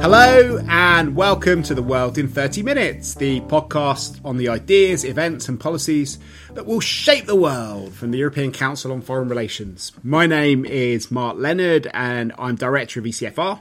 Hello, 0.00 0.58
and 0.66 1.14
welcome 1.14 1.62
to 1.62 1.74
The 1.74 1.82
World 1.82 2.16
in 2.16 2.26
30 2.26 2.62
Minutes, 2.62 3.14
the 3.14 3.42
podcast 3.42 4.18
on 4.24 4.38
the 4.38 4.48
ideas, 4.48 5.04
events, 5.04 5.46
and 5.46 5.60
policies 5.60 6.18
that 6.54 6.64
will 6.64 6.80
shape 6.80 7.26
the 7.26 7.36
world 7.36 7.92
from 7.92 8.10
the 8.10 8.16
European 8.16 8.50
Council 8.50 8.92
on 8.92 9.02
Foreign 9.02 9.28
Relations. 9.28 9.92
My 10.02 10.26
name 10.26 10.64
is 10.64 11.10
Mark 11.10 11.36
Leonard, 11.36 11.86
and 11.92 12.32
I'm 12.38 12.56
Director 12.56 13.00
of 13.00 13.04
ECFR. 13.04 13.60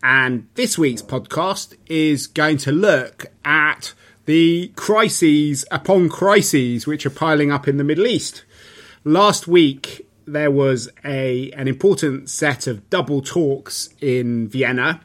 And 0.00 0.46
this 0.54 0.78
week's 0.78 1.02
podcast 1.02 1.76
is 1.86 2.28
going 2.28 2.58
to 2.58 2.70
look 2.70 3.26
at 3.44 3.94
the 4.26 4.70
crises 4.76 5.64
upon 5.72 6.08
crises 6.08 6.86
which 6.86 7.04
are 7.04 7.10
piling 7.10 7.50
up 7.50 7.66
in 7.66 7.78
the 7.78 7.84
Middle 7.84 8.06
East. 8.06 8.44
Last 9.02 9.48
week, 9.48 10.06
there 10.24 10.50
was 10.50 10.88
a 11.04 11.50
an 11.52 11.66
important 11.66 12.28
set 12.28 12.66
of 12.66 12.88
double 12.90 13.22
talks 13.22 13.88
in 14.00 14.46
Vienna 14.46 15.00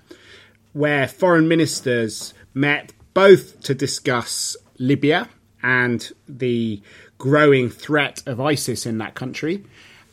where 0.74 1.08
foreign 1.08 1.48
ministers 1.48 2.34
met 2.54 2.92
both 3.14 3.62
to 3.62 3.74
discuss 3.74 4.58
Libya 4.78 5.30
and 5.62 6.12
the 6.28 6.82
growing 7.18 7.70
threat 7.70 8.22
of 8.26 8.42
ISIS 8.42 8.86
in 8.86 8.98
that 8.98 9.16
country. 9.16 9.64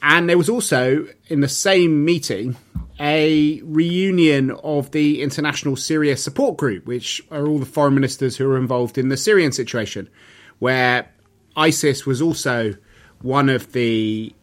And 0.03 0.29
there 0.29 0.39
was 0.39 0.49
also, 0.49 1.07
in 1.27 1.41
the 1.41 1.49
same 1.49 2.05
meeting, 2.05 2.57
a 2.99 3.61
reunion 3.63 4.51
of 4.51 4.91
the 4.93 5.23
International 5.23 5.77
Syria 5.77 6.17
Support 6.17 6.57
Group, 6.57 6.87
which 6.87 7.23
are 7.31 7.47
all 7.47 7.59
the 7.59 7.67
foreign 7.67 7.95
ministers 7.95 8.37
who 8.37 8.51
are 8.51 8.57
involved 8.57 8.97
in 8.97 9.09
the 9.09 9.17
Syrian 9.17 9.53
situation, 9.53 10.09
where 10.59 11.11
ISIS 11.57 12.07
was 12.07 12.23
also 12.23 12.75
one 13.23 13.49
of 13.49 13.73
the 13.73 14.35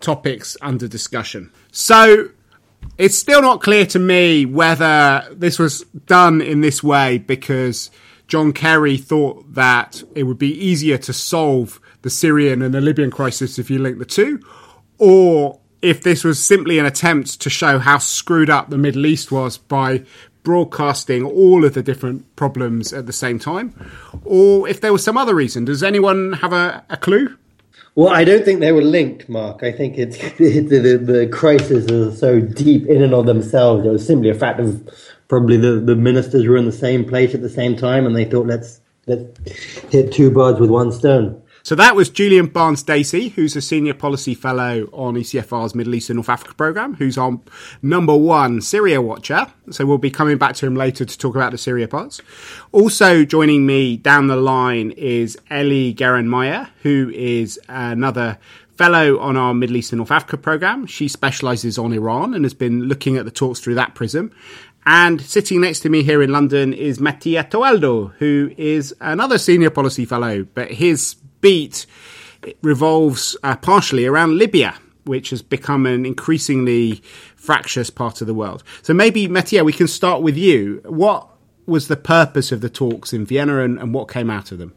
topics 0.00 0.56
under 0.60 0.86
discussion. 0.86 1.50
So 1.70 2.28
it's 2.98 3.18
still 3.18 3.42
not 3.42 3.62
clear 3.62 3.86
to 3.86 3.98
me 3.98 4.46
whether 4.46 5.26
this 5.32 5.58
was 5.58 5.82
done 6.06 6.40
in 6.40 6.60
this 6.60 6.82
way 6.82 7.18
because 7.18 7.90
John 8.28 8.52
Kerry 8.52 8.96
thought 8.96 9.54
that 9.54 10.02
it 10.14 10.22
would 10.24 10.38
be 10.38 10.52
easier 10.52 10.98
to 10.98 11.12
solve 11.12 11.80
the 12.02 12.10
Syrian 12.10 12.62
and 12.62 12.74
the 12.74 12.80
Libyan 12.80 13.10
crisis 13.10 13.58
if 13.58 13.70
you 13.70 13.78
link 13.78 13.98
the 13.98 14.04
two, 14.04 14.40
or 14.98 15.60
if 15.80 16.02
this 16.02 16.24
was 16.24 16.44
simply 16.44 16.78
an 16.78 16.86
attempt 16.86 17.40
to 17.40 17.50
show 17.50 17.78
how 17.78 17.98
screwed 17.98 18.50
up 18.50 18.70
the 18.70 18.78
Middle 18.78 19.06
East 19.06 19.32
was 19.32 19.58
by 19.58 20.04
broadcasting 20.42 21.24
all 21.24 21.64
of 21.64 21.74
the 21.74 21.82
different 21.82 22.34
problems 22.36 22.92
at 22.92 23.06
the 23.06 23.12
same 23.12 23.38
time, 23.38 23.74
or 24.24 24.68
if 24.68 24.80
there 24.80 24.92
was 24.92 25.04
some 25.04 25.16
other 25.16 25.34
reason. 25.34 25.64
Does 25.64 25.82
anyone 25.82 26.34
have 26.34 26.52
a, 26.52 26.84
a 26.88 26.96
clue? 26.96 27.36
Well, 27.94 28.08
I 28.08 28.24
don't 28.24 28.44
think 28.44 28.60
they 28.60 28.72
were 28.72 28.82
linked, 28.82 29.28
Mark. 29.28 29.62
I 29.62 29.70
think 29.70 29.98
it's 29.98 30.16
the, 30.38 30.60
the, 30.60 30.96
the 30.96 31.26
are 31.92 32.16
so 32.16 32.40
deep 32.40 32.86
in 32.86 33.02
and 33.02 33.12
of 33.12 33.26
themselves. 33.26 33.84
It 33.84 33.90
was 33.90 34.06
simply 34.06 34.30
a 34.30 34.34
fact 34.34 34.60
of 34.60 34.88
probably 35.28 35.58
the, 35.58 35.72
the 35.72 35.96
ministers 35.96 36.46
were 36.46 36.56
in 36.56 36.64
the 36.64 36.72
same 36.72 37.04
place 37.04 37.34
at 37.34 37.42
the 37.42 37.50
same 37.50 37.76
time, 37.76 38.06
and 38.06 38.16
they 38.16 38.24
thought 38.24 38.46
let's 38.46 38.80
let's 39.06 39.38
hit 39.90 40.12
two 40.12 40.30
birds 40.30 40.58
with 40.58 40.70
one 40.70 40.90
stone. 40.90 41.41
So 41.64 41.76
that 41.76 41.94
was 41.94 42.10
Julien 42.10 42.46
Barnes-Dacey, 42.46 43.30
who's 43.30 43.54
a 43.54 43.62
senior 43.62 43.94
policy 43.94 44.34
fellow 44.34 44.88
on 44.92 45.14
ECFR's 45.14 45.74
Middle 45.74 45.94
East 45.94 46.10
and 46.10 46.16
North 46.16 46.28
Africa 46.28 46.54
programme, 46.54 46.94
who's 46.94 47.16
on 47.16 47.40
number 47.82 48.16
one 48.16 48.60
Syria 48.60 49.00
watcher. 49.00 49.46
So 49.70 49.86
we'll 49.86 49.98
be 49.98 50.10
coming 50.10 50.38
back 50.38 50.56
to 50.56 50.66
him 50.66 50.74
later 50.74 51.04
to 51.04 51.18
talk 51.18 51.36
about 51.36 51.52
the 51.52 51.58
Syria 51.58 51.86
parts. 51.86 52.20
Also 52.72 53.24
joining 53.24 53.64
me 53.64 53.96
down 53.96 54.26
the 54.26 54.36
line 54.36 54.90
is 54.92 55.38
Ellie 55.50 55.94
Geranmayeh, 55.94 56.68
who 56.82 57.12
is 57.14 57.60
another 57.68 58.38
fellow 58.76 59.20
on 59.20 59.36
our 59.36 59.54
Middle 59.54 59.76
East 59.76 59.92
and 59.92 59.98
North 59.98 60.10
Africa 60.10 60.36
programme. 60.36 60.86
She 60.86 61.06
specialises 61.06 61.78
on 61.78 61.92
Iran 61.92 62.34
and 62.34 62.44
has 62.44 62.54
been 62.54 62.84
looking 62.84 63.16
at 63.16 63.24
the 63.24 63.30
talks 63.30 63.60
through 63.60 63.76
that 63.76 63.94
prism. 63.94 64.32
And 64.84 65.20
sitting 65.20 65.60
next 65.60 65.80
to 65.80 65.88
me 65.88 66.02
here 66.02 66.22
in 66.22 66.32
London 66.32 66.72
is 66.72 66.98
Mattia 66.98 67.44
Toaldo, 67.44 68.08
who 68.18 68.52
is 68.56 68.92
another 69.00 69.38
senior 69.38 69.70
policy 69.70 70.04
fellow, 70.04 70.42
but 70.42 70.72
his 70.72 71.14
beat 71.42 71.84
revolves 72.62 73.36
uh, 73.42 73.56
partially 73.56 74.06
around 74.06 74.38
Libya, 74.38 74.74
which 75.04 75.30
has 75.30 75.42
become 75.42 75.84
an 75.84 76.06
increasingly 76.06 77.02
fractious 77.36 77.90
part 77.90 78.20
of 78.20 78.26
the 78.26 78.34
world. 78.34 78.62
So 78.80 78.94
maybe, 78.94 79.28
Mattia, 79.28 79.64
we 79.64 79.72
can 79.72 79.88
start 79.88 80.22
with 80.22 80.36
you. 80.36 80.80
What 80.86 81.28
was 81.66 81.88
the 81.88 81.96
purpose 81.96 82.50
of 82.52 82.60
the 82.60 82.70
talks 82.70 83.12
in 83.12 83.26
Vienna 83.26 83.60
and, 83.60 83.78
and 83.78 83.92
what 83.92 84.08
came 84.08 84.30
out 84.30 84.52
of 84.52 84.58
them? 84.58 84.72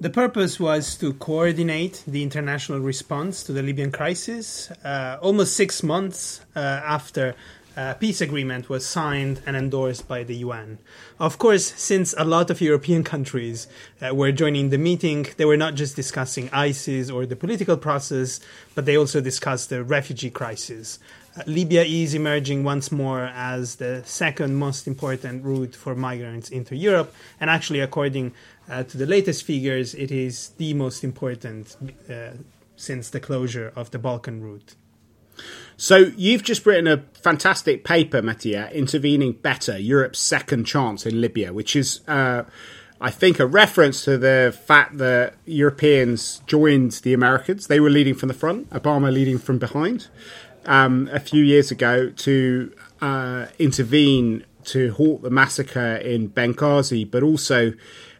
The 0.00 0.10
purpose 0.10 0.58
was 0.58 0.96
to 0.96 1.12
coordinate 1.12 2.02
the 2.08 2.24
international 2.24 2.80
response 2.80 3.44
to 3.44 3.52
the 3.52 3.62
Libyan 3.62 3.92
crisis 3.92 4.68
uh, 4.84 5.18
almost 5.22 5.56
six 5.56 5.82
months 5.82 6.40
uh, 6.56 6.58
after 6.58 7.36
a 7.76 7.94
peace 7.94 8.20
agreement 8.20 8.68
was 8.68 8.86
signed 8.86 9.40
and 9.46 9.56
endorsed 9.56 10.06
by 10.06 10.22
the 10.22 10.36
UN. 10.36 10.78
Of 11.18 11.38
course, 11.38 11.72
since 11.74 12.14
a 12.18 12.24
lot 12.24 12.50
of 12.50 12.60
European 12.60 13.04
countries 13.14 13.66
uh, 14.00 14.14
were 14.14 14.32
joining 14.32 14.70
the 14.70 14.78
meeting, 14.78 15.26
they 15.36 15.44
were 15.44 15.56
not 15.56 15.74
just 15.74 15.96
discussing 15.96 16.50
ISIS 16.52 17.10
or 17.10 17.26
the 17.26 17.36
political 17.36 17.76
process, 17.76 18.40
but 18.74 18.84
they 18.84 18.96
also 18.96 19.20
discussed 19.20 19.70
the 19.70 19.82
refugee 19.82 20.30
crisis. 20.30 20.98
Uh, 21.36 21.42
Libya 21.46 21.82
is 21.82 22.14
emerging 22.14 22.64
once 22.64 22.92
more 22.92 23.24
as 23.34 23.76
the 23.76 24.02
second 24.04 24.56
most 24.56 24.86
important 24.86 25.44
route 25.44 25.74
for 25.74 25.94
migrants 25.94 26.50
into 26.50 26.76
Europe, 26.76 27.14
and 27.40 27.48
actually, 27.48 27.80
according 27.80 28.32
uh, 28.68 28.82
to 28.84 28.98
the 28.98 29.06
latest 29.06 29.44
figures, 29.44 29.94
it 29.94 30.10
is 30.10 30.50
the 30.58 30.74
most 30.74 31.02
important 31.02 31.76
uh, 32.10 32.30
since 32.76 33.10
the 33.10 33.20
closure 33.20 33.72
of 33.76 33.90
the 33.92 33.98
Balkan 33.98 34.42
route. 34.42 34.74
So 35.76 36.12
you've 36.16 36.44
just 36.44 36.64
written 36.64 36.86
a 36.86 36.98
fantastic 37.14 37.82
paper, 37.84 38.22
Mattia, 38.22 38.70
intervening 38.72 39.32
better, 39.32 39.76
Europe's 39.78 40.20
second 40.20 40.64
chance 40.64 41.06
in 41.06 41.20
Libya, 41.20 41.52
which 41.52 41.74
is, 41.74 42.02
uh, 42.06 42.44
I 43.00 43.10
think, 43.10 43.40
a 43.40 43.46
reference 43.46 44.04
to 44.04 44.16
the 44.16 44.56
fact 44.66 44.98
that 44.98 45.34
Europeans 45.44 46.40
joined 46.46 46.92
the 47.02 47.14
Americans. 47.14 47.66
They 47.66 47.80
were 47.80 47.90
leading 47.90 48.14
from 48.14 48.28
the 48.28 48.34
front, 48.34 48.70
Obama 48.70 49.12
leading 49.12 49.38
from 49.38 49.58
behind, 49.58 50.08
um, 50.66 51.08
a 51.12 51.18
few 51.18 51.42
years 51.42 51.72
ago 51.72 52.10
to 52.10 52.72
uh, 53.00 53.46
intervene 53.58 54.44
to 54.66 54.92
halt 54.92 55.22
the 55.22 55.30
massacre 55.30 55.96
in 55.96 56.28
Benghazi, 56.28 57.10
but 57.10 57.22
also. 57.24 57.72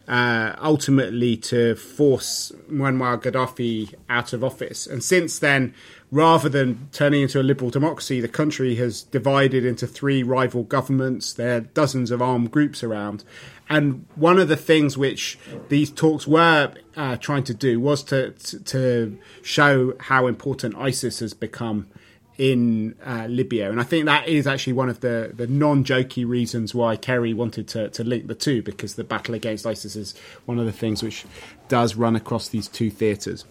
Uh, 0.09 0.57
ultimately, 0.61 1.37
to 1.37 1.77
force 1.77 2.51
Muammar 2.69 3.23
Gaddafi 3.23 3.95
out 4.11 4.33
of 4.33 4.43
office. 4.43 4.85
And 4.85 5.03
since 5.03 5.39
then, 5.39 5.75
rather 6.13 6.51
than 6.51 6.89
turning 6.93 7.23
into 7.23 7.41
a 7.41 7.43
liberal 7.43 7.71
democracy, 7.71 8.21
the 8.21 8.29
country 8.29 8.75
has 8.75 9.03
divided 9.03 9.65
into 9.65 9.87
three 9.87 10.23
rival 10.23 10.63
governments. 10.63 11.33
There 11.33 11.57
are 11.57 11.61
dozens 11.61 12.11
of 12.11 12.21
armed 12.21 12.51
groups 12.51 12.85
around. 12.85 13.25
And 13.71 14.05
one 14.15 14.39
of 14.39 14.49
the 14.49 14.57
things 14.57 14.99
which 14.99 15.39
these 15.71 15.91
talks 15.91 16.27
were 16.27 16.75
uh, 16.97 17.17
trying 17.17 17.45
to 17.45 17.55
do 17.55 17.81
was 17.81 18.03
to, 18.05 18.33
to 18.33 19.19
show 19.43 19.95
how 19.99 20.27
important 20.27 20.77
ISIS 20.77 21.21
has 21.21 21.33
become 21.33 21.89
in 22.37 22.95
uh, 23.07 23.27
Libya. 23.31 23.71
And 23.71 23.81
I 23.81 23.85
think 23.85 24.05
that 24.05 24.29
is 24.29 24.47
actually 24.47 24.75
one 24.75 24.91
of 24.91 25.01
the, 25.01 25.33
the 25.35 25.47
non 25.47 25.83
jokey 25.83 26.29
reasons 26.29 26.75
why 26.75 26.97
Kerry 26.97 27.33
wanted 27.33 27.69
to, 27.69 27.89
to 27.89 28.05
link 28.05 28.27
the 28.27 28.35
two, 28.35 28.63
because 28.63 28.97
the 28.97 29.05
battle 29.05 29.35
against 29.35 29.67
ISIS 29.67 29.97
is 29.97 30.15
one 30.45 30.59
of 30.59 30.67
the 30.67 30.73
things 30.73 31.03
which 31.03 31.25
does 31.69 31.95
run 31.95 32.17
across 32.17 32.49
these 32.49 32.69
two 32.69 32.91
theatres. 32.91 33.47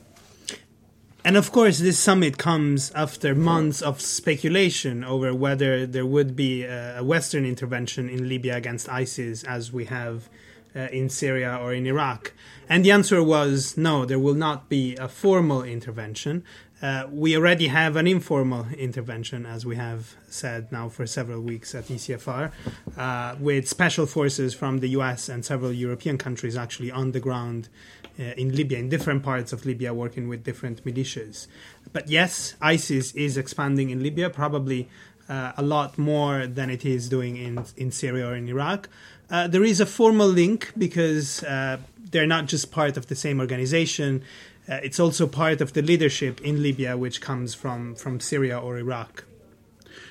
And 1.23 1.37
of 1.37 1.51
course, 1.51 1.77
this 1.77 1.99
summit 1.99 2.39
comes 2.39 2.91
after 2.95 3.35
months 3.35 3.83
of 3.83 4.01
speculation 4.01 5.03
over 5.03 5.35
whether 5.35 5.85
there 5.85 6.05
would 6.05 6.35
be 6.35 6.63
a 6.63 7.03
Western 7.03 7.45
intervention 7.45 8.09
in 8.09 8.27
Libya 8.27 8.55
against 8.55 8.89
ISIS 8.89 9.43
as 9.43 9.71
we 9.71 9.85
have 9.85 10.29
uh, 10.75 10.87
in 10.91 11.09
Syria 11.09 11.59
or 11.61 11.73
in 11.73 11.85
Iraq. 11.85 12.33
And 12.67 12.83
the 12.83 12.91
answer 12.91 13.21
was 13.21 13.77
no, 13.77 14.03
there 14.03 14.17
will 14.17 14.33
not 14.33 14.67
be 14.67 14.95
a 14.95 15.07
formal 15.07 15.61
intervention. 15.61 16.43
Uh, 16.81 17.05
we 17.11 17.37
already 17.37 17.67
have 17.67 17.95
an 17.95 18.07
informal 18.07 18.65
intervention, 18.75 19.45
as 19.45 19.63
we 19.63 19.75
have 19.75 20.15
said 20.27 20.71
now 20.71 20.89
for 20.89 21.05
several 21.05 21.39
weeks 21.39 21.75
at 21.75 21.85
ECFR, 21.85 22.51
uh, 22.97 23.35
with 23.39 23.67
special 23.67 24.07
forces 24.07 24.55
from 24.55 24.79
the 24.79 24.87
US 24.89 25.29
and 25.29 25.45
several 25.45 25.71
European 25.71 26.17
countries 26.17 26.57
actually 26.57 26.89
on 26.89 27.11
the 27.11 27.19
ground 27.19 27.69
uh, 27.69 28.00
in 28.17 28.55
Libya, 28.55 28.77
in 28.77 28.89
different 28.89 29.23
parts 29.23 29.53
of 29.53 29.65
Libya, 29.65 29.93
working 29.93 30.27
with 30.27 30.43
different 30.43 30.83
militias. 30.85 31.47
But 31.93 32.09
yes, 32.09 32.55
ISIS 32.61 33.13
is 33.13 33.37
expanding 33.37 33.89
in 33.89 34.03
Libya, 34.03 34.29
probably 34.29 34.89
uh, 35.29 35.53
a 35.57 35.63
lot 35.63 35.97
more 35.97 36.45
than 36.45 36.69
it 36.69 36.85
is 36.85 37.07
doing 37.09 37.37
in, 37.37 37.63
in 37.77 37.91
Syria 37.91 38.27
or 38.27 38.35
in 38.35 38.49
Iraq. 38.49 38.89
Uh, 39.29 39.47
there 39.47 39.63
is 39.63 39.79
a 39.79 39.85
formal 39.85 40.27
link 40.27 40.73
because 40.77 41.41
uh, 41.43 41.77
they're 42.11 42.27
not 42.27 42.47
just 42.47 42.71
part 42.71 42.97
of 42.97 43.07
the 43.07 43.15
same 43.15 43.39
organization. 43.39 44.23
Uh, 44.69 44.75
it's 44.83 44.99
also 44.99 45.25
part 45.25 45.61
of 45.61 45.73
the 45.73 45.81
leadership 45.81 46.41
in 46.41 46.61
Libya, 46.61 46.97
which 46.97 47.21
comes 47.21 47.53
from, 47.53 47.95
from 47.95 48.19
Syria 48.19 48.59
or 48.59 48.77
Iraq. 48.77 49.23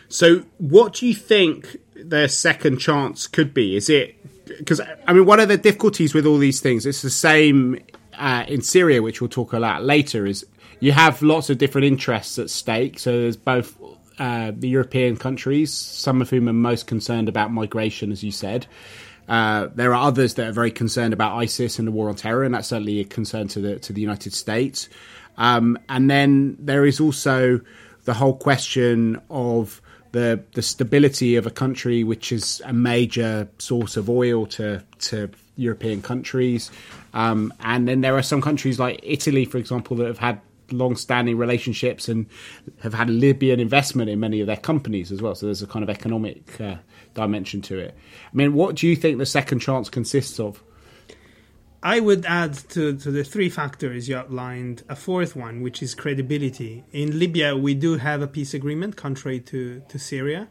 So, 0.08 0.44
what 0.58 0.94
do 0.94 1.06
you 1.06 1.14
think 1.14 1.76
their 1.94 2.26
second 2.26 2.78
chance 2.78 3.26
could 3.26 3.54
be? 3.54 3.76
Is 3.76 3.88
it 3.88 4.16
because 4.58 4.80
I 5.06 5.12
mean, 5.12 5.26
one 5.26 5.40
of 5.40 5.48
the 5.48 5.56
difficulties 5.56 6.14
with 6.14 6.26
all 6.26 6.38
these 6.38 6.60
things, 6.60 6.86
it's 6.86 7.02
the 7.02 7.10
same 7.10 7.78
uh, 8.14 8.44
in 8.48 8.62
Syria, 8.62 9.02
which 9.02 9.20
we'll 9.20 9.28
talk 9.28 9.52
about 9.52 9.84
later, 9.84 10.26
is 10.26 10.46
you 10.80 10.92
have 10.92 11.22
lots 11.22 11.50
of 11.50 11.58
different 11.58 11.86
interests 11.86 12.38
at 12.38 12.50
stake. 12.50 12.98
So 12.98 13.12
there's 13.12 13.36
both 13.36 13.76
uh, 14.18 14.52
the 14.54 14.68
European 14.68 15.16
countries, 15.16 15.72
some 15.72 16.20
of 16.20 16.30
whom 16.30 16.48
are 16.48 16.52
most 16.52 16.86
concerned 16.86 17.28
about 17.28 17.52
migration, 17.52 18.12
as 18.12 18.22
you 18.22 18.32
said. 18.32 18.66
Uh, 19.28 19.68
there 19.74 19.94
are 19.94 20.06
others 20.08 20.34
that 20.34 20.48
are 20.48 20.52
very 20.52 20.72
concerned 20.72 21.12
about 21.12 21.36
ISIS 21.36 21.78
and 21.78 21.86
the 21.86 21.92
war 21.92 22.08
on 22.08 22.16
terror, 22.16 22.42
and 22.42 22.54
that's 22.54 22.68
certainly 22.68 23.00
a 23.00 23.04
concern 23.04 23.48
to 23.48 23.60
the 23.60 23.78
to 23.78 23.92
the 23.92 24.00
United 24.00 24.32
States. 24.32 24.88
Um, 25.36 25.78
and 25.88 26.10
then 26.10 26.56
there 26.58 26.84
is 26.84 27.00
also 27.00 27.60
the 28.04 28.14
whole 28.14 28.36
question 28.36 29.20
of 29.30 29.80
the 30.12 30.42
the 30.54 30.62
stability 30.62 31.36
of 31.36 31.46
a 31.46 31.50
country 31.50 32.04
which 32.04 32.32
is 32.32 32.62
a 32.64 32.72
major 32.72 33.48
source 33.58 33.96
of 33.96 34.08
oil 34.08 34.46
to 34.46 34.82
to 34.98 35.30
European 35.56 36.02
countries. 36.02 36.70
Um, 37.12 37.52
and 37.60 37.86
then 37.86 38.00
there 38.00 38.16
are 38.16 38.22
some 38.22 38.40
countries 38.40 38.78
like 38.78 39.00
Italy, 39.02 39.44
for 39.44 39.58
example, 39.58 39.96
that 39.98 40.06
have 40.06 40.18
had 40.18 40.40
long-standing 40.72 41.36
relationships 41.36 42.08
and 42.08 42.26
have 42.80 42.94
had 42.94 43.10
Libyan 43.10 43.60
investment 43.60 44.08
in 44.08 44.20
many 44.20 44.40
of 44.40 44.46
their 44.46 44.56
companies 44.56 45.10
as 45.12 45.20
well. 45.20 45.34
So 45.34 45.46
there's 45.46 45.62
a 45.62 45.66
kind 45.66 45.82
of 45.82 45.90
economic 45.90 46.60
uh, 46.60 46.76
dimension 47.14 47.60
to 47.62 47.78
it. 47.78 47.94
I 48.24 48.36
mean, 48.36 48.54
what 48.54 48.76
do 48.76 48.86
you 48.86 48.96
think 48.96 49.18
the 49.18 49.26
second 49.26 49.60
chance 49.60 49.88
consists 49.88 50.38
of? 50.40 50.62
I 51.82 51.98
would 51.98 52.26
add 52.26 52.54
to, 52.70 52.94
to 52.94 53.10
the 53.10 53.24
three 53.24 53.48
factors 53.48 54.06
you 54.08 54.16
outlined 54.16 54.82
a 54.88 54.96
fourth 54.96 55.34
one, 55.34 55.62
which 55.62 55.82
is 55.82 55.94
credibility. 55.94 56.84
In 56.92 57.18
Libya, 57.18 57.56
we 57.56 57.74
do 57.74 57.96
have 57.96 58.20
a 58.20 58.26
peace 58.26 58.52
agreement, 58.52 58.96
contrary 58.96 59.40
to, 59.40 59.82
to 59.88 59.98
Syria. 59.98 60.48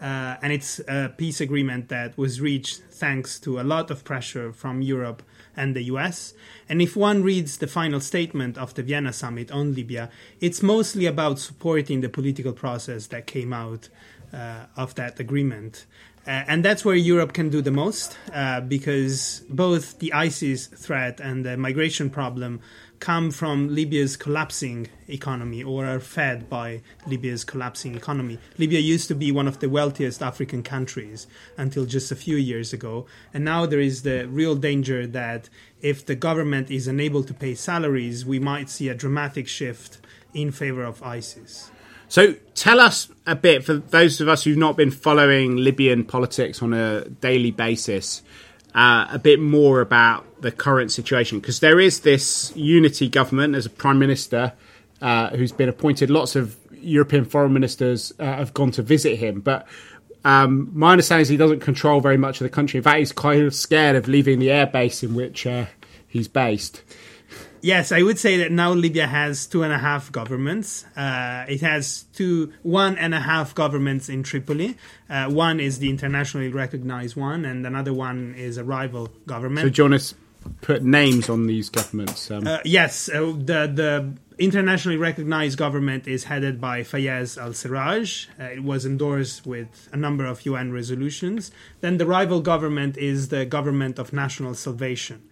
Uh, 0.00 0.36
and 0.40 0.50
it's 0.50 0.80
a 0.88 1.12
peace 1.14 1.42
agreement 1.42 1.90
that 1.90 2.16
was 2.16 2.40
reached 2.40 2.80
thanks 2.90 3.38
to 3.40 3.60
a 3.60 3.62
lot 3.62 3.90
of 3.90 4.04
pressure 4.04 4.50
from 4.50 4.80
Europe 4.80 5.22
and 5.54 5.76
the 5.76 5.82
US. 5.82 6.32
And 6.70 6.80
if 6.80 6.96
one 6.96 7.22
reads 7.22 7.58
the 7.58 7.66
final 7.66 8.00
statement 8.00 8.56
of 8.56 8.72
the 8.72 8.82
Vienna 8.82 9.12
summit 9.12 9.50
on 9.50 9.74
Libya, 9.74 10.08
it's 10.40 10.62
mostly 10.62 11.04
about 11.04 11.38
supporting 11.38 12.00
the 12.00 12.08
political 12.08 12.54
process 12.54 13.08
that 13.08 13.26
came 13.26 13.52
out 13.52 13.90
uh, 14.32 14.66
of 14.76 14.94
that 14.94 15.20
agreement. 15.20 15.84
And 16.26 16.64
that's 16.64 16.84
where 16.84 16.94
Europe 16.94 17.32
can 17.32 17.48
do 17.48 17.62
the 17.62 17.70
most 17.70 18.16
uh, 18.32 18.60
because 18.60 19.42
both 19.48 19.98
the 19.98 20.12
ISIS 20.12 20.66
threat 20.66 21.18
and 21.18 21.44
the 21.44 21.56
migration 21.56 22.10
problem 22.10 22.60
come 23.00 23.30
from 23.30 23.74
Libya's 23.74 24.16
collapsing 24.16 24.88
economy 25.08 25.62
or 25.62 25.86
are 25.86 25.98
fed 25.98 26.50
by 26.50 26.82
Libya's 27.06 27.44
collapsing 27.44 27.94
economy. 27.94 28.38
Libya 28.58 28.78
used 28.78 29.08
to 29.08 29.14
be 29.14 29.32
one 29.32 29.48
of 29.48 29.58
the 29.60 29.70
wealthiest 29.70 30.22
African 30.22 30.62
countries 30.62 31.26
until 31.56 31.86
just 31.86 32.12
a 32.12 32.16
few 32.16 32.36
years 32.36 32.74
ago. 32.74 33.06
And 33.32 33.42
now 33.42 33.64
there 33.64 33.80
is 33.80 34.02
the 34.02 34.28
real 34.28 34.54
danger 34.54 35.06
that 35.06 35.48
if 35.80 36.04
the 36.04 36.14
government 36.14 36.70
is 36.70 36.86
unable 36.86 37.24
to 37.24 37.32
pay 37.32 37.54
salaries, 37.54 38.26
we 38.26 38.38
might 38.38 38.68
see 38.68 38.90
a 38.90 38.94
dramatic 38.94 39.48
shift 39.48 39.98
in 40.34 40.52
favor 40.52 40.84
of 40.84 41.02
ISIS. 41.02 41.70
So 42.10 42.34
tell 42.56 42.80
us 42.80 43.08
a 43.24 43.36
bit, 43.36 43.64
for 43.64 43.74
those 43.74 44.20
of 44.20 44.28
us 44.28 44.42
who've 44.42 44.58
not 44.58 44.76
been 44.76 44.90
following 44.90 45.54
Libyan 45.56 46.04
politics 46.04 46.60
on 46.60 46.74
a 46.74 47.04
daily 47.04 47.52
basis, 47.52 48.22
uh, 48.74 49.06
a 49.10 49.18
bit 49.18 49.38
more 49.38 49.80
about 49.80 50.42
the 50.42 50.50
current 50.50 50.90
situation. 50.90 51.38
Because 51.38 51.60
there 51.60 51.78
is 51.78 52.00
this 52.00 52.52
unity 52.56 53.08
government, 53.08 53.54
as 53.54 53.64
a 53.64 53.70
prime 53.70 54.00
minister 54.00 54.52
uh, 55.00 55.28
who's 55.30 55.52
been 55.52 55.68
appointed. 55.68 56.10
Lots 56.10 56.34
of 56.34 56.56
European 56.82 57.24
foreign 57.24 57.52
ministers 57.52 58.12
uh, 58.18 58.24
have 58.24 58.52
gone 58.54 58.72
to 58.72 58.82
visit 58.82 59.16
him. 59.16 59.40
But 59.40 59.68
um, 60.24 60.72
my 60.74 60.90
understanding 60.90 61.22
is 61.22 61.28
he 61.28 61.36
doesn't 61.36 61.60
control 61.60 62.00
very 62.00 62.16
much 62.16 62.40
of 62.40 62.44
the 62.44 62.50
country. 62.50 62.78
In 62.78 62.82
fact, 62.82 62.98
he's 62.98 63.12
kind 63.12 63.44
of 63.44 63.54
scared 63.54 63.94
of 63.94 64.08
leaving 64.08 64.40
the 64.40 64.48
airbase 64.48 65.04
in 65.04 65.14
which 65.14 65.46
uh, 65.46 65.66
he's 66.08 66.26
based. 66.26 66.82
Yes, 67.62 67.92
I 67.92 68.02
would 68.02 68.18
say 68.18 68.38
that 68.38 68.52
now 68.52 68.72
Libya 68.72 69.06
has 69.06 69.46
two 69.46 69.62
and 69.62 69.72
a 69.72 69.78
half 69.78 70.10
governments. 70.10 70.84
Uh, 70.96 71.44
it 71.48 71.60
has 71.60 72.04
two, 72.14 72.52
one 72.62 72.96
and 72.96 73.14
a 73.14 73.20
half 73.20 73.54
governments 73.54 74.08
in 74.08 74.22
Tripoli. 74.22 74.76
Uh, 75.08 75.28
one 75.30 75.60
is 75.60 75.78
the 75.78 75.90
internationally 75.90 76.48
recognized 76.48 77.16
one, 77.16 77.44
and 77.44 77.66
another 77.66 77.92
one 77.92 78.34
is 78.36 78.56
a 78.56 78.64
rival 78.64 79.10
government. 79.26 79.66
So, 79.66 79.70
Jonas, 79.70 80.14
put 80.62 80.82
names 80.82 81.28
on 81.28 81.46
these 81.46 81.68
governments. 81.68 82.30
Um. 82.30 82.46
Uh, 82.46 82.58
yes, 82.64 83.08
uh, 83.08 83.32
the 83.36 83.70
the 83.72 84.14
internationally 84.38 84.96
recognized 84.96 85.58
government 85.58 86.08
is 86.08 86.24
headed 86.24 86.60
by 86.60 86.80
Fayez 86.80 87.36
al 87.36 87.50
Sarraj. 87.50 88.28
Uh, 88.40 88.44
it 88.44 88.62
was 88.62 88.86
endorsed 88.86 89.46
with 89.46 89.88
a 89.92 89.98
number 89.98 90.24
of 90.24 90.46
UN 90.46 90.72
resolutions. 90.72 91.50
Then 91.82 91.98
the 91.98 92.06
rival 92.06 92.40
government 92.40 92.96
is 92.96 93.28
the 93.28 93.44
government 93.44 93.98
of 93.98 94.14
national 94.14 94.54
salvation 94.54 95.22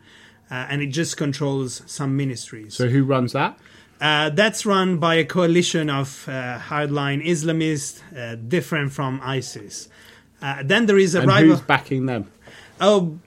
and 0.51 0.83
it 0.83 0.89
just 0.89 1.17
controls 1.17 1.83
some 1.87 2.17
ministries. 2.17 2.75
So 2.75 2.89
who 2.89 3.05
runs 3.05 3.33
that? 3.33 3.59
Uh, 4.01 4.31
that's 4.31 4.65
run 4.65 4.99
by 4.99 5.17
a 5.17 5.25
coalition 5.25 5.91
of 5.91 6.25
uh, 6.29 6.59
hardline 6.59 7.25
Islamists, 7.25 8.01
uh, 8.17 8.37
different 8.37 8.93
from 8.93 9.21
ISIS. 9.23 9.89
Uh, 10.41 10.63
then 10.65 10.87
there 10.87 10.99
is 10.99 11.15
a 11.15 11.21
and 11.21 11.29
rival. 11.29 11.51
Who's 11.51 11.61
backing 11.61 12.07
them? 12.07 12.31
Oh, 12.81 13.19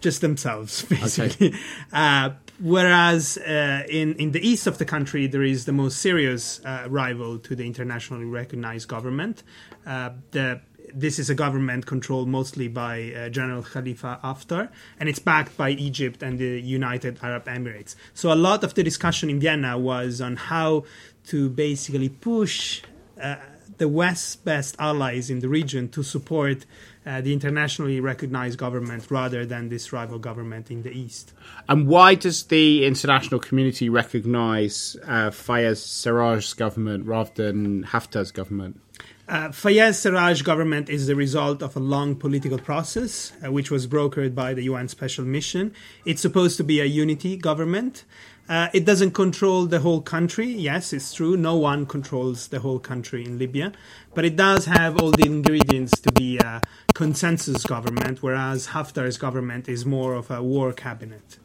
just 0.00 0.20
themselves, 0.20 0.82
basically. 0.88 1.48
Okay. 1.48 1.58
Uh, 1.92 2.30
whereas 2.58 3.36
in 3.36 4.14
in 4.14 4.32
the 4.32 4.40
east 4.40 4.66
of 4.66 4.78
the 4.78 4.84
country, 4.84 5.28
there 5.28 5.44
is 5.44 5.64
the 5.64 5.72
most 5.72 5.98
serious 5.98 6.60
rival 6.88 7.38
to 7.38 7.54
the 7.54 7.64
internationally 7.64 8.24
recognized 8.24 8.88
government. 8.88 9.44
the 9.84 10.60
this 10.94 11.18
is 11.18 11.30
a 11.30 11.34
government 11.34 11.86
controlled 11.86 12.28
mostly 12.28 12.68
by 12.68 13.12
uh, 13.12 13.28
General 13.28 13.62
Khalifa 13.62 14.20
Haftar, 14.22 14.68
and 14.98 15.08
it's 15.08 15.18
backed 15.18 15.56
by 15.56 15.70
Egypt 15.70 16.22
and 16.22 16.38
the 16.38 16.60
United 16.60 17.18
Arab 17.22 17.46
Emirates. 17.46 17.94
So 18.14 18.32
a 18.32 18.34
lot 18.34 18.64
of 18.64 18.74
the 18.74 18.82
discussion 18.82 19.30
in 19.30 19.40
Vienna 19.40 19.78
was 19.78 20.20
on 20.20 20.36
how 20.36 20.84
to 21.26 21.48
basically 21.50 22.08
push 22.08 22.82
uh, 23.20 23.36
the 23.78 23.88
West's 23.88 24.36
best 24.36 24.76
allies 24.78 25.30
in 25.30 25.40
the 25.40 25.48
region 25.48 25.88
to 25.90 26.02
support 26.02 26.64
uh, 27.04 27.20
the 27.20 27.32
internationally 27.32 28.00
recognized 28.00 28.58
government 28.58 29.10
rather 29.10 29.46
than 29.46 29.68
this 29.68 29.92
rival 29.92 30.18
government 30.18 30.70
in 30.70 30.82
the 30.82 30.90
east. 30.90 31.32
And 31.68 31.86
why 31.86 32.14
does 32.14 32.44
the 32.44 32.84
international 32.84 33.40
community 33.40 33.88
recognize 33.88 34.96
uh, 35.04 35.30
Fayez 35.30 35.78
Sarraj's 35.78 36.54
government 36.54 37.06
rather 37.06 37.52
than 37.52 37.84
Haftar's 37.84 38.32
government? 38.32 38.80
Uh, 39.28 39.48
Fayez 39.48 39.98
Sarraj 39.98 40.44
government 40.44 40.88
is 40.88 41.08
the 41.08 41.16
result 41.16 41.60
of 41.60 41.74
a 41.74 41.80
long 41.80 42.14
political 42.14 42.58
process, 42.58 43.32
uh, 43.44 43.50
which 43.50 43.72
was 43.72 43.88
brokered 43.88 44.36
by 44.36 44.54
the 44.54 44.62
UN 44.62 44.86
Special 44.86 45.24
Mission. 45.24 45.74
It's 46.04 46.22
supposed 46.22 46.56
to 46.58 46.64
be 46.64 46.80
a 46.80 46.84
unity 46.84 47.36
government. 47.36 48.04
Uh, 48.48 48.68
it 48.72 48.84
doesn't 48.84 49.10
control 49.10 49.66
the 49.66 49.80
whole 49.80 50.00
country. 50.00 50.46
Yes, 50.46 50.92
it's 50.92 51.12
true. 51.12 51.36
No 51.36 51.56
one 51.56 51.86
controls 51.86 52.46
the 52.48 52.60
whole 52.60 52.78
country 52.78 53.24
in 53.24 53.36
Libya. 53.36 53.72
But 54.14 54.24
it 54.24 54.36
does 54.36 54.66
have 54.66 55.02
all 55.02 55.10
the 55.10 55.26
ingredients 55.26 55.98
to 56.02 56.12
be 56.12 56.38
a 56.38 56.62
consensus 56.94 57.64
government, 57.64 58.22
whereas 58.22 58.68
Haftar's 58.68 59.18
government 59.18 59.68
is 59.68 59.84
more 59.84 60.14
of 60.14 60.30
a 60.30 60.40
war 60.40 60.72
cabinet. 60.72 61.38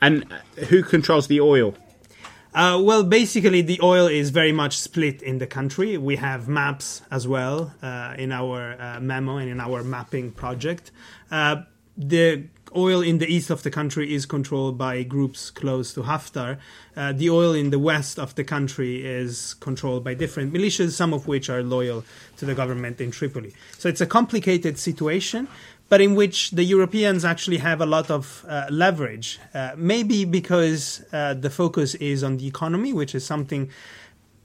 And 0.00 0.24
who 0.70 0.82
controls 0.82 1.28
the 1.28 1.40
oil? 1.40 1.76
Uh, 2.56 2.80
well, 2.82 3.04
basically, 3.04 3.60
the 3.60 3.78
oil 3.82 4.06
is 4.06 4.30
very 4.30 4.50
much 4.50 4.78
split 4.78 5.20
in 5.20 5.36
the 5.36 5.46
country. 5.46 5.98
We 5.98 6.16
have 6.16 6.48
maps 6.48 7.02
as 7.10 7.28
well 7.28 7.74
uh, 7.82 8.14
in 8.16 8.32
our 8.32 8.80
uh, 8.80 8.98
memo 8.98 9.36
and 9.36 9.50
in 9.50 9.60
our 9.60 9.84
mapping 9.84 10.32
project. 10.32 10.90
Uh, 11.30 11.64
the 11.98 12.44
oil 12.74 13.02
in 13.02 13.18
the 13.18 13.26
east 13.26 13.50
of 13.50 13.62
the 13.62 13.70
country 13.70 14.14
is 14.14 14.24
controlled 14.24 14.78
by 14.78 15.02
groups 15.02 15.50
close 15.50 15.92
to 15.92 16.02
Haftar. 16.02 16.56
Uh, 16.96 17.12
the 17.12 17.28
oil 17.28 17.52
in 17.52 17.68
the 17.68 17.78
west 17.78 18.18
of 18.18 18.34
the 18.36 18.44
country 18.44 19.04
is 19.04 19.52
controlled 19.60 20.02
by 20.02 20.14
different 20.14 20.50
militias, 20.50 20.92
some 20.92 21.12
of 21.12 21.26
which 21.26 21.50
are 21.50 21.62
loyal 21.62 22.04
to 22.38 22.46
the 22.46 22.54
government 22.54 23.02
in 23.02 23.10
Tripoli. 23.10 23.52
So 23.76 23.90
it's 23.90 24.00
a 24.00 24.06
complicated 24.06 24.78
situation 24.78 25.46
but 25.88 26.00
in 26.00 26.14
which 26.14 26.50
the 26.50 26.64
Europeans 26.64 27.24
actually 27.24 27.58
have 27.58 27.80
a 27.80 27.86
lot 27.86 28.10
of 28.10 28.44
uh, 28.48 28.66
leverage. 28.70 29.38
Uh, 29.54 29.72
maybe 29.76 30.24
because 30.24 31.04
uh, 31.12 31.34
the 31.34 31.50
focus 31.50 31.94
is 31.96 32.24
on 32.24 32.38
the 32.38 32.46
economy, 32.46 32.92
which 32.92 33.14
is 33.14 33.24
something 33.24 33.70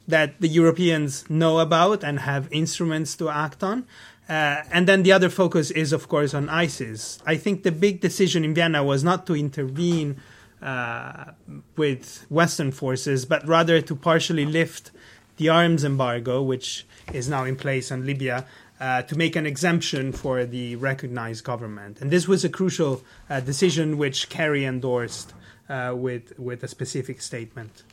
that 0.07 0.39
the 0.39 0.47
Europeans 0.47 1.29
know 1.29 1.59
about 1.59 2.03
and 2.03 2.19
have 2.19 2.47
instruments 2.51 3.15
to 3.15 3.29
act 3.29 3.63
on. 3.63 3.85
Uh, 4.29 4.63
and 4.71 4.87
then 4.87 5.03
the 5.03 5.11
other 5.11 5.29
focus 5.29 5.71
is, 5.71 5.91
of 5.91 6.07
course, 6.07 6.33
on 6.33 6.47
ISIS. 6.47 7.19
I 7.25 7.35
think 7.37 7.63
the 7.63 7.71
big 7.71 8.01
decision 8.01 8.45
in 8.45 8.53
Vienna 8.53 8.83
was 8.83 9.03
not 9.03 9.25
to 9.27 9.35
intervene 9.35 10.21
uh, 10.61 11.31
with 11.75 12.25
Western 12.29 12.71
forces, 12.71 13.25
but 13.25 13.45
rather 13.47 13.81
to 13.81 13.95
partially 13.95 14.45
lift 14.45 14.91
the 15.37 15.49
arms 15.49 15.83
embargo, 15.83 16.41
which 16.41 16.85
is 17.11 17.27
now 17.27 17.43
in 17.43 17.55
place 17.55 17.91
on 17.91 18.05
Libya, 18.05 18.45
uh, 18.81 19.03
to 19.03 19.15
make 19.15 19.35
an 19.35 19.45
exemption 19.45 20.11
for 20.11 20.43
the 20.43 20.75
recognized 20.75 21.43
government. 21.43 22.01
And 22.01 22.09
this 22.09 22.27
was 22.27 22.43
a 22.43 22.49
crucial 22.49 23.03
uh, 23.29 23.39
decision 23.39 23.99
which 23.99 24.27
Kerry 24.27 24.65
endorsed 24.65 25.33
uh, 25.69 25.93
with, 25.95 26.37
with 26.39 26.63
a 26.63 26.67
specific 26.67 27.21
statement. 27.21 27.83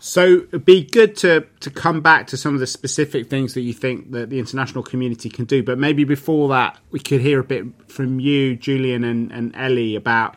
So 0.00 0.42
it'd 0.48 0.64
be 0.64 0.84
good 0.84 1.16
to, 1.18 1.46
to 1.60 1.70
come 1.70 2.00
back 2.02 2.26
to 2.26 2.36
some 2.36 2.54
of 2.54 2.60
the 2.60 2.66
specific 2.66 3.30
things 3.30 3.54
that 3.54 3.62
you 3.62 3.72
think 3.72 4.10
that 4.10 4.30
the 4.30 4.38
international 4.38 4.82
community 4.82 5.30
can 5.30 5.44
do. 5.44 5.62
But 5.62 5.78
maybe 5.78 6.02
before 6.04 6.48
that, 6.48 6.76
we 6.90 6.98
could 6.98 7.20
hear 7.20 7.40
a 7.40 7.44
bit 7.44 7.64
from 7.88 8.20
you, 8.20 8.56
Julien 8.56 9.04
and, 9.04 9.32
and 9.32 9.54
Ellie, 9.56 9.94
about 9.94 10.36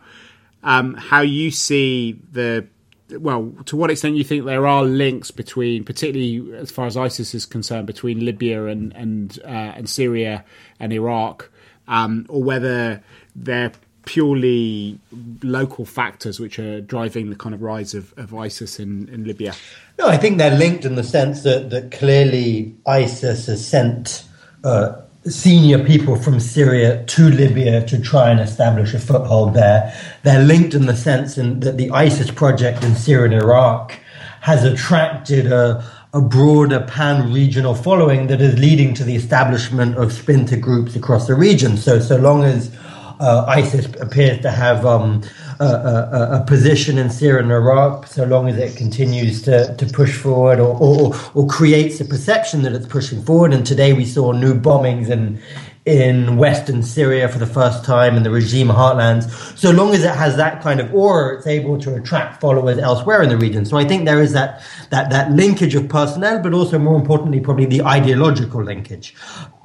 um, 0.64 0.94
how 0.94 1.22
you 1.22 1.50
see 1.52 2.18
the 2.32 2.68
well, 3.12 3.54
to 3.66 3.78
what 3.78 3.90
extent 3.90 4.16
you 4.16 4.24
think 4.24 4.46
there 4.46 4.68
are 4.68 4.84
links 4.84 5.32
between, 5.32 5.84
particularly 5.84 6.58
as 6.58 6.72
far 6.72 6.86
as 6.86 6.98
ISIS 6.98 7.34
is 7.34 7.46
concerned, 7.46 7.88
between 7.88 8.26
Libya 8.26 8.66
and 8.66 8.94
and 8.94 9.40
uh, 9.46 9.74
and 9.76 9.90
Syria 9.90 10.44
and 10.80 10.92
Iraq, 10.92 11.50
um, 11.88 12.26
or 12.30 12.44
whether 12.44 13.02
they're 13.36 13.72
purely 14.08 14.98
local 15.44 15.86
factors 15.86 16.40
which 16.40 16.58
are 16.60 16.80
driving 16.80 17.30
the 17.30 17.36
kind 17.36 17.54
of 17.54 17.62
rise 17.62 17.94
of, 17.94 18.14
of 18.18 18.34
ISIS 18.34 18.80
in, 18.80 19.10
in 19.10 19.26
Libya? 19.26 19.54
No, 20.00 20.08
I 20.08 20.16
think 20.16 20.38
they're 20.38 20.58
linked 20.58 20.86
in 20.86 20.96
the 20.96 21.04
sense 21.04 21.44
that, 21.44 21.70
that 21.72 21.92
clearly 21.92 22.74
ISIS 22.86 23.48
has 23.48 23.68
sent 23.68 24.24
uh, 24.64 25.02
senior 25.30 25.84
people 25.84 26.16
from 26.16 26.40
Syria 26.40 27.04
to 27.06 27.30
Libya 27.30 27.86
to 27.88 28.02
try 28.02 28.30
and 28.30 28.40
establish 28.40 28.94
a 28.94 29.00
foothold 29.00 29.54
there. 29.54 29.94
They're 30.24 30.44
linked 30.44 30.74
in 30.74 30.86
the 30.86 30.96
sense 30.96 31.38
in, 31.38 31.60
that 31.62 31.78
the 31.78 31.92
ISIS 31.92 32.32
project 32.32 32.84
in 32.84 32.96
Syria 32.96 33.26
and 33.26 33.44
Iraq 33.44 33.94
has 34.42 34.64
attracted 34.64 35.52
a, 35.52 35.84
a 36.14 36.22
broader 36.22 36.86
pan 36.88 37.34
regional 37.34 37.76
following 37.76 38.28
that 38.28 38.42
is 38.42 38.58
leading 38.58 38.94
to 38.96 39.04
the 39.04 39.16
establishment 39.16 39.98
of 39.98 40.14
splinter 40.14 40.58
groups 40.58 40.96
across 40.96 41.28
the 41.28 41.36
region. 41.36 41.78
So, 41.78 42.00
so 42.00 42.18
long 42.18 42.44
as 42.44 42.74
uh, 43.20 43.46
ISIS 43.48 43.88
appears 44.00 44.42
to 44.42 44.52
have 44.52 44.86
um, 44.86 45.24
a, 45.60 46.40
a, 46.42 46.46
position 46.46 46.98
in 46.98 47.10
Syria 47.10 47.44
and 47.44 47.52
Iraq, 47.52 48.08
so 48.08 48.24
long 48.26 48.48
as 48.48 48.58
it 48.58 48.78
continues 48.78 49.42
to, 49.44 49.76
to 49.76 49.86
push 49.88 50.16
forward 50.18 50.60
or, 50.60 50.78
or, 50.80 51.16
or 51.34 51.48
creates 51.48 52.00
a 52.00 52.06
perception 52.06 52.62
that 52.64 52.74
it's 52.74 52.86
pushing 52.86 53.24
forward. 53.24 53.54
And 53.54 53.66
today 53.66 53.94
we 53.94 54.06
saw 54.06 54.32
new 54.32 54.54
bombings 54.54 55.10
in 55.10 55.42
in 55.88 56.36
western 56.36 56.84
Syria 56.84 57.30
for 57.30 57.40
the 57.40 57.46
first 57.46 57.86
time 57.86 58.18
in 58.18 58.24
the 58.24 58.30
regime 58.30 58.68
heartlands. 58.68 59.32
So 59.58 59.72
long 59.72 59.96
as 59.96 60.04
it 60.04 60.14
has 60.14 60.36
that 60.36 60.62
kind 60.62 60.82
of 60.82 60.94
aura, 60.94 61.38
it's 61.38 61.48
able 61.48 61.80
to 61.80 61.96
attract 61.96 62.42
followers 62.42 62.78
elsewhere 62.78 63.24
in 63.24 63.30
the 63.30 63.38
region. 63.38 63.66
So 63.66 63.78
I 63.78 63.86
think 63.86 64.04
there 64.04 64.22
is 64.22 64.34
that 64.34 64.62
that 64.90 65.10
that 65.12 65.32
linkage 65.32 65.76
of 65.76 65.88
personnel, 65.88 66.44
but 66.44 66.54
also 66.54 66.78
more 66.78 66.98
importantly, 66.98 67.40
probably 67.40 67.68
the 67.68 67.84
ideological 67.84 68.62
linkage 68.62 69.16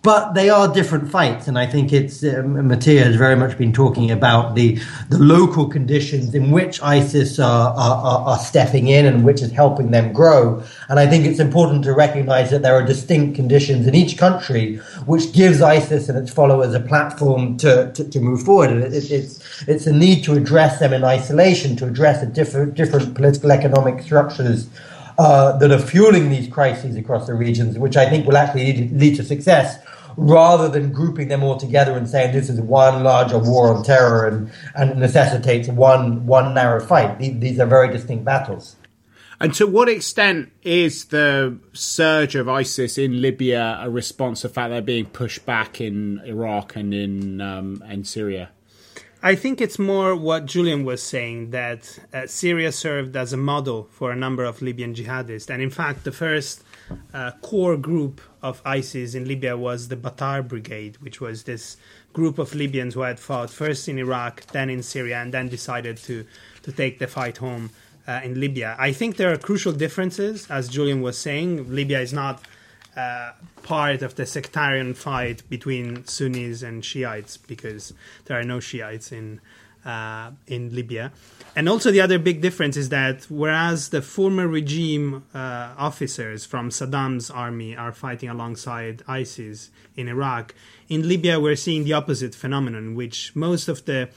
but 0.02 0.34
they 0.34 0.50
are 0.50 0.72
different 0.72 1.08
fights, 1.08 1.46
and 1.46 1.56
I 1.56 1.66
think 1.66 1.92
it's 1.92 2.24
um, 2.24 2.66
Mattia 2.66 3.04
has 3.04 3.14
very 3.14 3.36
much 3.36 3.56
been 3.56 3.72
talking 3.72 4.10
about 4.10 4.56
the 4.56 4.80
the 5.08 5.18
local 5.18 5.68
conditions 5.68 6.34
in 6.34 6.50
which 6.50 6.82
ISIS 6.82 7.38
are, 7.38 7.72
are, 7.72 8.28
are 8.30 8.38
stepping 8.38 8.88
in 8.88 9.06
and 9.06 9.24
which 9.24 9.40
is 9.40 9.52
helping 9.52 9.92
them 9.92 10.12
grow. 10.12 10.62
And 10.88 10.98
I 10.98 11.06
think 11.06 11.24
it's 11.24 11.38
important 11.38 11.84
to 11.84 11.92
recognise 11.92 12.50
that 12.50 12.62
there 12.62 12.74
are 12.74 12.84
distinct 12.84 13.36
conditions 13.36 13.86
in 13.86 13.94
each 13.94 14.18
country 14.18 14.76
which 15.06 15.32
gives 15.32 15.62
ISIS 15.62 16.08
and 16.08 16.18
its 16.18 16.32
followers 16.32 16.74
a 16.74 16.80
platform 16.80 17.56
to, 17.58 17.92
to, 17.92 18.02
to 18.04 18.20
move 18.20 18.42
forward. 18.42 18.70
And 18.70 18.82
it, 18.82 19.10
it's 19.10 19.38
it's 19.68 19.86
a 19.86 19.92
need 19.92 20.24
to 20.24 20.34
address 20.34 20.80
them 20.80 20.92
in 20.92 21.04
isolation, 21.04 21.76
to 21.76 21.86
address 21.86 22.20
the 22.20 22.26
different 22.26 22.74
different 22.74 23.14
political 23.14 23.52
economic 23.52 24.02
structures. 24.02 24.66
Uh, 25.22 25.56
that 25.58 25.70
are 25.70 25.78
fueling 25.78 26.30
these 26.30 26.48
crises 26.48 26.96
across 26.96 27.28
the 27.28 27.34
regions, 27.34 27.78
which 27.78 27.96
I 27.96 28.10
think 28.10 28.26
will 28.26 28.36
actually 28.36 28.88
lead, 28.88 29.14
to 29.14 29.22
success 29.22 29.78
rather 30.16 30.68
than 30.68 30.90
grouping 30.90 31.28
them 31.28 31.44
all 31.44 31.56
together 31.56 31.96
and 31.96 32.08
saying 32.08 32.32
this 32.32 32.48
is 32.50 32.60
one 32.60 33.04
larger 33.04 33.38
war 33.38 33.72
on 33.72 33.84
terror 33.84 34.26
and, 34.26 34.50
and 34.74 34.98
necessitates 34.98 35.68
one, 35.68 36.26
one 36.26 36.54
narrow 36.54 36.84
fight. 36.84 37.20
These, 37.20 37.38
these 37.38 37.60
are 37.60 37.66
very 37.66 37.92
distinct 37.92 38.24
battles. 38.24 38.74
And 39.38 39.54
to 39.54 39.68
what 39.68 39.88
extent 39.88 40.50
is 40.62 41.04
the 41.04 41.56
surge 41.72 42.34
of 42.34 42.48
ISIS 42.48 42.98
in 42.98 43.22
Libya 43.22 43.78
a 43.80 43.88
response 43.88 44.40
to 44.40 44.48
the 44.48 44.54
fact 44.54 44.70
they're 44.70 44.82
being 44.82 45.06
pushed 45.06 45.46
back 45.46 45.80
in 45.80 46.20
Iraq 46.24 46.74
and 46.74 46.92
in 46.92 47.40
um, 47.40 47.80
in 47.88 48.02
Syria? 48.02 48.50
I 49.24 49.36
think 49.36 49.60
it's 49.60 49.78
more 49.78 50.16
what 50.16 50.46
Julien 50.46 50.84
was 50.84 51.00
saying 51.00 51.52
that 51.52 51.96
uh, 52.12 52.26
Syria 52.26 52.72
served 52.72 53.16
as 53.16 53.32
a 53.32 53.36
model 53.36 53.88
for 53.92 54.10
a 54.10 54.16
number 54.16 54.42
of 54.42 54.60
Libyan 54.60 54.94
jihadists, 54.94 55.48
and 55.48 55.62
in 55.62 55.70
fact, 55.70 56.02
the 56.02 56.10
first 56.10 56.64
uh, 57.14 57.30
core 57.40 57.76
group 57.76 58.20
of 58.42 58.60
ISIS 58.64 59.14
in 59.14 59.28
Libya 59.28 59.56
was 59.56 59.86
the 59.86 59.96
Battar 59.96 60.46
Brigade, 60.46 60.96
which 60.96 61.20
was 61.20 61.44
this 61.44 61.76
group 62.12 62.36
of 62.38 62.52
Libyans 62.52 62.94
who 62.94 63.02
had 63.02 63.20
fought 63.20 63.50
first 63.50 63.88
in 63.88 63.96
Iraq, 63.96 64.44
then 64.46 64.68
in 64.68 64.82
Syria, 64.82 65.22
and 65.22 65.32
then 65.32 65.48
decided 65.48 65.98
to, 65.98 66.26
to 66.64 66.72
take 66.72 66.98
the 66.98 67.06
fight 67.06 67.36
home 67.36 67.70
uh, 68.08 68.20
in 68.24 68.40
Libya. 68.40 68.74
I 68.76 68.90
think 68.90 69.18
there 69.18 69.32
are 69.32 69.38
crucial 69.38 69.72
differences, 69.72 70.50
as 70.50 70.68
Julien 70.68 71.00
was 71.00 71.16
saying. 71.16 71.72
Libya 71.72 72.00
is 72.00 72.12
not 72.12 72.42
uh, 72.96 73.30
part 73.62 74.02
of 74.02 74.14
the 74.14 74.26
sectarian 74.26 74.94
fight 74.94 75.48
between 75.48 76.04
Sunnis 76.06 76.62
and 76.62 76.84
Shiites 76.84 77.36
because 77.36 77.92
there 78.24 78.38
are 78.38 78.44
no 78.44 78.60
Shiites 78.60 79.12
in 79.12 79.40
uh, 79.84 80.30
in 80.46 80.74
Libya. 80.74 81.12
And 81.54 81.68
also, 81.68 81.90
the 81.90 82.00
other 82.00 82.18
big 82.18 82.40
difference 82.40 82.76
is 82.76 82.88
that 82.90 83.24
whereas 83.28 83.88
the 83.90 84.00
former 84.00 84.46
regime 84.46 85.24
uh, 85.34 85.74
officers 85.76 86.46
from 86.46 86.70
Saddam's 86.70 87.30
army 87.30 87.76
are 87.76 87.92
fighting 87.92 88.28
alongside 88.28 89.02
ISIS 89.08 89.70
in 89.96 90.08
Iraq, 90.08 90.54
in 90.88 91.08
Libya 91.08 91.40
we're 91.40 91.56
seeing 91.56 91.84
the 91.84 91.92
opposite 91.92 92.34
phenomenon, 92.34 92.94
which 92.94 93.34
most 93.34 93.68
of 93.68 93.84
the 93.84 94.08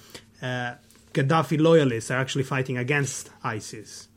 uh, 0.42 0.76
Gaddafi 1.14 1.60
loyalists 1.60 2.12
are 2.12 2.20
actually 2.20 2.44
fighting 2.44 2.78
against 2.78 3.30
ISIS. 3.44 4.08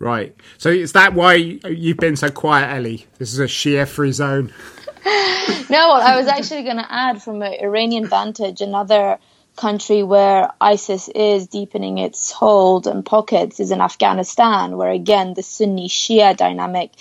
Right. 0.00 0.34
So 0.56 0.70
is 0.70 0.92
that 0.92 1.12
why 1.12 1.34
you've 1.34 1.98
been 1.98 2.16
so 2.16 2.30
quiet, 2.30 2.74
Ellie? 2.74 3.06
This 3.18 3.34
is 3.34 3.38
a 3.38 3.44
Shia 3.44 3.86
free 3.86 4.12
zone. 4.12 4.50
no, 5.04 5.92
I 5.92 6.16
was 6.16 6.26
actually 6.26 6.62
going 6.62 6.78
to 6.78 6.86
add 6.90 7.22
from 7.22 7.42
an 7.42 7.52
Iranian 7.60 8.06
vantage 8.08 8.62
another 8.62 9.18
country 9.56 10.02
where 10.02 10.50
ISIS 10.58 11.08
is 11.08 11.48
deepening 11.48 11.98
its 11.98 12.32
hold 12.32 12.86
and 12.86 13.04
pockets 13.04 13.60
is 13.60 13.70
in 13.70 13.82
Afghanistan, 13.82 14.78
where 14.78 14.90
again 14.90 15.34
the 15.34 15.42
Sunni 15.42 15.88
Shia 15.88 16.34
dynamic 16.34 16.92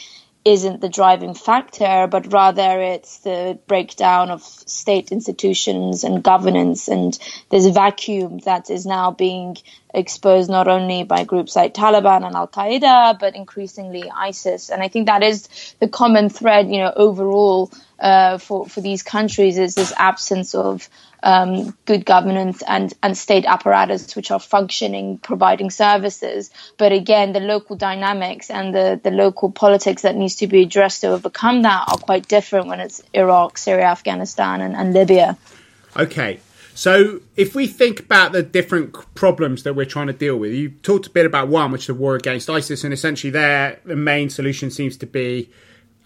isn't 0.49 0.81
the 0.81 0.89
driving 0.89 1.35
factor, 1.35 2.07
but 2.07 2.33
rather 2.33 2.81
it's 2.81 3.19
the 3.19 3.59
breakdown 3.67 4.31
of 4.31 4.41
state 4.41 5.11
institutions 5.11 6.03
and 6.03 6.23
governance 6.23 6.87
and 6.87 7.17
this 7.49 7.67
vacuum 7.67 8.39
that 8.39 8.71
is 8.71 8.83
now 8.83 9.11
being 9.11 9.55
exposed 9.93 10.49
not 10.49 10.67
only 10.67 11.03
by 11.03 11.23
groups 11.23 11.55
like 11.55 11.75
Taliban 11.75 12.25
and 12.25 12.35
Al 12.35 12.47
Qaeda, 12.47 13.19
but 13.19 13.35
increasingly 13.35 14.09
ISIS. 14.09 14.69
And 14.69 14.81
I 14.81 14.87
think 14.87 15.05
that 15.05 15.21
is 15.21 15.47
the 15.79 15.87
common 15.87 16.29
thread, 16.29 16.67
you 16.71 16.79
know, 16.79 16.93
overall 16.95 17.71
uh, 17.99 18.39
for 18.39 18.65
for 18.65 18.81
these 18.81 19.03
countries 19.03 19.57
is 19.57 19.75
this 19.75 19.93
absence 19.97 20.55
of 20.55 20.89
um, 21.23 21.77
good 21.85 22.05
governance 22.05 22.61
and 22.67 22.93
and 23.03 23.17
state 23.17 23.45
apparatus 23.45 24.15
which 24.15 24.31
are 24.31 24.39
functioning, 24.39 25.17
providing 25.17 25.69
services. 25.69 26.51
But 26.77 26.91
again, 26.91 27.33
the 27.33 27.39
local 27.39 27.75
dynamics 27.75 28.49
and 28.49 28.73
the 28.73 28.99
the 29.01 29.11
local 29.11 29.51
politics 29.51 30.03
that 30.03 30.15
needs 30.15 30.35
to 30.37 30.47
be 30.47 30.63
addressed 30.63 31.01
to 31.01 31.07
overcome 31.07 31.63
that 31.63 31.85
are 31.87 31.97
quite 31.97 32.27
different 32.27 32.67
when 32.67 32.79
it's 32.79 33.01
Iraq, 33.13 33.57
Syria, 33.57 33.85
Afghanistan, 33.85 34.61
and, 34.61 34.75
and 34.75 34.93
Libya. 34.93 35.37
Okay, 35.97 36.39
so, 36.79 37.19
if 37.35 37.55
we 37.55 37.67
think 37.67 37.99
about 37.99 38.31
the 38.31 38.41
different 38.41 38.95
problems 39.13 39.63
that 39.63 39.75
we're 39.75 39.83
trying 39.83 40.07
to 40.07 40.13
deal 40.13 40.37
with, 40.37 40.53
you 40.53 40.69
talked 40.69 41.07
a 41.07 41.09
bit 41.09 41.25
about 41.25 41.49
one, 41.49 41.73
which 41.73 41.81
is 41.81 41.87
the 41.87 41.93
war 41.93 42.15
against 42.15 42.49
ISIS, 42.49 42.85
and 42.85 42.93
essentially, 42.93 43.31
there 43.31 43.81
the 43.83 43.97
main 43.97 44.29
solution 44.29 44.71
seems 44.71 44.95
to 44.95 45.05
be 45.05 45.49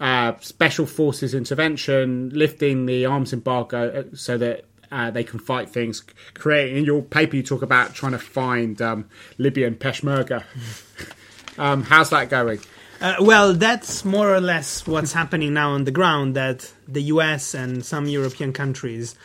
uh, 0.00 0.32
special 0.40 0.84
forces 0.84 1.32
intervention, 1.32 2.30
lifting 2.30 2.86
the 2.86 3.06
arms 3.06 3.32
embargo 3.32 4.00
uh, 4.00 4.16
so 4.16 4.36
that 4.38 4.64
uh, 4.94 5.10
they 5.10 5.24
can 5.24 5.40
fight 5.40 5.68
things. 5.68 6.04
Creating 6.34 6.76
in 6.76 6.84
your 6.84 7.02
paper, 7.02 7.34
you 7.34 7.42
talk 7.42 7.62
about 7.62 7.94
trying 7.94 8.12
to 8.12 8.18
find 8.18 8.80
um, 8.80 9.08
Libyan 9.38 9.74
Peshmerga. 9.74 10.44
um, 11.58 11.82
how's 11.82 12.10
that 12.10 12.30
going? 12.30 12.60
Uh, 13.00 13.16
well, 13.18 13.52
that's 13.52 14.04
more 14.04 14.32
or 14.32 14.40
less 14.40 14.86
what's 14.86 15.12
happening 15.20 15.52
now 15.52 15.72
on 15.72 15.82
the 15.82 15.90
ground. 15.90 16.36
That 16.36 16.72
the 16.86 17.02
U.S. 17.14 17.54
and 17.54 17.84
some 17.84 18.06
European 18.06 18.52
countries 18.52 19.16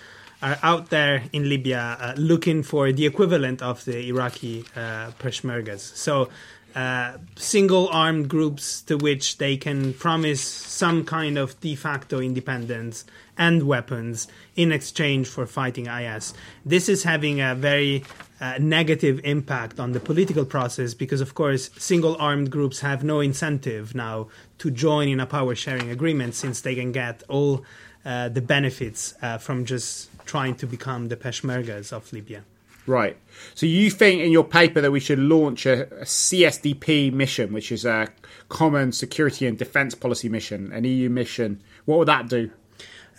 are 0.42 0.58
out 0.64 0.90
there 0.90 1.24
in 1.34 1.48
Libya 1.48 1.98
uh, 2.00 2.14
looking 2.18 2.64
for 2.64 2.92
the 2.92 3.06
equivalent 3.06 3.62
of 3.62 3.86
the 3.86 4.08
Iraqi 4.08 4.66
uh, 4.76 5.12
Peshmergas. 5.20 5.82
So, 5.82 6.30
uh, 6.76 7.18
single 7.36 7.88
armed 7.90 8.30
groups 8.30 8.82
to 8.84 8.98
which 8.98 9.38
they 9.38 9.58
can 9.58 9.94
promise 9.94 10.42
some 10.42 11.04
kind 11.04 11.38
of 11.38 11.60
de 11.62 11.76
facto 11.76 12.20
independence 12.20 13.06
and 13.38 13.64
weapons 13.64 14.28
in 14.56 14.72
exchange 14.72 15.28
for 15.28 15.46
fighting 15.46 15.88
IS. 15.88 16.34
This 16.66 16.90
is 16.90 17.04
having 17.04 17.42
a 17.42 17.56
very 17.56 18.04
uh, 18.42 18.58
negative 18.60 19.20
impact 19.24 19.80
on 19.80 19.94
the 19.94 20.00
political 20.00 20.46
process 20.46 20.94
because, 20.94 21.22
of 21.22 21.34
course, 21.34 21.70
single 21.78 22.16
armed 22.20 22.52
groups 22.52 22.82
have 22.82 23.04
no 23.04 23.20
incentive 23.20 23.96
now 23.96 24.28
to 24.60 24.70
join 24.70 25.08
in 25.08 25.20
a 25.20 25.26
power 25.26 25.56
sharing 25.56 25.90
agreement 25.90 26.36
since 26.36 26.62
they 26.62 26.76
can 26.76 26.92
get 26.92 27.24
all 27.30 27.66
uh, 28.06 28.30
the 28.30 28.42
benefits 28.42 29.14
uh, 29.22 29.38
from 29.38 29.66
just 29.66 30.10
trying 30.26 30.56
to 30.56 30.68
become 30.68 31.08
the 31.08 31.18
Peshmergas 31.18 31.92
of 31.92 32.12
Libya. 32.14 32.44
Right. 32.90 33.18
So 33.54 33.68
you 33.68 33.92
think 33.92 34.24
in 34.24 34.32
your 34.32 34.44
paper 34.44 34.82
that 34.82 34.92
we 34.92 35.00
should 35.00 35.20
launch 35.20 35.68
a, 35.68 35.84
a, 36.02 36.06
CSDP 36.06 37.14
mission, 37.14 37.54
which 37.54 37.72
is 37.72 37.86
a 37.86 38.08
common 38.50 38.94
security 38.94 39.46
and 39.46 39.56
defence 39.60 39.94
policy 39.94 40.28
mission, 40.28 40.72
an 40.74 40.86
EU 40.86 41.08
mission. 41.08 41.62
What 41.86 42.00
would 42.00 42.08
that 42.08 42.28
do? 42.28 42.50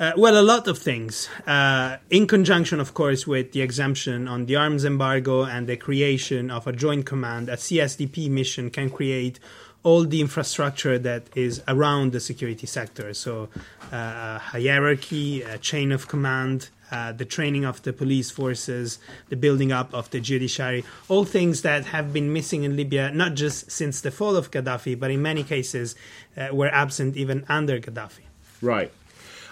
Uh, 0.00 0.10
well, 0.16 0.36
a 0.36 0.42
lot 0.42 0.66
of 0.66 0.76
things. 0.76 1.28
Uh, 1.46 1.98
in 2.10 2.26
conjunction, 2.26 2.80
of 2.80 2.94
course, 2.94 3.28
with 3.28 3.52
the 3.52 3.62
exemption 3.62 4.26
on 4.26 4.46
the 4.46 4.56
arms 4.56 4.84
embargo 4.84 5.44
and 5.44 5.68
the 5.68 5.76
creation 5.76 6.50
of 6.50 6.66
a 6.66 6.72
joint 6.72 7.06
command, 7.06 7.48
a 7.48 7.54
CSDP 7.54 8.28
mission 8.28 8.70
can 8.70 8.90
create 8.90 9.38
all 9.84 10.04
the 10.04 10.20
infrastructure 10.20 10.98
that 10.98 11.28
is 11.36 11.62
around 11.68 12.10
the 12.10 12.18
security 12.18 12.66
sector. 12.66 13.14
So, 13.14 13.48
uh, 13.92 13.96
a 13.96 14.38
hierarchy, 14.40 15.42
a 15.42 15.58
chain 15.58 15.92
of 15.92 16.08
command, 16.08 16.70
uh, 16.90 17.12
the 17.12 17.24
training 17.24 17.64
of 17.64 17.82
the 17.82 17.92
police 17.92 18.30
forces, 18.30 18.98
the 19.28 19.36
building 19.36 19.72
up 19.72 19.92
of 19.94 20.10
the 20.10 20.20
judiciary, 20.20 20.84
all 21.08 21.24
things 21.24 21.62
that 21.62 21.86
have 21.86 22.12
been 22.12 22.32
missing 22.32 22.64
in 22.64 22.76
Libya, 22.76 23.10
not 23.12 23.34
just 23.34 23.70
since 23.70 24.00
the 24.00 24.10
fall 24.10 24.36
of 24.36 24.50
Gaddafi, 24.50 24.98
but 24.98 25.10
in 25.10 25.22
many 25.22 25.42
cases 25.42 25.94
uh, 26.36 26.48
were 26.52 26.68
absent 26.68 27.16
even 27.16 27.44
under 27.48 27.78
Gaddafi. 27.80 28.22
Right 28.62 28.92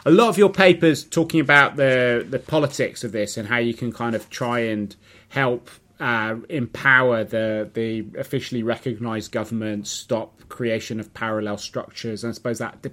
a 0.07 0.11
lot 0.11 0.29
of 0.29 0.39
your 0.39 0.49
papers 0.49 1.05
talking 1.05 1.41
about 1.41 1.77
the 1.77 2.27
the 2.29 2.39
politics 2.39 3.05
of 3.05 3.13
this 3.13 3.37
and 3.37 3.49
how 3.49 3.59
you 3.59 3.75
can 3.75 3.93
kind 3.93 4.15
of 4.15 4.31
try 4.31 4.61
and 4.61 4.97
help 5.29 5.71
uh, 6.01 6.37
empower 6.49 7.25
the 7.25 7.69
the 7.75 8.07
officially 8.19 8.63
recognised 8.63 9.33
government, 9.33 9.87
stop 9.87 10.49
creation 10.49 11.01
of 11.01 11.13
parallel 11.13 11.59
structures, 11.59 12.25
and 12.25 12.31
I 12.31 12.35
suppose 12.35 12.59
that 12.59 12.87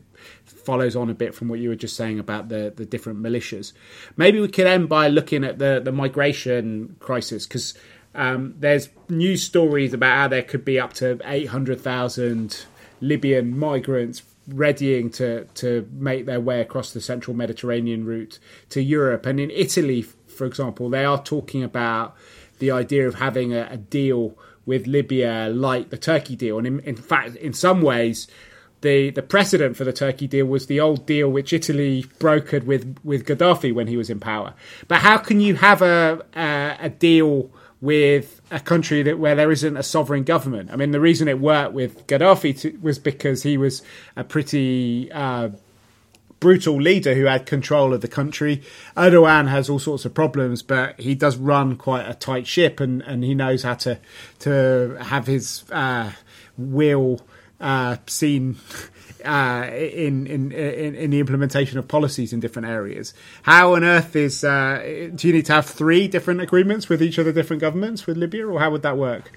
follows 0.46 0.96
on 0.96 1.10
a 1.10 1.14
bit 1.14 1.36
from 1.36 1.48
what 1.48 1.60
you 1.60 1.70
were 1.70 1.76
just 1.76 1.96
saying 1.96 2.20
about 2.20 2.50
the 2.50 2.74
the 2.76 2.86
different 2.86 3.22
militias. 3.22 3.74
Maybe 4.18 4.40
we 4.40 4.48
could 4.48 4.68
end 4.68 4.90
by 4.90 5.08
looking 5.08 5.44
at 5.44 5.60
the 5.60 5.82
the 5.84 5.92
migration 5.92 6.96
crisis 7.00 7.46
because 7.46 7.76
um, 8.16 8.56
there's 8.60 8.90
news 9.10 9.44
stories 9.44 9.94
about 9.94 10.18
how 10.18 10.28
there 10.28 10.44
could 10.44 10.66
be 10.66 10.80
up 10.80 10.94
to 10.94 11.20
eight 11.26 11.50
hundred 11.50 11.82
thousand 11.82 12.66
Libyan 13.02 13.58
migrants 13.58 14.24
readying 14.48 15.10
to 15.12 15.46
to 15.56 15.88
make 15.94 16.26
their 16.26 16.40
way 16.40 16.62
across 16.62 16.92
the 16.92 17.02
central 17.02 17.36
Mediterranean 17.36 18.06
route 18.06 18.40
to 18.70 18.82
Europe. 18.82 19.26
And 19.26 19.40
in 19.40 19.52
Italy, 19.52 20.02
for 20.02 20.46
example, 20.46 20.90
they 20.90 21.06
are 21.06 21.22
talking 21.22 21.64
about 21.64 22.16
the 22.60 22.72
idea 22.72 23.08
of 23.08 23.16
having 23.16 23.54
a, 23.54 23.68
a 23.72 23.78
deal 23.78 24.38
with 24.66 24.88
Libya 24.88 25.50
like 25.50 25.90
the 25.90 25.98
Turkey 25.98 26.36
deal. 26.36 26.58
And 26.58 26.66
in, 26.66 26.80
in, 26.80 26.96
fact, 26.96 27.36
in 27.36 27.54
some 27.54 27.82
ways, 27.82 28.28
the, 28.82 29.12
the 29.12 29.22
precedent 29.22 29.78
for 29.78 29.84
the 29.84 29.94
Turkey 29.94 30.28
deal 30.28 30.46
was 30.46 30.68
the 30.68 30.80
old 30.80 31.06
deal 31.06 31.30
which 31.30 31.54
Italy 31.54 32.06
brokered 32.20 32.66
with, 32.66 32.98
with 33.04 33.26
Gaddafi 33.26 33.74
when 33.74 33.88
he 33.88 33.98
was 33.98 34.10
in 34.10 34.20
power. 34.20 34.54
But 34.88 35.00
how 35.00 35.18
can 35.18 35.40
you 35.40 35.56
have 35.56 35.82
a, 35.82 36.26
a, 36.36 36.78
a 36.80 36.90
deal 36.90 37.52
with 37.82 38.42
a 38.52 38.60
country 38.60 39.04
that 39.04 39.20
where 39.20 39.36
there 39.36 39.52
isn't 39.52 39.78
a 39.78 39.84
sovereign 39.84 40.24
government. 40.24 40.72
I 40.72 40.76
mean, 40.76 40.92
the 40.92 41.00
reason 41.00 41.28
it 41.28 41.40
worked 41.40 41.74
with 41.74 42.08
Gaddafi 42.08 42.60
to, 42.62 42.78
was 42.82 42.98
because 42.98 43.44
he 43.44 43.58
was 43.58 43.84
a 44.16 44.24
pretty 44.24 45.12
uh, 45.12 45.50
brutal 46.46 46.80
leader 46.80 47.16
who 47.16 47.25
had 47.25 47.48
control 47.48 47.92
of 47.92 48.02
the 48.02 48.08
country. 48.08 48.62
Erdogan 48.96 49.48
has 49.48 49.68
all 49.68 49.80
sorts 49.80 50.06
of 50.06 50.14
problems, 50.14 50.62
but 50.62 51.00
he 51.00 51.16
does 51.16 51.38
run 51.38 51.75
quite 51.75 52.08
a 52.08 52.14
tight 52.14 52.46
ship, 52.46 52.80
and, 52.80 53.02
and 53.02 53.24
he 53.24 53.34
knows 53.34 53.64
how 53.64 53.74
to 53.74 53.98
to 54.38 54.96
have 55.02 55.25
his 55.25 55.64
uh, 55.72 56.12
will 56.56 57.20
uh, 57.60 57.98
seen 58.06 58.58
uh, 59.25 59.68
in, 59.74 60.28
in, 60.28 60.52
in 60.52 60.94
in 60.94 61.10
the 61.10 61.20
implementation 61.20 61.80
of 61.80 61.88
policies 61.88 62.32
in 62.32 62.40
different 62.40 62.68
areas. 62.68 63.16
How 63.42 63.74
on 63.74 63.84
earth 63.84 64.16
is 64.16 64.44
uh, 64.44 65.10
do 65.16 65.28
you 65.28 65.34
need 65.34 65.48
to 65.48 65.54
have 65.54 65.66
three 65.66 66.08
different 66.08 66.42
agreements 66.42 66.90
with 66.90 67.02
each 67.02 67.18
of 67.18 67.25
the 67.25 67.34
different 67.34 67.60
governments 67.60 68.06
with 68.06 68.18
Libya, 68.18 68.46
or 68.46 68.60
how 68.60 68.70
would 68.70 68.84
that 68.84 68.98
work? 68.98 69.32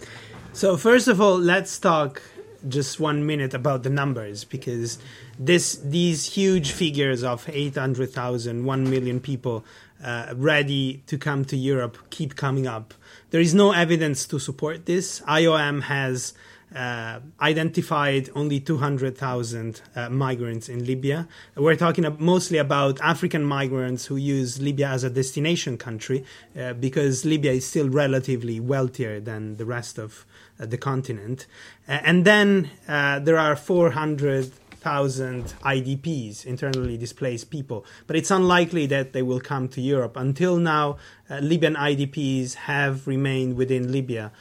So 0.52 0.76
first 0.76 1.08
of 1.08 1.22
all, 1.22 1.38
let's 1.38 1.78
talk 1.78 2.20
just 2.66 2.98
one 2.98 3.24
minute 3.26 3.54
about 3.54 3.82
the 3.82 3.90
numbers 3.90 4.44
because 4.44 4.98
this 5.38 5.76
these 5.76 6.26
huge 6.26 6.72
figures 6.72 7.22
of 7.22 7.48
800,000, 7.48 8.64
1 8.64 8.90
million 8.90 9.20
people 9.20 9.64
uh, 10.02 10.32
ready 10.36 11.02
to 11.06 11.18
come 11.18 11.44
to 11.44 11.56
Europe 11.56 11.98
keep 12.10 12.36
coming 12.36 12.66
up. 12.66 12.94
There 13.30 13.40
is 13.40 13.54
no 13.54 13.72
evidence 13.72 14.26
to 14.26 14.38
support 14.38 14.86
this. 14.86 15.20
IOM 15.20 15.82
has 15.82 16.34
uh, 16.74 17.20
identified 17.40 18.28
only 18.34 18.60
200,000 18.60 19.80
uh, 19.96 20.08
migrants 20.10 20.68
in 20.68 20.84
Libya. 20.84 21.26
We're 21.56 21.76
talking 21.76 22.04
mostly 22.18 22.58
about 22.58 23.00
African 23.00 23.42
migrants 23.42 24.06
who 24.06 24.16
use 24.16 24.60
Libya 24.60 24.88
as 24.88 25.04
a 25.04 25.10
destination 25.10 25.78
country 25.78 26.24
uh, 26.58 26.74
because 26.74 27.24
Libya 27.24 27.52
is 27.52 27.66
still 27.66 27.88
relatively 27.88 28.60
wealthier 28.60 29.18
than 29.18 29.56
the 29.56 29.64
rest 29.64 29.98
of 29.98 30.26
the 30.66 30.78
continent. 30.78 31.46
Uh, 31.88 32.00
and 32.02 32.24
then 32.24 32.70
uh, 32.86 33.18
there 33.18 33.38
are 33.38 33.56
400,000 33.56 35.44
IDPs, 35.44 36.46
internally 36.46 36.96
displaced 36.96 37.50
people. 37.50 37.84
But 38.06 38.16
it's 38.16 38.30
unlikely 38.30 38.86
that 38.86 39.12
they 39.12 39.22
will 39.22 39.40
come 39.40 39.68
to 39.68 39.80
Europe. 39.80 40.16
Until 40.16 40.56
now, 40.56 40.96
Libyan 41.28 41.74
IDPs 41.74 42.54
have 42.54 43.06
remained 43.06 43.56
within 43.56 43.92
Libya 43.92 44.32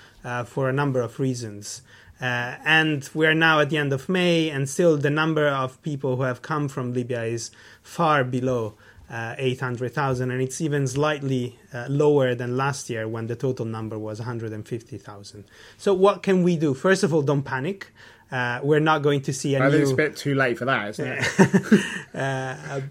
for 0.45 0.69
a 0.69 0.73
number 0.73 1.01
of 1.01 1.19
reasons. 1.19 1.81
Uh, 2.19 2.55
and 2.65 3.09
we 3.13 3.27
are 3.27 3.35
now 3.35 3.59
at 3.59 3.69
the 3.69 3.77
end 3.77 3.93
of 3.93 4.09
May, 4.09 4.49
and 4.49 4.67
still 4.67 4.97
the 4.97 5.09
number 5.09 5.47
of 5.47 5.81
people 5.83 6.15
who 6.15 6.23
have 6.23 6.41
come 6.41 6.67
from 6.67 6.93
Libya 6.93 7.23
is 7.23 7.51
far 7.83 8.23
below 8.23 8.73
uh, 9.09 9.35
800,000, 9.37 10.31
and 10.31 10.41
it's 10.41 10.59
even 10.61 10.85
slightly 10.87 11.57
uh, 11.73 11.85
lower 11.89 12.35
than 12.35 12.57
last 12.57 12.89
year 12.89 13.07
when 13.07 13.27
the 13.27 13.35
total 13.35 13.65
number 13.65 13.97
was 13.97 14.19
150,000. 14.19 15.43
So, 15.77 15.93
what 15.93 16.23
can 16.23 16.43
we 16.43 16.57
do? 16.57 16.73
First 16.73 17.03
of 17.03 17.13
all, 17.13 17.21
don't 17.21 17.43
panic. 17.43 17.87
Uh, 18.31 18.59
we're 18.61 18.81
not 18.81 19.01
going 19.03 19.21
to 19.21 19.31
see 19.31 19.55
a 19.55 19.59
I 19.59 19.65
new. 19.67 19.71
think 19.71 19.81
it's 19.83 19.91
a 19.91 19.95
bit 19.95 20.17
too 20.17 20.35
late 20.35 20.57
for 20.57 20.65
that, 20.65 20.89
isn't 20.89 21.07
it? 21.07 21.83
Uh, 22.13 22.81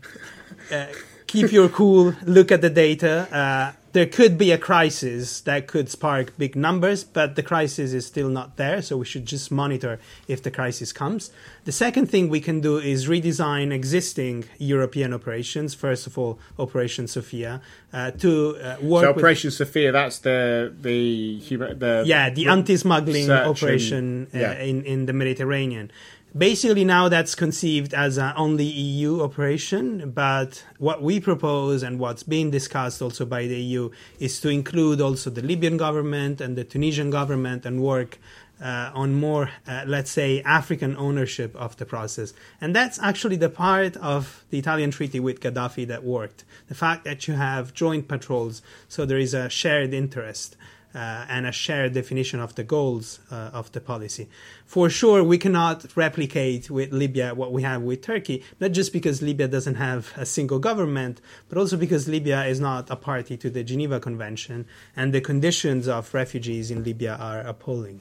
uh, 0.71 0.87
keep 1.27 1.51
your 1.51 1.69
cool. 1.69 2.15
Look 2.25 2.53
at 2.53 2.61
the 2.61 2.71
data 2.71 3.75
there 3.97 4.05
could 4.05 4.37
be 4.37 4.53
a 4.53 4.59
crisis 4.59 5.41
that 5.41 5.67
could 5.67 5.89
spark 5.89 6.37
big 6.37 6.55
numbers, 6.55 7.03
but 7.03 7.35
the 7.35 7.43
crisis 7.43 7.95
is 7.95 8.05
still 8.05 8.29
not 8.29 8.59
there, 8.59 8.83
so 8.83 8.99
we 8.99 9.07
should 9.07 9.25
just 9.25 9.51
monitor 9.51 9.99
if 10.29 10.43
the 10.43 10.51
crisis 10.51 10.93
comes. 10.93 11.31
The 11.65 11.73
second 11.73 12.11
thing 12.11 12.29
we 12.29 12.43
can 12.43 12.61
do 12.61 12.77
is 12.77 13.09
redesign 13.09 13.73
existing 13.73 14.45
European 14.59 15.15
operations. 15.15 15.73
First 15.73 16.07
of 16.07 16.19
all, 16.19 16.39
Operation 16.59 17.09
Sophia, 17.09 17.63
uh, 17.91 18.11
to 18.11 18.59
uh, 18.59 18.77
work. 18.83 19.05
So 19.05 19.11
Operation 19.13 19.49
with, 19.49 19.55
Sophia, 19.55 19.93
that's 19.93 20.19
the 20.19 20.75
the, 20.79 21.41
the 21.49 22.03
yeah 22.05 22.29
the 22.29 22.49
anti-smuggling 22.49 23.31
operation 23.31 24.27
uh, 24.35 24.39
yeah. 24.39 24.59
in 24.59 24.85
in 24.85 25.07
the 25.07 25.15
Mediterranean 25.15 25.91
basically 26.37 26.85
now 26.85 27.09
that's 27.09 27.35
conceived 27.35 27.95
as 27.95 28.19
an 28.19 28.33
only 28.37 28.65
EU 28.65 29.23
operation, 29.23 30.11
but 30.11 30.65
what 30.79 31.03
we 31.03 31.21
propose 31.21 31.83
and 31.83 31.99
what's 31.99 32.23
being 32.23 32.51
discussed 32.51 33.01
also 33.01 33.25
by 33.25 33.47
the 33.47 33.59
EU 33.61 33.91
is 34.19 34.41
to 34.41 34.49
include 34.49 35.01
also 35.01 35.31
the 35.31 35.43
Libyan 35.43 35.77
government 35.77 36.41
and 36.41 36.57
the 36.57 36.65
Tunisian 36.65 37.11
government 37.11 37.65
and 37.65 37.83
work 37.83 38.19
uh, 38.61 38.91
on 38.95 39.15
more, 39.15 39.51
uh, 39.67 39.85
let's 39.87 40.11
say, 40.11 40.41
African 40.43 40.97
ownership 40.97 41.55
of 41.57 41.77
the 41.77 41.85
process. 41.85 42.33
And 42.61 42.75
that's 42.75 42.99
actually 43.01 43.37
the 43.37 43.51
part 43.51 43.97
of 43.99 44.45
the 44.51 44.59
Italian 44.59 44.91
treaty 44.91 45.21
with 45.21 45.41
Gaddafi 45.41 45.87
that 45.89 46.05
worked. 46.05 46.45
The 46.69 46.75
fact 46.75 47.05
that 47.05 47.29
you 47.29 47.35
have 47.35 47.75
joint 47.75 48.09
patrols, 48.09 48.63
so 48.89 49.05
there 49.05 49.19
is 49.19 49.35
a 49.35 49.51
shared 49.51 49.93
interest 49.93 50.57
uh, 50.97 51.27
and 51.29 51.47
a 51.47 51.53
shared 51.53 51.93
definition 51.93 52.41
of 52.41 52.55
the 52.55 52.65
goals 52.65 53.21
uh, 53.31 53.51
of 53.53 53.71
the 53.73 53.81
policy. 53.81 54.29
For 54.65 54.89
sure, 54.89 55.23
we 55.23 55.37
cannot 55.37 55.95
replicate 55.95 56.71
with 56.71 56.93
Libya 56.93 57.35
what 57.35 57.53
we 57.53 57.63
have 57.63 57.83
with 57.83 58.01
Turkey, 58.01 58.43
not 58.59 58.73
just 58.73 58.93
because 58.93 59.21
Libya 59.21 59.47
doesn't 59.47 59.75
have 59.75 60.13
a 60.17 60.25
single 60.25 60.59
government, 60.59 61.21
but 61.49 61.59
also 61.59 61.77
because 61.77 62.09
Libya 62.09 62.45
is 62.47 62.59
not 62.59 62.91
a 62.91 62.97
party 62.97 63.37
to 63.37 63.51
the 63.51 63.63
Geneva 63.63 64.01
Convention, 64.01 64.67
and 64.97 65.13
the 65.13 65.21
conditions 65.21 65.87
of 65.87 66.15
refugees 66.15 66.71
in 66.71 66.83
Libya 66.83 67.17
are 67.21 67.41
appalling. 67.41 68.01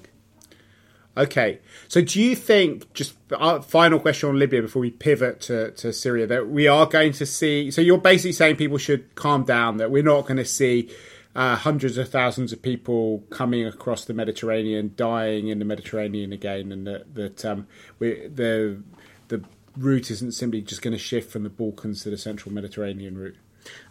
Okay, 1.17 1.60
so 1.88 2.01
do 2.01 2.21
you 2.21 2.36
think, 2.36 2.93
just 2.93 3.15
our 3.38 3.62
final 3.62 3.99
question 3.99 4.27
on 4.27 4.38
Libya 4.38 4.62
before 4.62 4.81
we 4.81 4.91
pivot 4.91 5.39
to, 5.41 5.71
to 5.71 5.93
Syria, 5.93 6.27
that 6.27 6.49
we 6.49 6.67
are 6.67 6.86
going 6.86 7.13
to 7.13 7.25
see? 7.25 7.71
So 7.71 7.79
you're 7.81 7.97
basically 7.97 8.34
saying 8.34 8.58
people 8.58 8.77
should 8.77 9.15
calm 9.15 9.45
down, 9.45 9.77
that 9.77 9.91
we're 9.91 10.03
not 10.03 10.23
going 10.23 10.38
to 10.38 10.45
see 10.45 10.89
uh, 11.36 11.56
hundreds 11.58 11.98
of 11.98 12.10
thousands 12.10 12.54
of 12.54 12.62
people 12.62 13.24
coming 13.30 13.65
across 13.65 14.06
the 14.06 14.13
Mediterranean, 14.13 14.93
dying 14.95 15.50
in 15.50 15.60
the 15.60 15.65
Mediterranean 15.65 16.32
again, 16.32 16.71
and 16.71 16.88
that, 16.88 17.13
that 17.15 17.45
um, 17.45 17.67
we, 18.00 18.28
the 18.28 18.82
the 19.28 19.43
route 19.78 20.10
isn't 20.10 20.32
simply 20.32 20.62
just 20.62 20.82
going 20.82 20.93
to 20.93 20.98
shift 20.98 21.30
from 21.32 21.43
the 21.43 21.50
Balkans 21.50 22.04
to 22.04 22.10
the 22.10 22.17
central 22.17 22.54
Mediterranean 22.54 23.17
route. 23.17 23.36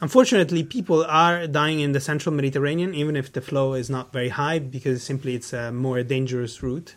Unfortunately, 0.00 0.62
people 0.62 1.04
are 1.04 1.46
dying 1.46 1.80
in 1.80 1.92
the 1.92 2.00
central 2.00 2.34
Mediterranean, 2.34 2.94
even 2.94 3.16
if 3.16 3.32
the 3.32 3.40
flow 3.40 3.74
is 3.74 3.90
not 3.90 4.12
very 4.12 4.28
high, 4.28 4.58
because 4.58 5.02
simply 5.02 5.34
it's 5.34 5.52
a 5.52 5.72
more 5.72 6.02
dangerous 6.02 6.62
route. 6.62 6.94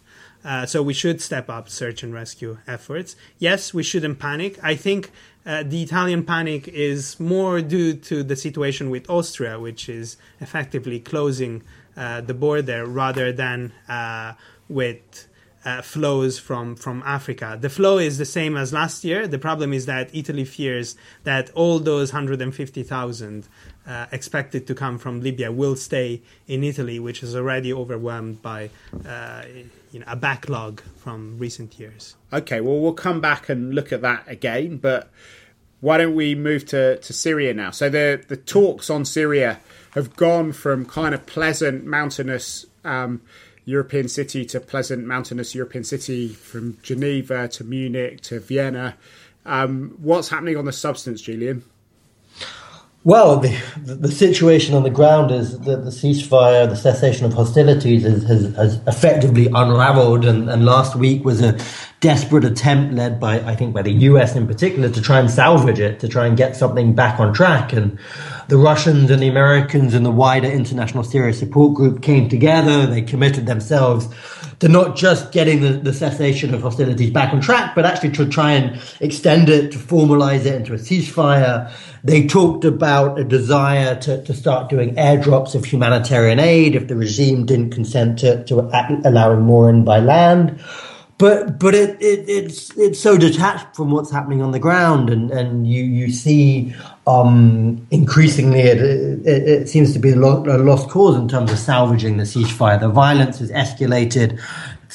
Uh, 0.48 0.66
so 0.66 0.82
we 0.82 0.94
should 0.94 1.22
step 1.22 1.50
up 1.50 1.68
search 1.68 2.04
and 2.04 2.14
rescue 2.14 2.58
efforts. 2.66 3.18
Yes, 3.38 3.74
we 3.74 3.84
shouldn't 3.84 4.18
panic. 4.18 4.58
I 4.64 4.76
think 4.76 5.12
uh, 5.46 5.64
the 5.64 5.84
Italian 5.84 6.24
panic 6.24 6.70
is 6.70 7.20
more 7.20 7.60
due 7.62 7.94
to 7.94 8.24
the 8.24 8.38
situation 8.38 8.90
with 8.90 9.10
Austria, 9.10 9.60
which 9.60 9.90
is 9.90 10.16
effectively 10.40 11.02
closing 11.02 11.64
uh, 11.98 12.22
the 12.22 12.34
border, 12.34 12.86
rather 12.86 13.34
than 13.34 13.74
uh, 13.90 14.34
with 14.70 15.28
uh, 15.66 15.82
flows 15.82 16.40
from 16.40 16.78
from 16.78 17.04
Africa. 17.06 17.58
The 17.60 17.70
flow 17.70 17.98
is 17.98 18.18
the 18.18 18.26
same 18.26 18.56
as 18.56 18.72
last 18.72 19.04
year. 19.04 19.28
The 19.28 19.40
problem 19.40 19.74
is 19.74 19.86
that 19.86 20.10
Italy 20.16 20.46
fears 20.46 20.96
that 21.26 21.50
all 21.56 21.80
those 21.80 22.14
150,000 22.14 23.48
uh, 23.86 24.06
expected 24.14 24.66
to 24.68 24.74
come 24.74 24.98
from 24.98 25.20
Libya 25.20 25.52
will 25.52 25.76
stay 25.76 26.22
in 26.48 26.64
Italy, 26.64 27.00
which 27.00 27.22
is 27.22 27.36
already 27.36 27.74
overwhelmed 27.74 28.42
by 28.42 28.70
uh, 29.06 29.44
you 29.98 30.06
know 30.06 30.12
a 30.12 30.16
backlog 30.16 30.82
from 30.98 31.40
recent 31.40 31.80
years. 31.80 32.16
Okay, 32.32 32.62
well 32.62 32.80
we'll 32.80 32.94
come 32.94 33.20
back 33.20 33.50
and 33.50 33.74
look 33.74 33.92
at 33.92 34.02
that 34.02 34.26
again, 34.28 34.78
but 34.78 35.10
why 35.80 35.98
don't 35.98 36.14
we 36.14 36.36
move 36.36 36.66
to, 36.68 36.98
to 37.00 37.14
Syria 37.14 37.54
now? 37.54 37.72
So 37.72 37.90
the 37.90 38.24
the 38.28 38.38
talks 38.38 38.92
on 38.92 39.06
Syria 39.06 39.60
have 39.92 40.16
gone 40.16 40.52
from 40.52 40.86
kind 40.86 41.16
of 41.16 41.26
pleasant 41.26 41.84
mountainous 41.86 42.68
um, 42.84 43.22
European 43.66 44.08
city 44.08 44.46
to 44.46 44.60
pleasant 44.60 45.06
mountainous 45.06 45.56
European 45.56 45.84
city, 45.84 46.30
from 46.30 46.78
Geneva 46.84 47.48
to 47.50 47.64
Munich 47.64 48.22
to 48.22 48.40
Vienna. 48.40 48.98
Um, 49.48 49.98
what's 50.00 50.30
happening 50.30 50.58
on 50.58 50.66
the 50.66 50.74
substance, 50.74 51.22
Julien? 51.22 51.64
Well, 53.08 53.40
the, 53.40 53.58
the 53.86 54.12
situation 54.12 54.76
on 54.76 54.84
the 54.84 54.90
ground 54.90 55.32
is 55.32 55.58
that 55.60 55.86
the 55.86 55.92
ceasefire, 55.92 56.68
the 56.68 56.76
cessation 56.76 57.26
of 57.26 57.32
hostilities 57.32 58.04
has, 58.04 58.24
has, 58.24 58.54
has 58.58 58.82
effectively 58.86 59.48
unraveled. 59.48 60.26
And, 60.26 60.50
and, 60.50 60.66
last 60.66 60.94
week 60.94 61.24
was 61.24 61.40
a 61.40 61.58
desperate 62.02 62.44
attempt 62.44 62.96
led 62.96 63.18
by, 63.18 63.40
I 63.40 63.56
think, 63.56 63.74
by 63.74 63.82
the 63.82 63.94
US 63.94 64.36
in 64.36 64.46
particular 64.46 64.90
to 64.90 65.02
try 65.02 65.22
and 65.22 65.32
salvage 65.32 65.80
it, 65.80 66.02
to 66.02 66.10
try 66.10 66.28
and 66.28 66.36
get 66.36 66.58
something 66.58 66.96
back 66.96 67.18
on 67.18 67.34
track. 67.34 67.72
And 67.72 67.98
the 68.48 68.58
Russians 68.58 69.12
and 69.12 69.22
the 69.22 69.28
Americans 69.28 69.94
and 69.94 70.06
the 70.06 70.12
wider 70.12 70.48
international 70.48 71.04
Syria 71.04 71.34
support 71.34 71.74
group 71.76 72.02
came 72.02 72.30
together. 72.30 72.86
They 72.86 73.02
committed 73.02 73.46
themselves 73.46 74.08
to 74.60 74.68
not 74.68 74.96
just 74.96 75.32
getting 75.32 75.62
the, 75.62 75.74
the, 75.74 75.94
cessation 75.94 76.54
of 76.54 76.62
hostilities 76.64 77.12
back 77.12 77.32
on 77.32 77.42
track, 77.42 77.76
but 77.76 77.86
actually 77.86 78.12
to 78.12 78.28
try 78.28 78.54
and 78.54 78.82
extend 79.02 79.50
it, 79.50 79.72
to 79.72 79.78
formalize 79.78 80.46
it 80.46 80.56
into 80.56 80.74
a 80.74 80.78
ceasefire. 80.78 81.72
They 82.04 82.26
talked 82.26 82.66
about 82.66 83.20
a 83.20 83.24
desire 83.24 83.96
to, 84.02 84.24
to 84.24 84.34
start 84.34 84.70
doing 84.70 84.96
airdrops 84.96 85.54
of 85.54 85.66
humanitarian 85.66 86.40
aid 86.40 86.76
if 86.76 86.88
the 86.88 86.96
regime 86.96 87.46
didn't 87.46 87.72
consent 87.72 88.20
to, 88.20 88.44
to 88.46 88.62
allowing 89.06 89.42
more 89.42 89.70
in 89.70 89.84
by 89.84 90.00
land 90.00 90.60
but 91.18 91.58
but 91.58 91.74
it, 91.74 92.00
it, 92.00 92.30
it's 92.30 92.78
it's 92.78 93.00
so 93.00 93.18
detached 93.18 93.76
from 93.76 93.90
what's 93.90 94.12
happening 94.12 94.42
on 94.42 94.52
the 94.52 94.60
ground, 94.60 95.10
and, 95.10 95.32
and 95.32 95.68
you 95.68 95.84
you 95.84 96.12
see 96.12 96.76
um, 97.08 97.88
increasingly 97.90 98.60
it, 98.60 98.78
it, 98.80 99.28
it, 99.28 99.70
seems 99.70 99.94
to 99.94 100.00
be 100.00 100.12
a, 100.12 100.16
lost 100.16 100.90
cause 100.90 101.16
in 101.16 101.28
terms 101.28 101.52
of 101.52 101.58
salvaging 101.58 102.18
the 102.18 102.24
ceasefire. 102.24 102.80
The 102.80 102.90
violence 102.90 103.40
has 103.40 103.50
escalated 103.52 104.40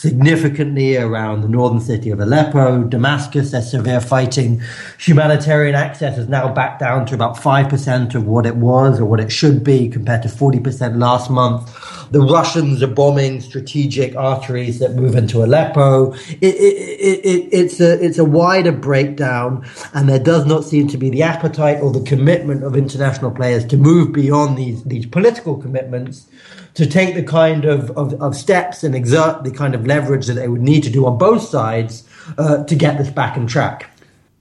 significantly 0.03 0.97
around 0.97 1.43
the 1.43 1.49
northern 1.49 1.81
city 1.81 2.11
of 2.11 2.19
Aleppo, 2.19 2.83
Damascus. 2.83 3.53
There's 3.53 3.71
severe 3.71 4.01
fighting. 4.01 4.61
Humanitarian 4.99 5.77
access 5.77 6.19
is 6.19 6.29
now 6.29 6.53
back 6.53 6.81
down 6.81 7.07
to 7.07 7.15
about 7.15 7.37
5% 7.37 8.17
of 8.17 8.27
what 8.27 8.45
it 8.45 8.57
was 8.57 8.99
or 8.99 9.05
what 9.05 9.21
it 9.21 9.31
should 9.31 9.63
be 9.63 9.89
compared 9.89 10.23
to 10.23 10.29
40% 10.29 10.99
last 10.99 11.31
month. 11.31 11.71
The 12.11 12.21
Russians 12.21 12.83
are 12.83 12.89
bombing 12.89 13.41
strategic 13.41 14.17
arteries 14.17 14.81
that 14.81 14.97
move 14.97 15.15
into 15.15 15.45
Aleppo. 15.45 16.15
It, 16.15 16.43
it, 16.43 17.21
it, 17.25 17.49
it's, 17.53 17.81
a, 17.81 18.05
it's 18.05 18.19
a 18.19 18.25
wider 18.25 18.73
breakdown, 18.73 19.65
and 19.95 20.09
there 20.09 20.19
does 20.19 20.47
not 20.47 20.65
seem 20.65 20.89
to 20.89 20.99
be 20.99 21.11
the 21.11 21.23
appetite 21.23 21.81
or 21.81 21.93
the 21.93 22.03
commitment 22.03 22.65
of 22.65 22.75
international 22.75 23.31
players 23.31 23.65
to 23.67 23.77
move 23.77 24.13
beyond 24.13 24.59
these, 24.59 24.83
these 24.83 25.07
political 25.07 25.57
commitments 25.57 26.27
to 26.75 26.87
take 26.87 27.15
the 27.15 27.23
kind 27.23 27.65
of, 27.65 27.91
of, 27.93 28.21
of, 28.21 28.35
steps 28.35 28.83
and 28.83 28.95
exert 28.95 29.45
the 29.45 29.51
kind 29.51 29.75
of 29.75 29.87
leverage 29.87 30.27
that 30.27 30.35
they 30.35 30.49
would 30.49 30.63
need 30.63 30.83
to 30.83 30.91
do 30.91 31.07
on 31.07 31.19
both 31.19 31.43
sides 31.43 32.09
uh, 32.39 32.65
to 32.65 32.75
get 32.75 32.99
this 32.99 33.11
back 33.11 33.37
on 33.37 33.47
track. 33.47 33.91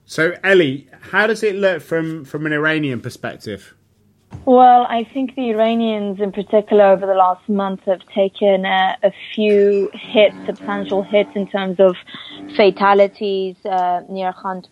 So, 0.06 0.34
Ellie, 0.42 0.88
how 1.10 1.26
does 1.26 1.42
it 1.42 1.54
look 1.54 1.82
from, 1.82 2.24
from 2.24 2.46
an 2.46 2.52
Iranian 2.52 3.00
perspective? 3.00 3.74
Well, 4.44 4.86
I 4.88 5.04
think 5.04 5.36
the 5.36 5.50
Iranians, 5.50 6.20
in 6.20 6.32
particular, 6.32 6.84
over 6.86 7.06
the 7.06 7.14
last 7.14 7.48
month, 7.48 7.80
have 7.86 8.00
taken 8.14 8.64
a, 8.64 8.96
a 9.02 9.12
few 9.34 9.90
hits, 9.92 10.34
substantial 10.46 11.02
hits 11.02 11.30
in 11.36 11.46
terms 11.46 11.78
of 11.78 11.94
fatalities 12.56 13.56
uh, 13.64 14.00
near 14.08 14.32
Khan 14.32 14.64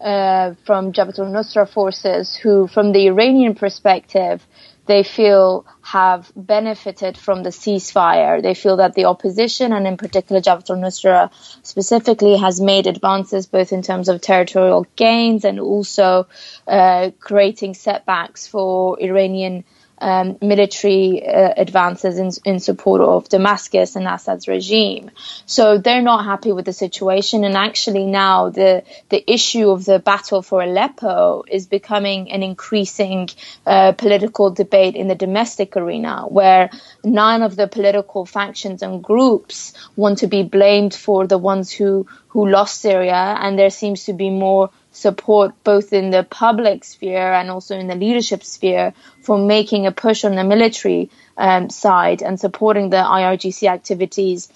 uh, 0.00 0.54
from 0.64 0.92
Jabhat 0.92 1.18
al-Nusra 1.18 1.68
forces, 1.68 2.36
who, 2.36 2.68
from 2.68 2.92
the 2.92 3.08
Iranian 3.08 3.54
perspective, 3.54 4.46
they 4.86 5.02
feel 5.02 5.64
have 5.82 6.32
benefited 6.34 7.16
from 7.16 7.42
the 7.42 7.50
ceasefire. 7.50 8.42
They 8.42 8.54
feel 8.54 8.76
that 8.78 8.94
the 8.94 9.04
opposition, 9.04 9.72
and 9.72 9.86
in 9.86 9.96
particular 9.96 10.40
Jabhat 10.40 10.70
al-Nusra 10.70 11.30
specifically, 11.62 12.36
has 12.36 12.60
made 12.60 12.86
advances 12.86 13.46
both 13.46 13.72
in 13.72 13.82
terms 13.82 14.08
of 14.08 14.20
territorial 14.20 14.86
gains 14.96 15.44
and 15.44 15.60
also 15.60 16.26
uh, 16.66 17.10
creating 17.20 17.74
setbacks 17.74 18.46
for 18.46 19.00
Iranian 19.00 19.64
um, 20.02 20.36
military 20.42 21.24
uh, 21.24 21.54
advances 21.56 22.18
in, 22.18 22.30
in 22.44 22.60
support 22.60 23.00
of 23.00 23.28
Damascus 23.28 23.94
and 23.96 24.06
Assad's 24.06 24.48
regime. 24.48 25.10
So 25.46 25.78
they're 25.78 26.02
not 26.02 26.24
happy 26.24 26.52
with 26.52 26.64
the 26.64 26.72
situation. 26.72 27.44
And 27.44 27.56
actually 27.56 28.04
now 28.04 28.50
the, 28.50 28.82
the 29.10 29.32
issue 29.32 29.70
of 29.70 29.84
the 29.84 30.00
battle 30.00 30.42
for 30.42 30.60
Aleppo 30.62 31.44
is 31.48 31.66
becoming 31.66 32.32
an 32.32 32.42
increasing 32.42 33.28
uh, 33.64 33.92
political 33.92 34.50
debate 34.50 34.96
in 34.96 35.06
the 35.06 35.14
domestic 35.14 35.76
arena 35.76 36.24
where 36.28 36.70
none 37.04 37.42
of 37.42 37.54
the 37.54 37.68
political 37.68 38.26
factions 38.26 38.82
and 38.82 39.04
groups 39.04 39.72
want 39.94 40.18
to 40.18 40.26
be 40.26 40.42
blamed 40.42 40.94
for 40.94 41.28
the 41.28 41.38
ones 41.38 41.70
who, 41.70 42.06
who 42.28 42.48
lost 42.48 42.80
Syria. 42.80 43.36
And 43.38 43.56
there 43.56 43.70
seems 43.70 44.04
to 44.04 44.12
be 44.12 44.30
more 44.30 44.70
support 44.92 45.52
both 45.64 45.92
in 45.92 46.10
the 46.10 46.22
public 46.22 46.84
sphere 46.84 47.32
and 47.32 47.50
also 47.50 47.76
in 47.76 47.88
the 47.88 47.94
leadership 47.94 48.44
sphere 48.44 48.92
for 49.22 49.38
making 49.38 49.86
a 49.86 49.92
push 49.92 50.24
on 50.24 50.36
the 50.36 50.44
military 50.44 51.10
um, 51.36 51.70
side 51.70 52.22
and 52.22 52.38
supporting 52.38 52.90
the 52.90 52.96
IRGC 52.96 53.68
activities 53.68 54.48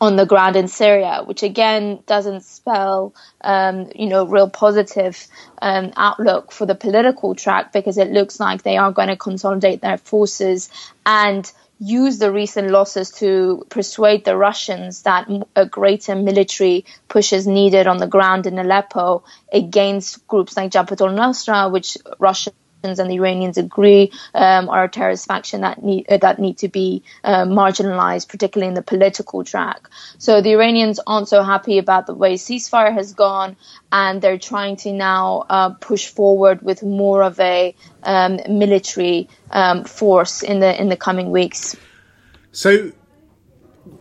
on 0.00 0.16
the 0.16 0.26
ground 0.26 0.56
in 0.56 0.68
Syria, 0.68 1.22
which 1.24 1.42
again 1.42 2.00
doesn't 2.06 2.44
spell, 2.44 3.14
um, 3.40 3.90
you 3.94 4.06
know, 4.06 4.26
real 4.26 4.48
positive 4.48 5.26
um, 5.60 5.92
outlook 5.96 6.52
for 6.52 6.66
the 6.66 6.74
political 6.74 7.34
track 7.34 7.72
because 7.72 7.98
it 7.98 8.10
looks 8.10 8.38
like 8.38 8.62
they 8.62 8.76
are 8.76 8.92
going 8.92 9.08
to 9.08 9.16
consolidate 9.16 9.80
their 9.80 9.98
forces 9.98 10.70
and 11.04 11.50
use 11.78 12.18
the 12.18 12.32
recent 12.32 12.70
losses 12.70 13.10
to 13.12 13.64
persuade 13.68 14.24
the 14.24 14.36
Russians 14.36 15.02
that 15.02 15.28
a 15.54 15.66
greater 15.66 16.14
military 16.14 16.84
push 17.08 17.32
is 17.32 17.46
needed 17.46 17.86
on 17.86 17.98
the 17.98 18.06
ground 18.06 18.46
in 18.46 18.58
Aleppo 18.58 19.22
against 19.52 20.26
groups 20.26 20.56
like 20.56 20.72
Jabhat 20.72 21.00
al-Nusra, 21.00 21.70
which 21.70 21.96
Russia 22.18 22.50
and 22.82 23.10
the 23.10 23.14
Iranians 23.14 23.58
agree 23.58 24.12
um, 24.34 24.68
are 24.68 24.84
a 24.84 24.88
terrorist 24.88 25.26
faction 25.26 25.62
that 25.62 25.82
need 25.82 26.06
uh, 26.08 26.18
that 26.18 26.38
need 26.38 26.58
to 26.58 26.68
be 26.68 27.02
uh, 27.24 27.44
marginalized, 27.44 28.28
particularly 28.28 28.68
in 28.68 28.74
the 28.74 28.82
political 28.82 29.44
track. 29.44 29.88
So 30.18 30.40
the 30.40 30.52
Iranians 30.52 31.00
aren't 31.06 31.28
so 31.28 31.42
happy 31.42 31.78
about 31.78 32.06
the 32.06 32.14
way 32.14 32.34
ceasefire 32.34 32.92
has 32.92 33.14
gone, 33.14 33.56
and 33.90 34.22
they're 34.22 34.38
trying 34.38 34.76
to 34.76 34.92
now 34.92 35.44
uh, 35.48 35.70
push 35.70 36.06
forward 36.06 36.62
with 36.62 36.82
more 36.82 37.22
of 37.22 37.38
a 37.40 37.74
um, 38.02 38.38
military 38.48 39.28
um, 39.50 39.84
force 39.84 40.42
in 40.42 40.60
the 40.60 40.80
in 40.80 40.88
the 40.88 40.96
coming 40.96 41.30
weeks. 41.30 41.76
So 42.52 42.92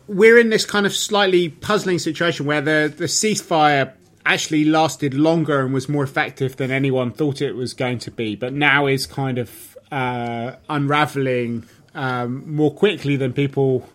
we're 0.08 0.40
in 0.40 0.50
this 0.50 0.66
kind 0.66 0.86
of 0.86 0.96
slightly 0.96 1.50
puzzling 1.50 2.00
situation 2.00 2.46
where 2.46 2.62
the 2.62 2.94
the 2.96 3.06
ceasefire 3.06 3.94
actually 4.34 4.66
lasted 4.66 5.14
longer 5.14 5.62
and 5.62 5.74
was 5.74 5.88
more 5.88 6.04
effective 6.04 6.58
than 6.58 6.72
anyone 6.72 7.12
thought 7.12 7.42
it 7.42 7.54
was 7.54 7.74
going 7.74 8.00
to 8.00 8.12
be, 8.12 8.36
but 8.36 8.54
now 8.54 8.88
is 8.88 9.06
kind 9.06 9.38
of 9.38 9.78
uh, 9.92 10.54
unraveling 10.70 11.66
um, 11.96 12.50
more 12.50 12.74
quickly 12.74 13.16
than 13.16 13.34
people 13.34 13.88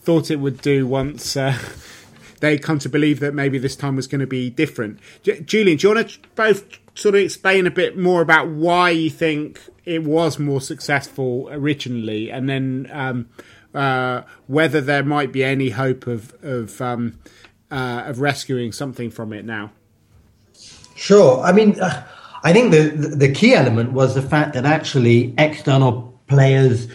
thought 0.00 0.30
it 0.30 0.36
would 0.36 0.60
do 0.60 0.86
once 0.86 1.36
uh, 1.36 1.56
they 2.40 2.58
come 2.58 2.78
to 2.78 2.88
believe 2.88 3.20
that 3.20 3.34
maybe 3.34 3.58
this 3.58 3.76
time 3.76 3.96
was 3.96 4.06
going 4.06 4.20
to 4.20 4.26
be 4.26 4.50
different. 4.50 4.98
J- 5.22 5.40
Julien, 5.40 5.76
do 5.76 5.88
you 5.88 5.94
want 5.94 6.08
to 6.08 6.18
both 6.34 6.78
sort 6.94 7.14
of 7.14 7.20
explain 7.20 7.66
a 7.66 7.70
bit 7.70 7.96
more 7.98 8.22
about 8.22 8.48
why 8.48 8.90
you 8.90 9.10
think 9.10 9.60
it 9.84 10.04
was 10.04 10.38
more 10.38 10.60
successful 10.60 11.48
originally, 11.50 12.30
and 12.30 12.48
then 12.48 12.88
um, 12.92 13.28
uh, 13.74 14.22
whether 14.46 14.80
there 14.80 15.02
might 15.02 15.32
be 15.32 15.44
any 15.44 15.70
hope 15.70 16.06
of 16.06 16.34
of, 16.42 16.80
um, 16.80 17.18
uh, 17.70 18.04
of 18.06 18.20
rescuing 18.20 18.72
something 18.72 19.10
from 19.10 19.32
it 19.32 19.44
now? 19.44 19.72
Sure. 21.00 21.40
I 21.40 21.52
mean, 21.52 21.80
uh, 21.80 22.06
I 22.44 22.52
think 22.52 22.72
the 22.72 22.90
the 22.90 23.32
key 23.32 23.54
element 23.54 23.92
was 23.92 24.14
the 24.14 24.20
fact 24.20 24.52
that 24.52 24.66
actually 24.66 25.34
external 25.38 26.20
players 26.26 26.88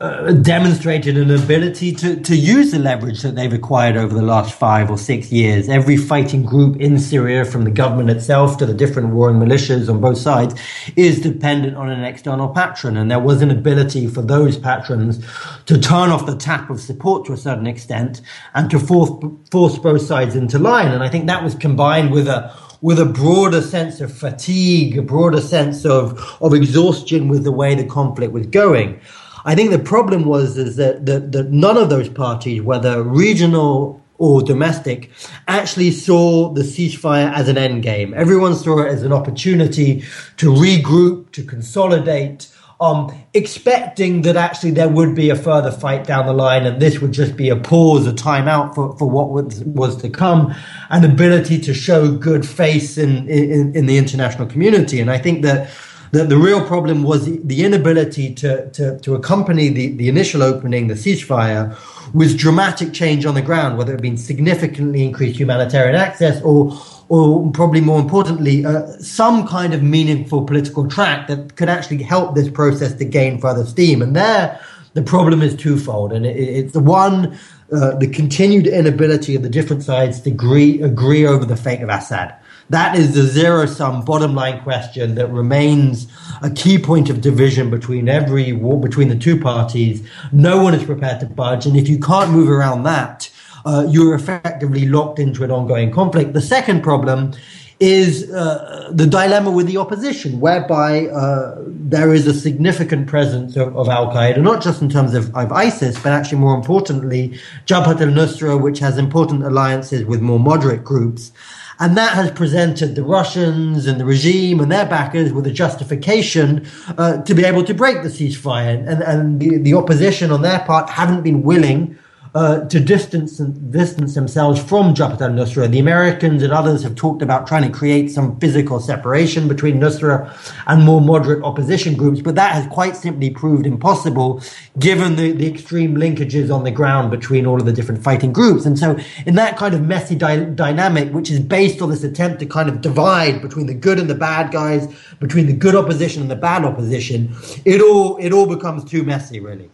uh, 0.00 0.30
demonstrated 0.30 1.18
an 1.18 1.28
ability 1.32 1.90
to, 1.90 2.20
to 2.20 2.36
use 2.36 2.70
the 2.70 2.78
leverage 2.78 3.20
that 3.22 3.34
they've 3.34 3.52
acquired 3.52 3.96
over 3.96 4.14
the 4.14 4.22
last 4.22 4.54
five 4.54 4.88
or 4.92 4.96
six 4.96 5.32
years. 5.32 5.68
Every 5.68 5.96
fighting 5.96 6.44
group 6.44 6.76
in 6.76 7.00
Syria, 7.00 7.44
from 7.44 7.64
the 7.64 7.72
government 7.72 8.10
itself 8.10 8.58
to 8.58 8.66
the 8.66 8.72
different 8.72 9.08
warring 9.08 9.40
militias 9.40 9.88
on 9.88 10.00
both 10.00 10.18
sides, 10.18 10.54
is 10.94 11.20
dependent 11.20 11.76
on 11.76 11.90
an 11.90 12.04
external 12.04 12.48
patron. 12.50 12.96
And 12.96 13.10
there 13.10 13.18
was 13.18 13.42
an 13.42 13.50
ability 13.50 14.06
for 14.06 14.22
those 14.22 14.56
patrons 14.56 15.18
to 15.66 15.80
turn 15.80 16.10
off 16.10 16.26
the 16.26 16.36
tap 16.36 16.70
of 16.70 16.80
support 16.80 17.26
to 17.26 17.32
a 17.32 17.36
certain 17.36 17.66
extent 17.66 18.20
and 18.54 18.70
to 18.70 18.78
force, 18.78 19.10
force 19.50 19.78
both 19.80 20.02
sides 20.02 20.36
into 20.36 20.60
line. 20.60 20.92
And 20.92 21.02
I 21.02 21.08
think 21.08 21.26
that 21.26 21.42
was 21.42 21.56
combined 21.56 22.12
with 22.12 22.28
a 22.28 22.56
with 22.80 22.98
a 22.98 23.04
broader 23.04 23.60
sense 23.60 24.00
of 24.00 24.12
fatigue, 24.12 24.96
a 24.96 25.02
broader 25.02 25.40
sense 25.40 25.84
of, 25.84 26.36
of 26.40 26.54
exhaustion 26.54 27.28
with 27.28 27.44
the 27.44 27.52
way 27.52 27.74
the 27.74 27.84
conflict 27.84 28.32
was 28.32 28.46
going. 28.46 29.00
I 29.44 29.54
think 29.54 29.70
the 29.70 29.78
problem 29.78 30.24
was 30.24 30.58
is 30.58 30.76
that, 30.76 31.06
that, 31.06 31.32
that 31.32 31.50
none 31.50 31.76
of 31.76 31.90
those 31.90 32.08
parties, 32.08 32.62
whether 32.62 33.02
regional 33.02 34.02
or 34.18 34.42
domestic, 34.42 35.10
actually 35.46 35.90
saw 35.90 36.52
the 36.52 36.62
ceasefire 36.62 37.32
as 37.32 37.48
an 37.48 37.56
end 37.56 37.82
game. 37.82 38.12
Everyone 38.14 38.54
saw 38.54 38.80
it 38.80 38.88
as 38.88 39.02
an 39.02 39.12
opportunity 39.12 40.02
to 40.36 40.52
regroup, 40.52 41.30
to 41.32 41.44
consolidate, 41.44 42.48
um, 42.80 43.12
expecting 43.34 44.22
that 44.22 44.36
actually 44.36 44.70
there 44.70 44.88
would 44.88 45.14
be 45.14 45.30
a 45.30 45.36
further 45.36 45.72
fight 45.72 46.04
down 46.04 46.26
the 46.26 46.32
line 46.32 46.64
and 46.64 46.80
this 46.80 47.00
would 47.00 47.12
just 47.12 47.36
be 47.36 47.48
a 47.48 47.56
pause, 47.56 48.06
a 48.06 48.12
timeout 48.12 48.74
for, 48.74 48.96
for 48.96 49.10
what 49.10 49.30
was, 49.30 49.64
was 49.64 49.96
to 49.96 50.08
come, 50.08 50.54
an 50.90 51.04
ability 51.04 51.58
to 51.60 51.74
show 51.74 52.16
good 52.16 52.46
face 52.46 52.96
in, 52.96 53.28
in, 53.28 53.74
in 53.74 53.86
the 53.86 53.98
international 53.98 54.46
community. 54.46 55.00
And 55.00 55.10
I 55.10 55.18
think 55.18 55.42
that 55.42 55.70
the, 56.12 56.24
the 56.24 56.38
real 56.38 56.64
problem 56.64 57.02
was 57.02 57.26
the, 57.26 57.38
the 57.42 57.64
inability 57.64 58.32
to, 58.34 58.70
to, 58.70 58.98
to 59.00 59.14
accompany 59.16 59.68
the, 59.68 59.88
the 59.96 60.08
initial 60.08 60.42
opening, 60.42 60.86
the 60.86 60.94
ceasefire, 60.94 61.76
with 62.14 62.38
dramatic 62.38 62.92
change 62.92 63.26
on 63.26 63.34
the 63.34 63.42
ground, 63.42 63.76
whether 63.76 63.90
it 63.92 63.96
had 63.96 64.02
been 64.02 64.16
significantly 64.16 65.04
increased 65.04 65.38
humanitarian 65.38 65.96
access 65.96 66.40
or, 66.42 66.78
or 67.08 67.50
probably 67.52 67.80
more 67.80 67.98
importantly, 67.98 68.64
uh, 68.64 68.86
some 68.98 69.46
kind 69.46 69.72
of 69.72 69.82
meaningful 69.82 70.44
political 70.44 70.88
track 70.88 71.26
that 71.28 71.56
could 71.56 71.68
actually 71.68 72.02
help 72.02 72.34
this 72.34 72.50
process 72.50 72.94
to 72.94 73.04
gain 73.04 73.40
further 73.40 73.64
steam. 73.64 74.02
And 74.02 74.14
there, 74.14 74.60
the 74.94 75.02
problem 75.02 75.40
is 75.40 75.56
twofold. 75.56 76.12
And 76.12 76.26
it, 76.26 76.36
it's 76.36 76.72
the 76.72 76.80
one, 76.80 77.38
uh, 77.72 77.94
the 77.96 78.08
continued 78.08 78.66
inability 78.66 79.34
of 79.34 79.42
the 79.42 79.48
different 79.48 79.82
sides 79.82 80.20
to 80.22 80.30
agree, 80.30 80.82
agree 80.82 81.26
over 81.26 81.44
the 81.44 81.56
fate 81.56 81.80
of 81.80 81.88
Assad. 81.88 82.34
That 82.70 82.98
is 82.98 83.14
the 83.14 83.22
zero 83.22 83.64
sum 83.64 84.04
bottom 84.04 84.34
line 84.34 84.60
question 84.60 85.14
that 85.14 85.28
remains 85.28 86.06
a 86.42 86.50
key 86.50 86.78
point 86.78 87.08
of 87.08 87.22
division 87.22 87.70
between 87.70 88.10
every 88.10 88.52
war, 88.52 88.78
between 88.78 89.08
the 89.08 89.16
two 89.16 89.40
parties. 89.40 90.06
No 90.32 90.62
one 90.62 90.74
is 90.74 90.84
prepared 90.84 91.20
to 91.20 91.26
budge. 91.26 91.64
And 91.64 91.78
if 91.78 91.88
you 91.88 91.98
can't 91.98 92.30
move 92.30 92.50
around 92.50 92.82
that, 92.82 93.30
uh, 93.68 93.86
you're 93.88 94.14
effectively 94.14 94.86
locked 94.86 95.18
into 95.18 95.44
an 95.44 95.50
ongoing 95.50 95.90
conflict. 95.90 96.32
The 96.32 96.40
second 96.40 96.82
problem 96.82 97.34
is 97.80 98.28
uh, 98.30 98.90
the 98.92 99.06
dilemma 99.06 99.50
with 99.50 99.66
the 99.66 99.76
opposition, 99.76 100.40
whereby 100.40 101.06
uh, 101.08 101.62
there 101.66 102.12
is 102.12 102.26
a 102.26 102.34
significant 102.34 103.06
presence 103.06 103.56
of, 103.56 103.76
of 103.76 103.88
Al 103.88 104.10
Qaeda, 104.10 104.40
not 104.42 104.62
just 104.62 104.80
in 104.82 104.88
terms 104.88 105.14
of, 105.14 105.34
of, 105.36 105.52
ISIS, 105.52 105.96
but 106.02 106.12
actually 106.12 106.38
more 106.38 106.56
importantly, 106.56 107.38
Jabhat 107.66 108.00
al 108.00 108.08
Nusra, 108.08 108.60
which 108.60 108.78
has 108.80 108.98
important 108.98 109.44
alliances 109.44 110.04
with 110.04 110.20
more 110.20 110.40
moderate 110.40 110.82
groups. 110.82 111.30
And 111.78 111.96
that 111.96 112.14
has 112.14 112.32
presented 112.32 112.96
the 112.96 113.04
Russians 113.04 113.86
and 113.86 114.00
the 114.00 114.04
regime 114.04 114.58
and 114.58 114.72
their 114.72 114.86
backers 114.86 115.32
with 115.32 115.46
a 115.46 115.52
justification 115.52 116.66
uh, 116.96 117.22
to 117.22 117.34
be 117.34 117.44
able 117.44 117.64
to 117.64 117.74
break 117.74 118.02
the 118.02 118.08
ceasefire. 118.08 118.76
And, 118.88 119.02
and 119.02 119.40
the, 119.40 119.58
the 119.58 119.74
opposition 119.74 120.32
on 120.32 120.42
their 120.42 120.58
part 120.60 120.90
haven't 120.90 121.22
been 121.22 121.42
willing 121.42 121.97
uh, 122.34 122.60
to 122.66 122.80
distance 122.80 123.38
distance 123.38 124.14
themselves 124.14 124.62
from 124.62 124.94
Jabhat 124.94 125.20
al-Nusra. 125.20 125.70
The 125.70 125.78
Americans 125.78 126.42
and 126.42 126.52
others 126.52 126.82
have 126.82 126.94
talked 126.94 127.22
about 127.22 127.46
trying 127.46 127.70
to 127.70 127.76
create 127.76 128.10
some 128.10 128.38
physical 128.38 128.80
separation 128.80 129.48
between 129.48 129.80
Nusra 129.80 130.30
and 130.66 130.84
more 130.84 131.00
moderate 131.00 131.42
opposition 131.42 131.96
groups, 131.96 132.20
but 132.20 132.34
that 132.34 132.52
has 132.52 132.66
quite 132.68 132.96
simply 132.96 133.30
proved 133.30 133.66
impossible 133.66 134.42
given 134.78 135.16
the, 135.16 135.32
the 135.32 135.46
extreme 135.46 135.96
linkages 135.96 136.54
on 136.54 136.64
the 136.64 136.70
ground 136.70 137.10
between 137.10 137.46
all 137.46 137.58
of 137.58 137.66
the 137.66 137.72
different 137.72 138.02
fighting 138.02 138.32
groups. 138.32 138.66
And 138.66 138.78
so 138.78 138.98
in 139.26 139.34
that 139.36 139.56
kind 139.56 139.74
of 139.74 139.82
messy 139.82 140.14
dy- 140.14 140.50
dynamic, 140.54 141.12
which 141.12 141.30
is 141.30 141.40
based 141.40 141.80
on 141.80 141.90
this 141.90 142.04
attempt 142.04 142.40
to 142.40 142.46
kind 142.46 142.68
of 142.68 142.80
divide 142.80 143.40
between 143.40 143.66
the 143.66 143.74
good 143.74 143.98
and 143.98 144.08
the 144.08 144.14
bad 144.14 144.52
guys, 144.52 144.86
between 145.20 145.46
the 145.46 145.52
good 145.52 145.74
opposition 145.74 146.22
and 146.22 146.30
the 146.30 146.36
bad 146.36 146.64
opposition, 146.64 147.34
it 147.64 147.80
all, 147.80 148.16
it 148.18 148.32
all 148.32 148.46
becomes 148.46 148.84
too 148.84 149.02
messy, 149.02 149.40
really. 149.40 149.70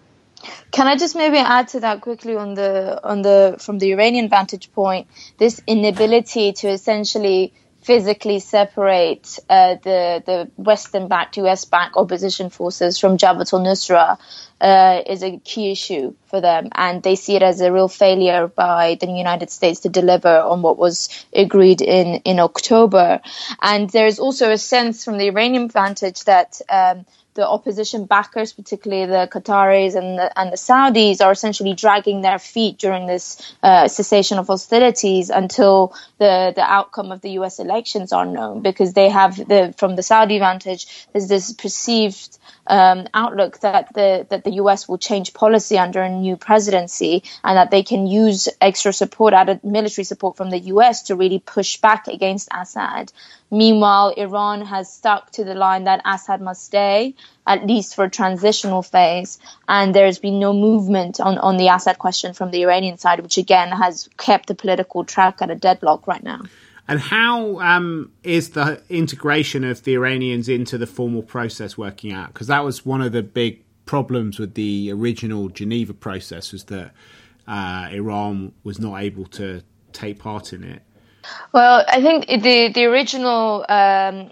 Can 0.70 0.87
I 0.87 0.96
just 0.96 1.16
maybe 1.16 1.38
add 1.38 1.68
to 1.68 1.80
that 1.80 2.00
quickly 2.00 2.37
on 2.37 2.54
the 2.54 3.00
on 3.02 3.22
the 3.22 3.57
from 3.59 3.78
the 3.78 3.92
Iranian 3.92 4.28
vantage 4.28 4.72
point, 4.72 5.07
this 5.38 5.61
inability 5.66 6.52
to 6.52 6.68
essentially 6.68 7.52
physically 7.85 8.40
separate 8.40 9.38
uh, 9.50 9.76
the 9.83 10.22
the 10.24 10.50
Western-backed, 10.57 11.37
US-backed 11.37 11.96
opposition 11.96 12.48
forces 12.48 12.98
from 12.98 13.18
Jabhat 13.18 13.52
al-Nusra 13.52 14.18
uh, 14.61 15.02
is 15.07 15.22
a 15.22 15.38
key 15.38 15.70
issue 15.70 16.14
for 16.26 16.40
them, 16.40 16.70
and 16.72 17.02
they 17.02 17.14
see 17.14 17.37
it 17.37 17.42
as 17.42 17.61
a 17.61 17.70
real 17.70 17.88
failure 17.88 18.48
by 18.48 18.96
the 18.98 19.07
United 19.07 19.50
States 19.50 19.80
to 19.80 19.90
deliver 19.90 20.35
on 20.40 20.62
what 20.62 20.78
was 20.78 21.26
agreed 21.35 21.83
in 21.83 22.22
in 22.24 22.40
October. 22.40 23.20
And 23.61 23.90
there's 23.90 24.18
also 24.18 24.50
a 24.50 24.59
sense 24.59 25.04
from 25.04 25.18
the 25.18 25.26
Iranian 25.28 25.68
vantage 25.68 26.24
that. 26.24 26.61
Um, 26.68 27.04
the 27.35 27.47
opposition 27.47 28.07
backers, 28.07 28.53
particularly 28.53 29.07
the 29.07 29.29
Qataris 29.31 29.97
and 29.97 30.18
the, 30.18 30.38
and 30.38 30.53
the 30.53 30.57
Saudis, 30.57 31.20
are 31.20 31.33
essentially 31.33 31.75
dragging 31.75 32.23
their 32.23 32.38
feet 32.38 32.79
during 32.79 33.07
this 33.07 33.55
uh, 33.62 33.88
cessation 33.88 34.38
of 34.38 34.47
hostilities 34.47 35.31
until 35.31 35.94
the, 36.18 36.53
the 36.55 36.62
outcome 36.62 37.11
of 37.11 37.20
the 37.20 37.33
U.S. 37.33 37.59
elections 37.59 38.12
are 38.12 38.27
known, 38.27 38.62
because 38.62 38.92
they 38.92 39.09
have 39.09 39.37
the 39.37 39.75
from 39.77 39.97
the 39.97 40.03
Saudi 40.03 40.38
vantage, 40.38 41.09
there's 41.12 41.29
this 41.29 41.53
perceived 41.53 42.38
um, 42.66 43.07
outlook 43.12 43.61
that 43.61 43.92
the 43.94 44.27
that 44.31 44.44
the 44.44 44.53
U.S. 44.53 44.88
will 44.88 44.99
change 44.99 45.35
policy 45.35 45.77
under 45.77 46.03
a 46.03 46.09
new 46.09 46.37
presidency, 46.37 47.25
and 47.42 47.57
that 47.57 47.70
they 47.70 47.83
can 47.83 48.07
use 48.07 48.49
extra 48.61 48.92
support, 48.92 49.35
added 49.35 49.64
military 49.64 50.05
support 50.05 50.37
from 50.37 50.51
the 50.51 50.59
U.S. 50.59 51.03
to 51.05 51.16
really 51.16 51.40
push 51.40 51.79
back 51.79 52.07
against 52.07 52.49
Assad. 52.53 53.12
Meanwhile, 53.55 54.14
Iran 54.17 54.62
has 54.62 54.93
stuck 54.93 55.31
to 55.33 55.45
the 55.45 55.55
line 55.55 55.85
that 55.85 56.01
Assad 56.05 56.40
must 56.40 56.64
stay, 56.64 57.14
at 57.47 57.64
least 57.64 57.95
for 57.95 58.05
a 58.07 58.11
transitional 58.11 58.83
phase, 58.83 59.38
and 59.69 59.95
there's 59.95 60.19
been 60.19 60.40
no 60.40 60.53
movement 60.53 61.21
on, 61.21 61.38
on 61.38 61.57
the 61.57 61.69
Assad 61.69 61.99
question 61.99 62.35
from 62.35 62.51
the 62.51 62.62
Iranian 62.62 62.99
side, 62.99 63.21
which 63.21 63.38
again 63.38 63.69
has 63.71 64.09
kept 64.17 64.49
the 64.49 64.57
political 64.57 65.05
track 65.05 65.40
at 65.40 65.51
a 65.51 65.55
deadlock 65.55 66.09
right 66.09 66.23
now. 66.25 66.40
And 66.88 66.99
how 66.99 67.61
um, 67.61 68.11
is 68.25 68.51
the 68.51 68.83
integration 68.88 69.62
of 69.62 69.85
the 69.85 69.95
Iranians 69.95 70.49
into 70.49 70.77
the 70.77 70.87
formal 70.88 71.23
process 71.23 71.79
working 71.79 72.12
out? 72.12 72.33
Because 72.33 72.49
that 72.49 72.64
was 72.64 72.85
one 72.85 73.03
of 73.03 73.12
the 73.12 73.23
big 73.23 73.62
problems 73.87 74.40
with 74.40 74.55
the 74.55 74.90
original 74.90 75.49
Geneva 75.49 75.95
process, 75.95 76.51
was 76.51 76.64
that 76.64 76.90
uh, 77.47 77.88
Iran 77.93 78.53
was 78.64 78.81
not 78.81 79.01
able 79.01 79.27
to 79.27 79.62
take 79.93 80.19
part 80.19 80.53
in 80.53 80.64
it. 80.64 80.83
Well, 81.53 81.85
I 81.89 82.01
think 82.01 82.27
the 82.27 82.69
the 82.69 82.85
original 82.85 83.65
um, 83.69 84.31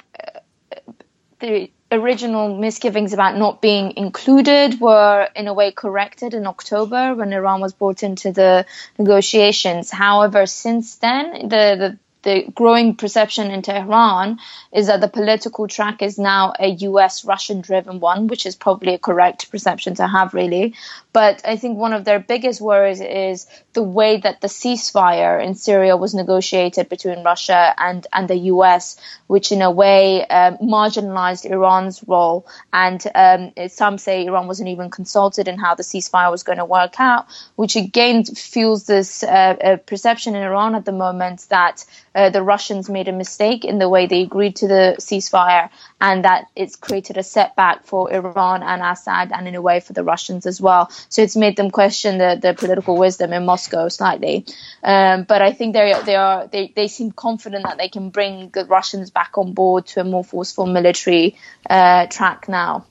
the 1.40 1.70
original 1.92 2.56
misgivings 2.56 3.12
about 3.12 3.36
not 3.36 3.60
being 3.60 3.96
included 3.96 4.80
were 4.80 5.28
in 5.36 5.46
a 5.46 5.54
way 5.54 5.70
corrected 5.70 6.32
in 6.34 6.46
October 6.46 7.14
when 7.14 7.32
Iran 7.32 7.60
was 7.60 7.74
brought 7.74 8.02
into 8.02 8.32
the 8.32 8.64
negotiations. 8.98 9.90
However, 9.90 10.46
since 10.46 10.96
then, 10.96 11.48
the, 11.48 11.76
the 11.78 11.98
the 12.22 12.44
growing 12.54 12.94
perception 12.94 13.50
in 13.50 13.62
Tehran 13.62 14.38
is 14.72 14.86
that 14.86 15.00
the 15.00 15.08
political 15.08 15.66
track 15.68 16.02
is 16.02 16.18
now 16.18 16.52
a 16.58 16.68
US 16.68 17.24
Russian 17.24 17.60
driven 17.60 18.00
one, 18.00 18.28
which 18.28 18.46
is 18.46 18.54
probably 18.56 18.94
a 18.94 18.98
correct 18.98 19.50
perception 19.50 19.94
to 19.96 20.06
have, 20.06 20.32
really. 20.32 20.74
But 21.12 21.42
I 21.44 21.56
think 21.56 21.78
one 21.78 21.92
of 21.92 22.04
their 22.04 22.20
biggest 22.20 22.60
worries 22.60 23.00
is 23.00 23.46
the 23.72 23.82
way 23.82 24.18
that 24.18 24.40
the 24.40 24.48
ceasefire 24.48 25.42
in 25.42 25.54
Syria 25.54 25.96
was 25.96 26.14
negotiated 26.14 26.88
between 26.88 27.24
Russia 27.24 27.74
and, 27.78 28.06
and 28.12 28.28
the 28.28 28.36
US, 28.36 28.96
which 29.26 29.50
in 29.50 29.62
a 29.62 29.70
way 29.70 30.26
um, 30.26 30.58
marginalized 30.58 31.46
Iran's 31.46 32.04
role. 32.06 32.46
And 32.72 33.02
um, 33.14 33.52
some 33.68 33.98
say 33.98 34.26
Iran 34.26 34.46
wasn't 34.46 34.68
even 34.68 34.90
consulted 34.90 35.48
in 35.48 35.58
how 35.58 35.74
the 35.74 35.82
ceasefire 35.82 36.30
was 36.30 36.42
going 36.42 36.58
to 36.58 36.64
work 36.64 37.00
out, 37.00 37.26
which 37.56 37.76
again 37.76 38.24
fuels 38.24 38.84
this 38.84 39.22
uh, 39.22 39.78
perception 39.86 40.34
in 40.34 40.42
Iran 40.42 40.74
at 40.74 40.84
the 40.84 40.92
moment 40.92 41.46
that 41.48 41.84
uh, 42.14 42.28
the 42.30 42.42
Russians 42.42 42.90
made 42.90 43.08
a 43.08 43.12
mistake 43.12 43.64
in 43.64 43.78
the 43.78 43.88
way 43.88 44.06
they 44.06 44.22
agreed 44.22 44.56
to 44.56 44.68
the 44.68 44.96
ceasefire 44.98 45.70
and 46.00 46.24
that 46.24 46.46
it's 46.54 46.76
created 46.76 47.16
a 47.16 47.22
setback 47.22 47.84
for 47.84 48.12
Iran 48.12 48.62
and 48.62 48.82
Assad 48.82 49.32
and 49.32 49.48
in 49.48 49.54
a 49.54 49.62
way 49.62 49.80
for 49.80 49.92
the 49.94 50.04
Russians 50.04 50.44
as 50.46 50.60
well. 50.60 50.90
So 51.08 51.22
it's 51.22 51.36
made 51.36 51.56
them 51.56 51.70
question 51.70 52.18
the, 52.18 52.38
the 52.40 52.54
political 52.54 52.96
wisdom 52.98 53.32
in 53.32 53.46
Moscow 53.46 53.61
slightly. 53.88 54.46
Um, 54.82 55.24
but 55.24 55.42
I 55.42 55.52
think 55.52 55.74
they 55.74 55.94
they 56.04 56.16
are 56.16 56.46
they, 56.46 56.72
they 56.74 56.88
seem 56.88 57.12
confident 57.12 57.64
that 57.64 57.78
they 57.78 57.88
can 57.88 58.10
bring 58.10 58.50
the 58.50 58.64
Russians 58.64 59.10
back 59.10 59.38
on 59.38 59.52
board 59.52 59.86
to 59.88 60.00
a 60.00 60.04
more 60.04 60.24
forceful 60.24 60.66
military 60.66 61.36
uh, 61.68 62.06
track 62.06 62.48
now. 62.48 62.86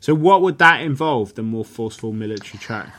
So, 0.00 0.14
what 0.14 0.42
would 0.42 0.58
that 0.58 0.82
involve? 0.82 1.34
The 1.34 1.42
more 1.42 1.64
forceful 1.64 2.12
military 2.12 2.58
track? 2.58 2.92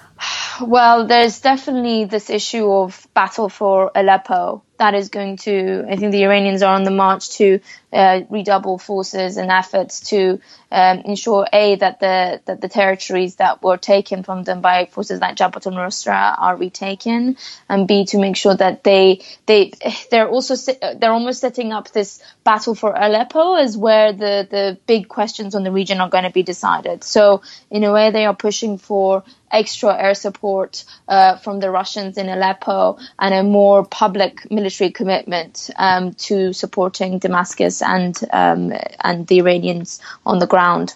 Well, 0.61 1.07
there's 1.07 1.39
definitely 1.41 2.05
this 2.05 2.29
issue 2.29 2.69
of 2.71 3.07
battle 3.13 3.49
for 3.49 3.91
Aleppo 3.95 4.63
that 4.79 4.95
is 4.95 5.09
going 5.09 5.35
to, 5.37 5.85
I 5.89 5.97
think 5.97 6.13
the 6.13 6.23
Iranians 6.23 6.63
are 6.63 6.73
on 6.73 6.83
the 6.83 6.91
march 6.91 7.31
to 7.31 7.59
uh, 7.91 8.21
redouble 8.29 8.77
forces 8.77 9.35
and 9.35 9.51
efforts 9.51 9.99
to 10.11 10.39
um, 10.71 10.99
ensure 10.99 11.47
a 11.51 11.75
that 11.75 11.99
the 11.99 12.41
that 12.45 12.61
the 12.61 12.69
territories 12.69 13.35
that 13.35 13.61
were 13.61 13.77
taken 13.77 14.23
from 14.23 14.43
them 14.43 14.61
by 14.61 14.85
forces 14.85 15.19
like 15.19 15.35
Jabhat 15.35 15.65
al-Nusra 15.67 16.35
are 16.37 16.55
retaken, 16.55 17.37
and 17.67 17.87
b 17.87 18.05
to 18.05 18.19
make 18.19 18.37
sure 18.37 18.55
that 18.55 18.83
they 18.83 19.21
they 19.47 19.73
they're 20.11 20.29
also 20.29 20.55
they're 20.97 21.11
almost 21.11 21.41
setting 21.41 21.73
up 21.73 21.91
this 21.91 22.21
battle 22.43 22.75
for 22.75 22.93
Aleppo 22.95 23.55
as 23.55 23.75
where 23.75 24.13
the 24.13 24.47
the 24.49 24.77
big 24.85 25.09
questions 25.09 25.55
on 25.55 25.63
the 25.63 25.71
region 25.71 25.99
are 25.99 26.09
going 26.09 26.25
to 26.25 26.29
be 26.29 26.43
decided. 26.43 27.03
So 27.03 27.41
in 27.69 27.83
a 27.83 27.91
way, 27.91 28.11
they 28.11 28.25
are 28.25 28.35
pushing 28.35 28.77
for 28.77 29.23
extra 29.51 29.95
air 29.97 30.15
support 30.15 30.83
uh, 31.07 31.37
from 31.37 31.59
the 31.59 31.69
Russians 31.69 32.17
in 32.17 32.29
Aleppo 32.29 32.97
and 33.19 33.33
a 33.33 33.43
more 33.43 33.85
public 33.85 34.49
military 34.49 34.69
military 34.69 34.91
commitment 34.91 35.69
um, 35.77 36.13
to 36.13 36.53
supporting 36.53 37.19
Damascus 37.19 37.81
and 37.81 38.15
um, 38.31 38.73
and 39.01 39.27
the 39.27 39.39
Iranians 39.39 39.99
on 40.25 40.39
the 40.39 40.47
ground. 40.47 40.95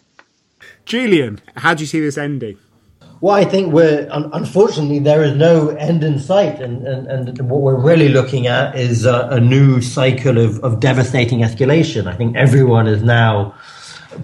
Julien, 0.85 1.39
how 1.57 1.73
do 1.73 1.83
you 1.83 1.87
see 1.87 1.99
this 1.99 2.17
ending? 2.17 2.57
Well, 3.21 3.35
I 3.35 3.45
think 3.45 3.73
we're 3.73 4.07
unfortunately 4.11 4.99
there 4.99 5.23
is 5.23 5.35
no 5.35 5.69
end 5.69 6.03
in 6.03 6.19
sight, 6.19 6.59
and, 6.59 6.85
and, 6.85 7.07
and 7.07 7.49
what 7.49 7.61
we're 7.61 7.79
really 7.79 8.09
looking 8.09 8.47
at 8.47 8.77
is 8.77 9.05
a, 9.05 9.27
a 9.31 9.39
new 9.39 9.81
cycle 9.81 10.37
of, 10.37 10.59
of 10.63 10.79
devastating 10.79 11.39
escalation. 11.39 12.07
I 12.07 12.15
think 12.15 12.35
everyone 12.35 12.87
is 12.87 13.01
now 13.01 13.55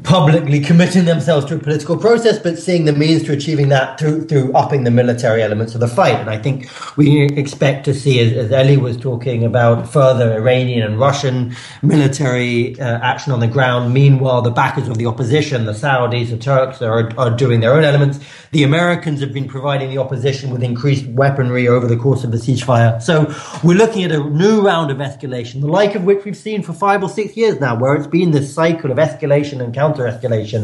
publicly 0.03 0.59
committing 0.59 1.05
themselves 1.05 1.45
to 1.47 1.55
a 1.55 1.59
political 1.59 1.97
process, 1.97 2.39
but 2.39 2.57
seeing 2.57 2.85
the 2.85 2.93
means 2.93 3.23
to 3.23 3.33
achieving 3.33 3.69
that 3.69 3.99
through, 3.99 4.25
through 4.25 4.53
upping 4.53 4.83
the 4.83 4.91
military 4.91 5.41
elements 5.41 5.73
of 5.73 5.81
the 5.81 5.87
fight. 5.87 6.15
And 6.15 6.29
I 6.29 6.37
think 6.37 6.69
we 6.97 7.23
expect 7.23 7.85
to 7.85 7.93
see, 7.93 8.19
as, 8.19 8.33
as 8.33 8.51
Ellie 8.51 8.77
was 8.77 8.97
talking 8.97 9.43
about, 9.43 9.87
further 9.87 10.33
Iranian 10.33 10.83
and 10.83 10.99
Russian 10.99 11.55
military 11.81 12.79
uh, 12.79 12.99
action 12.99 13.31
on 13.31 13.39
the 13.39 13.47
ground. 13.47 13.93
Meanwhile, 13.93 14.41
the 14.41 14.51
backers 14.51 14.87
of 14.87 14.97
the 14.97 15.05
opposition, 15.05 15.65
the 15.65 15.73
Saudis, 15.73 16.29
the 16.29 16.37
Turks, 16.37 16.81
are, 16.81 17.11
are 17.17 17.35
doing 17.35 17.59
their 17.59 17.73
own 17.73 17.83
elements. 17.83 18.19
The 18.51 18.63
Americans 18.63 19.19
have 19.21 19.33
been 19.33 19.47
providing 19.47 19.89
the 19.89 19.97
opposition 19.97 20.49
with 20.49 20.63
increased 20.63 21.05
weaponry 21.07 21.67
over 21.67 21.87
the 21.87 21.97
course 21.97 22.23
of 22.23 22.31
the 22.31 22.37
ceasefire. 22.37 23.01
So 23.01 23.33
we're 23.63 23.77
looking 23.77 24.03
at 24.03 24.11
a 24.11 24.23
new 24.23 24.61
round 24.61 24.91
of 24.91 24.97
escalation, 24.97 25.61
the 25.61 25.67
like 25.67 25.95
of 25.95 26.03
which 26.03 26.25
we've 26.25 26.37
seen 26.37 26.63
for 26.63 26.73
five 26.73 27.03
or 27.03 27.09
six 27.09 27.35
years 27.37 27.59
now, 27.59 27.75
where 27.75 27.95
it's 27.95 28.07
been 28.07 28.31
this 28.31 28.53
cycle 28.53 28.91
of 28.91 28.97
escalation 28.97 29.63
and 29.63 29.73
counter 29.79 30.03
escalation. 30.03 30.63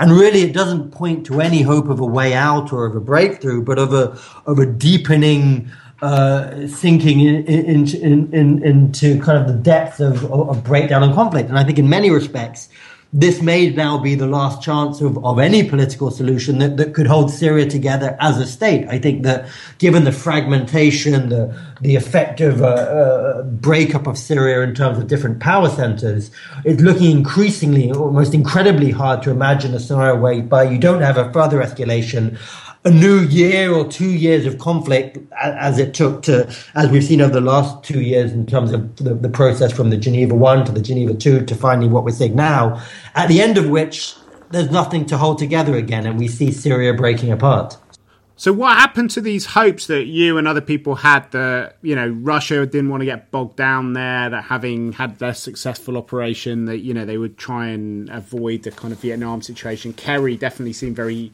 And 0.00 0.10
really, 0.10 0.40
it 0.42 0.52
doesn't 0.60 0.90
point 0.90 1.24
to 1.26 1.40
any 1.40 1.62
hope 1.62 1.88
of 1.94 1.98
a 2.00 2.10
way 2.18 2.34
out 2.34 2.72
or 2.72 2.84
of 2.86 2.94
a 2.96 3.00
breakthrough, 3.12 3.62
but 3.62 3.78
of 3.78 3.90
a, 4.02 4.18
of 4.50 4.58
a 4.58 4.66
deepening, 4.66 5.70
uh, 6.02 6.66
sinking 6.66 7.20
in, 7.20 7.44
in, 7.46 8.34
in, 8.34 8.62
into 8.70 9.06
kind 9.26 9.38
of 9.38 9.46
the 9.46 9.58
depths 9.72 10.00
of, 10.00 10.14
of 10.32 10.64
breakdown 10.64 11.02
and 11.02 11.14
conflict. 11.14 11.48
And 11.48 11.58
I 11.58 11.64
think 11.64 11.78
in 11.78 11.88
many 11.88 12.10
respects, 12.10 12.68
this 13.12 13.40
may 13.40 13.70
now 13.70 13.98
be 13.98 14.14
the 14.14 14.26
last 14.26 14.62
chance 14.62 15.00
of, 15.00 15.24
of 15.24 15.38
any 15.38 15.68
political 15.68 16.10
solution 16.10 16.58
that, 16.58 16.76
that 16.76 16.92
could 16.92 17.06
hold 17.06 17.30
Syria 17.30 17.66
together 17.66 18.16
as 18.20 18.38
a 18.38 18.46
state. 18.46 18.86
I 18.88 18.98
think 18.98 19.22
that 19.22 19.48
given 19.78 20.04
the 20.04 20.12
fragmentation, 20.12 21.28
the, 21.28 21.56
the 21.80 21.96
effective 21.96 22.62
uh, 22.62 22.66
uh, 22.66 23.42
breakup 23.44 24.06
of 24.06 24.18
Syria 24.18 24.62
in 24.62 24.74
terms 24.74 24.98
of 24.98 25.06
different 25.06 25.40
power 25.40 25.68
centers, 25.68 26.30
it's 26.64 26.82
looking 26.82 27.10
increasingly, 27.10 27.92
almost 27.92 28.34
incredibly 28.34 28.90
hard 28.90 29.22
to 29.22 29.30
imagine 29.30 29.72
a 29.74 29.80
scenario 29.80 30.16
whereby 30.20 30.64
you 30.64 30.78
don't 30.78 31.02
have 31.02 31.16
a 31.16 31.32
further 31.32 31.62
escalation 31.62 32.36
a 32.86 32.90
new 32.90 33.22
year 33.22 33.74
or 33.74 33.84
two 33.88 34.10
years 34.12 34.46
of 34.46 34.58
conflict 34.58 35.18
as 35.42 35.76
it 35.80 35.92
took 35.92 36.22
to, 36.22 36.48
as 36.76 36.88
we've 36.88 37.02
seen 37.02 37.20
over 37.20 37.32
the 37.32 37.40
last 37.40 37.82
two 37.82 38.00
years 38.00 38.30
in 38.30 38.46
terms 38.46 38.70
of 38.70 38.94
the, 38.96 39.12
the 39.12 39.28
process 39.28 39.72
from 39.72 39.90
the 39.90 39.96
Geneva 39.96 40.36
1 40.36 40.64
to 40.66 40.70
the 40.70 40.80
Geneva 40.80 41.12
2 41.12 41.44
to 41.46 41.54
finally 41.56 41.88
what 41.88 42.04
we're 42.04 42.12
seeing 42.12 42.36
now, 42.36 42.80
at 43.16 43.26
the 43.26 43.40
end 43.40 43.58
of 43.58 43.68
which 43.68 44.14
there's 44.52 44.70
nothing 44.70 45.04
to 45.06 45.18
hold 45.18 45.36
together 45.36 45.74
again 45.74 46.06
and 46.06 46.16
we 46.16 46.28
see 46.28 46.52
Syria 46.52 46.94
breaking 46.94 47.32
apart. 47.32 47.76
So 48.38 48.52
what 48.52 48.76
happened 48.76 49.10
to 49.12 49.20
these 49.20 49.46
hopes 49.46 49.86
that 49.86 50.04
you 50.04 50.36
and 50.36 50.46
other 50.46 50.60
people 50.60 50.96
had 50.96 51.30
that 51.32 51.78
you 51.80 51.96
know 51.96 52.08
Russia 52.08 52.66
didn't 52.66 52.90
want 52.90 53.00
to 53.00 53.06
get 53.06 53.30
bogged 53.30 53.56
down 53.56 53.94
there 53.94 54.28
that 54.28 54.44
having 54.44 54.92
had 54.92 55.18
their 55.18 55.32
successful 55.32 55.96
operation 55.96 56.66
that 56.66 56.80
you 56.80 56.92
know 56.92 57.06
they 57.06 57.16
would 57.16 57.38
try 57.38 57.68
and 57.68 58.10
avoid 58.10 58.62
the 58.62 58.70
kind 58.70 58.92
of 58.92 59.00
Vietnam 59.00 59.40
situation. 59.40 59.94
Kerry 59.94 60.36
definitely 60.36 60.74
seemed 60.74 60.94
very 60.94 61.32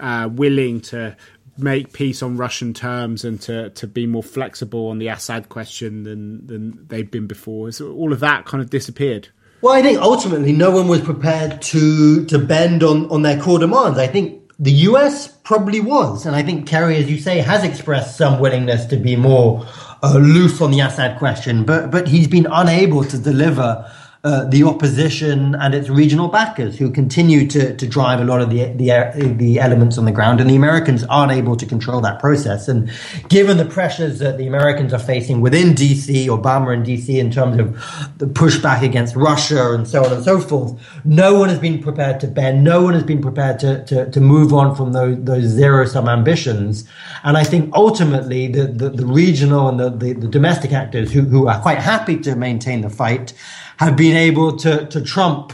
uh, 0.00 0.28
willing 0.30 0.80
to 0.80 1.16
make 1.56 1.92
peace 1.92 2.22
on 2.22 2.36
Russian 2.36 2.74
terms 2.74 3.24
and 3.24 3.40
to, 3.42 3.70
to 3.70 3.86
be 3.86 4.06
more 4.06 4.22
flexible 4.22 4.88
on 4.88 4.98
the 4.98 5.08
Assad 5.08 5.48
question 5.48 6.02
than 6.04 6.46
than 6.46 6.86
they've 6.88 7.10
been 7.10 7.26
before. 7.26 7.70
So 7.72 7.92
all 7.92 8.12
of 8.12 8.20
that 8.20 8.44
kind 8.44 8.62
of 8.62 8.70
disappeared. 8.70 9.28
Well, 9.60 9.72
I 9.72 9.82
think 9.82 9.98
ultimately 9.98 10.52
no 10.52 10.70
one 10.70 10.88
was 10.88 11.00
prepared 11.00 11.62
to 11.62 12.24
to 12.26 12.38
bend 12.38 12.82
on, 12.82 13.10
on 13.10 13.22
their 13.22 13.40
core 13.40 13.58
demands. 13.58 13.98
I 13.98 14.06
think 14.06 14.42
the 14.58 14.72
US 14.88 15.28
probably 15.28 15.80
was, 15.80 16.26
and 16.26 16.36
I 16.36 16.42
think 16.42 16.66
Kerry, 16.66 16.96
as 16.96 17.10
you 17.10 17.18
say, 17.18 17.38
has 17.38 17.64
expressed 17.64 18.16
some 18.16 18.40
willingness 18.40 18.86
to 18.86 18.96
be 18.96 19.16
more 19.16 19.66
uh, 20.02 20.18
loose 20.18 20.60
on 20.60 20.70
the 20.70 20.80
Assad 20.80 21.18
question, 21.18 21.64
but 21.64 21.90
but 21.90 22.08
he's 22.08 22.28
been 22.28 22.46
unable 22.50 23.04
to 23.04 23.18
deliver 23.18 23.90
uh, 24.24 24.42
the 24.46 24.64
opposition 24.64 25.54
and 25.56 25.74
its 25.74 25.90
regional 25.90 26.28
backers 26.28 26.78
who 26.78 26.90
continue 26.90 27.46
to, 27.46 27.76
to 27.76 27.86
drive 27.86 28.20
a 28.20 28.24
lot 28.24 28.40
of 28.40 28.48
the, 28.48 28.64
the, 28.72 29.34
the 29.36 29.60
elements 29.60 29.98
on 29.98 30.06
the 30.06 30.12
ground. 30.12 30.40
And 30.40 30.48
the 30.48 30.56
Americans 30.56 31.04
aren't 31.04 31.30
able 31.30 31.56
to 31.56 31.66
control 31.66 32.00
that 32.00 32.20
process. 32.20 32.66
And 32.66 32.90
given 33.28 33.58
the 33.58 33.66
pressures 33.66 34.20
that 34.20 34.38
the 34.38 34.46
Americans 34.46 34.94
are 34.94 34.98
facing 34.98 35.42
within 35.42 35.74
DC, 35.74 36.24
Obama 36.28 36.72
in 36.72 36.84
DC, 36.84 37.18
in 37.18 37.30
terms 37.30 37.60
of 37.60 37.74
the 38.16 38.24
pushback 38.24 38.82
against 38.82 39.14
Russia 39.14 39.74
and 39.74 39.86
so 39.86 40.02
on 40.02 40.10
and 40.10 40.24
so 40.24 40.40
forth, 40.40 40.80
no 41.04 41.38
one 41.38 41.50
has 41.50 41.58
been 41.58 41.82
prepared 41.82 42.18
to 42.20 42.26
bend. 42.26 42.64
No 42.64 42.82
one 42.82 42.94
has 42.94 43.02
been 43.02 43.20
prepared 43.20 43.58
to, 43.60 43.84
to, 43.84 44.10
to 44.10 44.20
move 44.22 44.54
on 44.54 44.74
from 44.74 44.94
those, 44.94 45.22
those 45.22 45.44
zero 45.44 45.84
sum 45.84 46.08
ambitions. 46.08 46.88
And 47.24 47.36
I 47.36 47.44
think 47.44 47.74
ultimately 47.74 48.48
the, 48.48 48.68
the, 48.68 48.88
the 48.88 49.04
regional 49.04 49.68
and 49.68 49.78
the, 49.78 49.90
the, 49.90 50.14
the 50.14 50.28
domestic 50.28 50.72
actors 50.72 51.12
who, 51.12 51.20
who 51.20 51.46
are 51.46 51.60
quite 51.60 51.78
happy 51.78 52.16
to 52.20 52.34
maintain 52.34 52.80
the 52.80 52.88
fight 52.88 53.34
have 53.78 53.96
been 53.96 54.16
able 54.16 54.56
to, 54.58 54.86
to 54.86 55.00
trump 55.00 55.52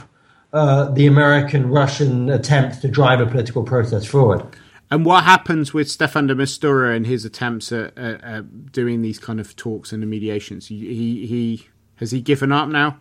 uh, 0.52 0.90
the 0.90 1.06
American 1.06 1.70
Russian 1.70 2.28
attempts 2.28 2.78
to 2.78 2.88
drive 2.88 3.20
a 3.20 3.26
political 3.26 3.62
process 3.62 4.06
forward. 4.06 4.44
And 4.90 5.04
what 5.04 5.22
happens 5.22 5.72
with 5.72 5.86
Staffan 5.86 6.26
de 6.26 6.34
Mistura 6.34 6.96
and 6.96 7.06
his 7.06 7.24
attempts 7.24 7.70
at, 7.70 7.96
at, 7.96 8.24
at, 8.24 8.72
doing 8.72 9.02
these 9.02 9.20
kind 9.20 9.38
of 9.38 9.54
talks 9.54 9.92
and 9.92 10.02
the 10.02 10.06
mediations? 10.06 10.66
He, 10.66 11.26
he 11.26 11.68
has 11.96 12.10
he 12.10 12.20
given 12.20 12.50
up 12.50 12.68
now? 12.68 12.98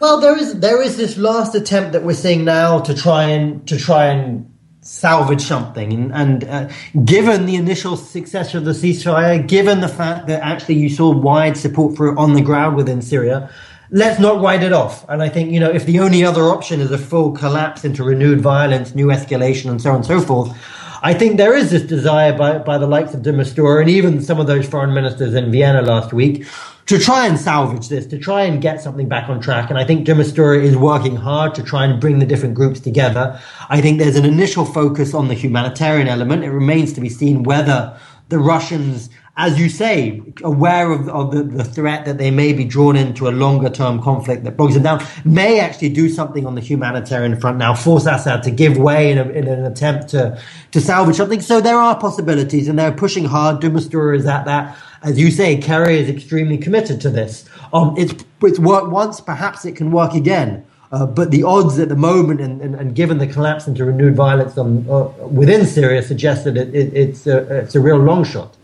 Well, 0.00 0.20
there 0.20 0.36
is 0.36 0.58
there 0.58 0.82
is 0.82 0.96
this 0.96 1.16
last 1.16 1.54
attempt 1.54 1.92
that 1.92 2.02
we're 2.02 2.14
seeing 2.14 2.44
now 2.44 2.80
to 2.80 2.92
try 2.92 3.24
and 3.24 3.66
to 3.68 3.78
try 3.78 4.06
and 4.06 4.52
salvage 4.80 5.42
something. 5.42 5.92
And, 5.92 6.12
and 6.12 6.44
uh, 6.44 6.68
given 7.04 7.46
the 7.46 7.54
initial 7.54 7.96
success 7.96 8.52
of 8.54 8.64
the 8.64 8.72
ceasefire, 8.72 9.46
given 9.46 9.80
the 9.80 9.88
fact 9.88 10.26
that 10.26 10.42
actually 10.42 10.74
you 10.74 10.90
saw 10.90 11.12
wide 11.12 11.56
support 11.56 11.96
for 11.96 12.08
it 12.08 12.18
on 12.18 12.32
the 12.32 12.42
ground 12.42 12.74
within 12.74 13.00
Syria, 13.00 13.48
let's 13.92 14.18
not 14.18 14.40
write 14.40 14.62
it 14.62 14.72
off. 14.72 15.08
And 15.08 15.22
I 15.22 15.28
think, 15.28 15.52
you 15.52 15.60
know, 15.60 15.70
if 15.70 15.84
the 15.84 16.00
only 16.00 16.24
other 16.24 16.44
option 16.44 16.80
is 16.80 16.90
a 16.90 16.98
full 16.98 17.32
collapse 17.32 17.84
into 17.84 18.02
renewed 18.02 18.40
violence, 18.40 18.94
new 18.94 19.08
escalation, 19.08 19.70
and 19.70 19.80
so 19.80 19.90
on 19.90 19.96
and 19.96 20.06
so 20.06 20.20
forth, 20.20 20.56
I 21.04 21.14
think 21.14 21.36
there 21.36 21.54
is 21.54 21.70
this 21.70 21.82
desire 21.82 22.36
by, 22.36 22.58
by 22.58 22.78
the 22.78 22.86
likes 22.86 23.12
of 23.12 23.22
de 23.22 23.30
and 23.34 23.90
even 23.90 24.22
some 24.22 24.40
of 24.40 24.46
those 24.46 24.68
foreign 24.68 24.94
ministers 24.94 25.34
in 25.34 25.50
Vienna 25.50 25.82
last 25.82 26.12
week 26.12 26.46
to 26.86 26.98
try 26.98 27.26
and 27.26 27.38
salvage 27.38 27.88
this, 27.88 28.06
to 28.06 28.18
try 28.18 28.42
and 28.42 28.62
get 28.62 28.80
something 28.80 29.08
back 29.08 29.28
on 29.28 29.40
track. 29.40 29.68
And 29.68 29.78
I 29.78 29.84
think 29.84 30.06
de 30.06 30.18
is 30.18 30.76
working 30.76 31.16
hard 31.16 31.54
to 31.56 31.62
try 31.62 31.84
and 31.84 32.00
bring 32.00 32.18
the 32.18 32.26
different 32.26 32.54
groups 32.54 32.80
together. 32.80 33.38
I 33.68 33.80
think 33.80 33.98
there's 33.98 34.16
an 34.16 34.24
initial 34.24 34.64
focus 34.64 35.12
on 35.12 35.28
the 35.28 35.34
humanitarian 35.34 36.08
element. 36.08 36.44
It 36.44 36.50
remains 36.50 36.92
to 36.94 37.00
be 37.00 37.08
seen 37.08 37.42
whether 37.42 37.98
the 38.28 38.38
Russians 38.38 39.10
as 39.36 39.58
you 39.58 39.70
say, 39.70 40.22
aware 40.44 40.92
of, 40.92 41.08
of 41.08 41.30
the, 41.30 41.42
the, 41.42 41.64
threat 41.64 42.04
that 42.04 42.18
they 42.18 42.30
may 42.30 42.52
be 42.52 42.64
drawn 42.64 42.96
into 42.96 43.28
a 43.28 43.30
longer 43.30 43.70
term 43.70 44.02
conflict 44.02 44.44
that 44.44 44.58
bogs 44.58 44.74
them 44.74 44.82
down, 44.82 45.02
may 45.24 45.58
actually 45.58 45.88
do 45.88 46.10
something 46.10 46.44
on 46.44 46.54
the 46.54 46.60
humanitarian 46.60 47.40
front 47.40 47.56
now, 47.56 47.74
force 47.74 48.04
Assad 48.04 48.42
to 48.42 48.50
give 48.50 48.76
way 48.76 49.10
in, 49.10 49.16
a, 49.16 49.22
in 49.30 49.48
an 49.48 49.64
attempt 49.64 50.08
to, 50.08 50.38
to 50.72 50.82
salvage 50.82 51.16
something. 51.16 51.40
So 51.40 51.62
there 51.62 51.78
are 51.78 51.98
possibilities 51.98 52.68
and 52.68 52.78
they're 52.78 52.92
pushing 52.92 53.24
hard. 53.24 53.60
de 53.60 53.70
Mistura 53.70 54.18
is 54.18 54.26
at 54.26 54.44
that. 54.44 54.76
As 55.02 55.18
you 55.18 55.30
say, 55.30 55.56
Kerry 55.56 55.98
is 55.98 56.10
extremely 56.10 56.58
committed 56.58 57.00
to 57.00 57.08
this. 57.08 57.48
Um, 57.72 57.94
it's, 57.96 58.22
it's 58.42 58.58
worked 58.58 58.90
once, 58.90 59.18
perhaps 59.18 59.64
it 59.64 59.76
can 59.76 59.92
work 59.92 60.12
again. 60.12 60.66
Uh, 60.92 61.06
but 61.06 61.30
the 61.30 61.42
odds 61.42 61.78
at 61.78 61.88
the 61.88 61.96
moment, 61.96 62.38
and, 62.42 62.60
and, 62.60 62.74
and, 62.74 62.94
given 62.94 63.16
the 63.16 63.26
collapse 63.26 63.66
into 63.66 63.82
renewed 63.82 64.14
violence 64.14 64.58
on, 64.58 64.86
uh, 64.90 65.04
within 65.26 65.64
Syria, 65.64 66.02
suggest 66.02 66.44
that 66.44 66.58
it, 66.58 66.68
it, 66.74 66.92
it's, 66.92 67.26
a, 67.26 67.60
it's 67.60 67.74
a 67.74 67.80
real 67.80 67.96
long 67.96 68.24
shot. 68.24 68.58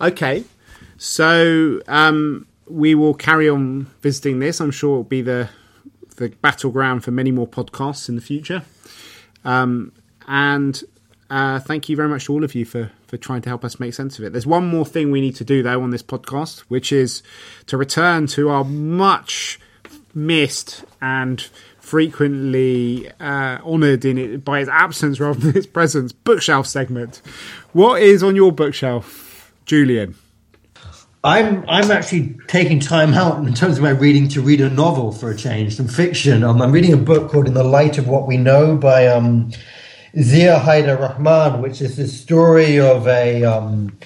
Okay, 0.00 0.44
so 0.98 1.80
um, 1.88 2.46
we 2.68 2.94
will 2.94 3.14
carry 3.14 3.48
on 3.48 3.90
visiting 4.02 4.40
this. 4.40 4.60
I'm 4.60 4.70
sure 4.70 4.92
it'll 4.92 5.04
be 5.04 5.22
the 5.22 5.48
the 6.16 6.28
battleground 6.28 7.04
for 7.04 7.10
many 7.10 7.30
more 7.30 7.46
podcasts 7.46 8.08
in 8.08 8.14
the 8.14 8.22
future. 8.22 8.62
Um, 9.44 9.92
and 10.26 10.82
uh, 11.28 11.60
thank 11.60 11.88
you 11.88 11.96
very 11.96 12.08
much 12.08 12.26
to 12.26 12.32
all 12.32 12.44
of 12.44 12.54
you 12.54 12.64
for 12.64 12.90
for 13.06 13.16
trying 13.16 13.42
to 13.42 13.48
help 13.48 13.64
us 13.64 13.78
make 13.78 13.94
sense 13.94 14.18
of 14.18 14.24
it. 14.24 14.32
There's 14.32 14.46
one 14.46 14.66
more 14.66 14.84
thing 14.84 15.10
we 15.10 15.20
need 15.20 15.36
to 15.36 15.44
do 15.44 15.62
though 15.62 15.82
on 15.82 15.90
this 15.90 16.02
podcast, 16.02 16.60
which 16.68 16.92
is 16.92 17.22
to 17.66 17.76
return 17.76 18.26
to 18.28 18.48
our 18.50 18.64
much 18.64 19.58
missed 20.14 20.84
and 21.00 21.40
frequently 21.78 23.08
uh, 23.20 23.58
honoured 23.64 24.04
in 24.04 24.18
it 24.18 24.44
by 24.44 24.58
its 24.58 24.68
absence 24.68 25.20
rather 25.20 25.38
than 25.38 25.56
its 25.56 25.66
presence 25.66 26.10
bookshelf 26.12 26.66
segment. 26.66 27.22
What 27.72 28.02
is 28.02 28.22
on 28.22 28.34
your 28.34 28.50
bookshelf, 28.50 29.25
Julien? 29.66 30.14
I'm 31.24 31.68
I'm 31.68 31.90
actually 31.90 32.38
taking 32.46 32.78
time 32.78 33.12
out 33.12 33.44
in 33.44 33.52
terms 33.52 33.78
of 33.78 33.82
my 33.82 33.90
reading 33.90 34.28
to 34.28 34.40
read 34.40 34.60
a 34.60 34.70
novel 34.70 35.10
for 35.10 35.30
a 35.30 35.36
change, 35.36 35.74
some 35.76 35.88
fiction. 35.88 36.44
Um, 36.44 36.62
I'm 36.62 36.70
reading 36.70 36.92
a 36.92 36.96
book 36.96 37.32
called 37.32 37.48
In 37.48 37.54
the 37.54 37.64
Light 37.64 37.98
of 37.98 38.06
What 38.06 38.28
We 38.28 38.36
Know 38.36 38.76
by 38.76 39.08
um, 39.08 39.50
Zia 40.20 40.60
Haider 40.60 40.98
Rahman, 40.98 41.60
which 41.62 41.80
is 41.80 41.96
the 41.96 42.06
story 42.06 42.78
of 42.78 43.08
a 43.08 43.42
um, 43.42 43.98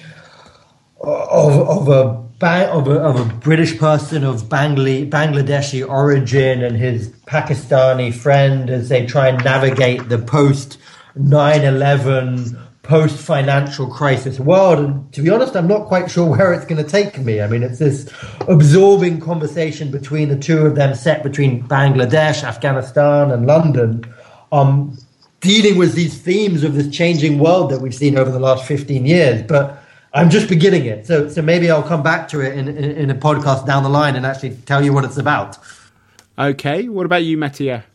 of, 0.99 1.87
of 1.87 1.87
a 1.89 2.21
of 2.43 2.87
a, 2.87 2.99
of 2.99 3.19
a 3.19 3.33
British 3.35 3.77
person 3.77 4.23
of 4.23 4.45
Bangli, 4.45 5.07
Bangladeshi 5.07 5.87
origin 5.87 6.63
and 6.63 6.75
his 6.75 7.09
Pakistani 7.27 8.11
friend 8.11 8.67
as 8.71 8.89
they 8.89 9.05
try 9.05 9.27
and 9.27 9.43
navigate 9.43 10.09
the 10.09 10.17
post 10.17 10.79
9 11.15 11.61
11 11.61 12.57
post 12.83 13.17
financial 13.17 13.87
crisis 13.87 14.39
world. 14.39 14.79
And 14.79 15.13
to 15.13 15.21
be 15.21 15.29
honest, 15.29 15.55
I'm 15.55 15.67
not 15.67 15.87
quite 15.87 16.09
sure 16.09 16.29
where 16.37 16.53
it's 16.53 16.65
going 16.65 16.83
to 16.83 16.89
take 16.89 17.17
me. 17.19 17.41
I 17.41 17.47
mean, 17.47 17.63
it's 17.63 17.79
this 17.79 18.11
absorbing 18.47 19.19
conversation 19.19 19.91
between 19.91 20.29
the 20.29 20.37
two 20.37 20.65
of 20.65 20.75
them, 20.75 20.95
set 20.95 21.23
between 21.23 21.67
Bangladesh, 21.67 22.43
Afghanistan, 22.43 23.31
and 23.31 23.45
London. 23.45 24.03
Um, 24.51 24.97
dealing 25.39 25.77
with 25.77 25.93
these 25.93 26.21
themes 26.21 26.63
of 26.63 26.75
this 26.75 26.87
changing 26.89 27.39
world 27.39 27.71
that 27.71 27.81
we've 27.81 27.95
seen 27.95 28.17
over 28.17 28.31
the 28.31 28.39
last 28.39 28.65
15 28.67 29.05
years. 29.05 29.41
But 29.41 29.81
I'm 30.13 30.29
just 30.29 30.49
beginning 30.49 30.85
it. 30.85 31.07
So, 31.07 31.29
so 31.29 31.41
maybe 31.41 31.71
I'll 31.71 31.83
come 31.83 32.03
back 32.03 32.27
to 32.29 32.41
it 32.41 32.57
in, 32.57 32.67
in, 32.67 32.83
in 32.83 33.09
a 33.09 33.15
podcast 33.15 33.65
down 33.65 33.83
the 33.83 33.89
line 33.89 34.15
and 34.15 34.25
actually 34.25 34.55
tell 34.65 34.83
you 34.83 34.93
what 34.93 35.05
it's 35.05 35.17
about. 35.17 35.57
Okay. 36.37 36.89
What 36.89 37.05
about 37.05 37.23
you, 37.23 37.37
Mattia? 37.37 37.85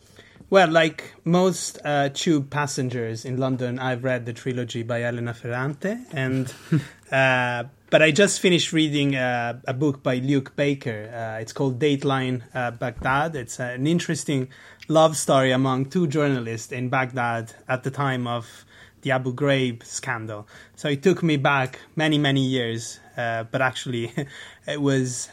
Well, 0.49 0.69
like 0.71 1.13
most 1.25 1.77
uh, 1.83 2.07
tube 2.07 2.49
passengers 2.49 3.25
in 3.25 3.35
London, 3.35 3.79
I've 3.79 4.05
read 4.05 4.25
the 4.25 4.31
trilogy 4.31 4.81
by 4.81 5.03
Elena 5.03 5.33
Ferrante, 5.33 5.97
and 6.13 6.53
uh, 7.11 7.65
but 7.89 8.01
I 8.01 8.11
just 8.11 8.39
finished 8.39 8.71
reading 8.71 9.17
uh, 9.17 9.59
a 9.67 9.73
book 9.73 10.01
by 10.01 10.19
Luke 10.19 10.55
Baker. 10.55 11.11
Uh, 11.13 11.41
it's 11.41 11.51
called 11.51 11.79
Dateline 11.79 12.43
uh, 12.55 12.71
Baghdad. 12.71 13.35
It's 13.35 13.59
an 13.59 13.85
interesting 13.87 14.47
love 14.87 15.17
story 15.17 15.51
among 15.51 15.87
two 15.87 16.07
journalists 16.07 16.71
in 16.71 16.87
Baghdad 16.87 17.53
at 17.67 17.83
the 17.83 17.91
time 17.91 18.25
of 18.25 18.63
the 19.01 19.11
Abu 19.11 19.33
Ghraib 19.33 19.83
scandal. 19.83 20.47
So 20.77 20.87
it 20.87 21.03
took 21.03 21.23
me 21.23 21.35
back 21.35 21.79
many, 21.97 22.17
many 22.17 22.45
years, 22.45 23.01
uh, 23.17 23.43
but 23.43 23.61
actually, 23.61 24.13
it 24.65 24.81
was. 24.81 25.27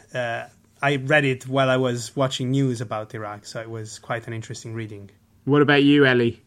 I 0.81 0.97
read 0.97 1.25
it 1.25 1.47
while 1.47 1.69
I 1.69 1.77
was 1.77 2.15
watching 2.15 2.51
news 2.51 2.81
about 2.81 3.15
Iraq, 3.15 3.45
so 3.45 3.61
it 3.61 3.69
was 3.69 3.99
quite 3.99 4.27
an 4.27 4.33
interesting 4.33 4.73
reading. 4.73 5.09
What 5.45 5.61
about 5.61 5.83
you, 5.83 6.05
Ellie? 6.05 6.41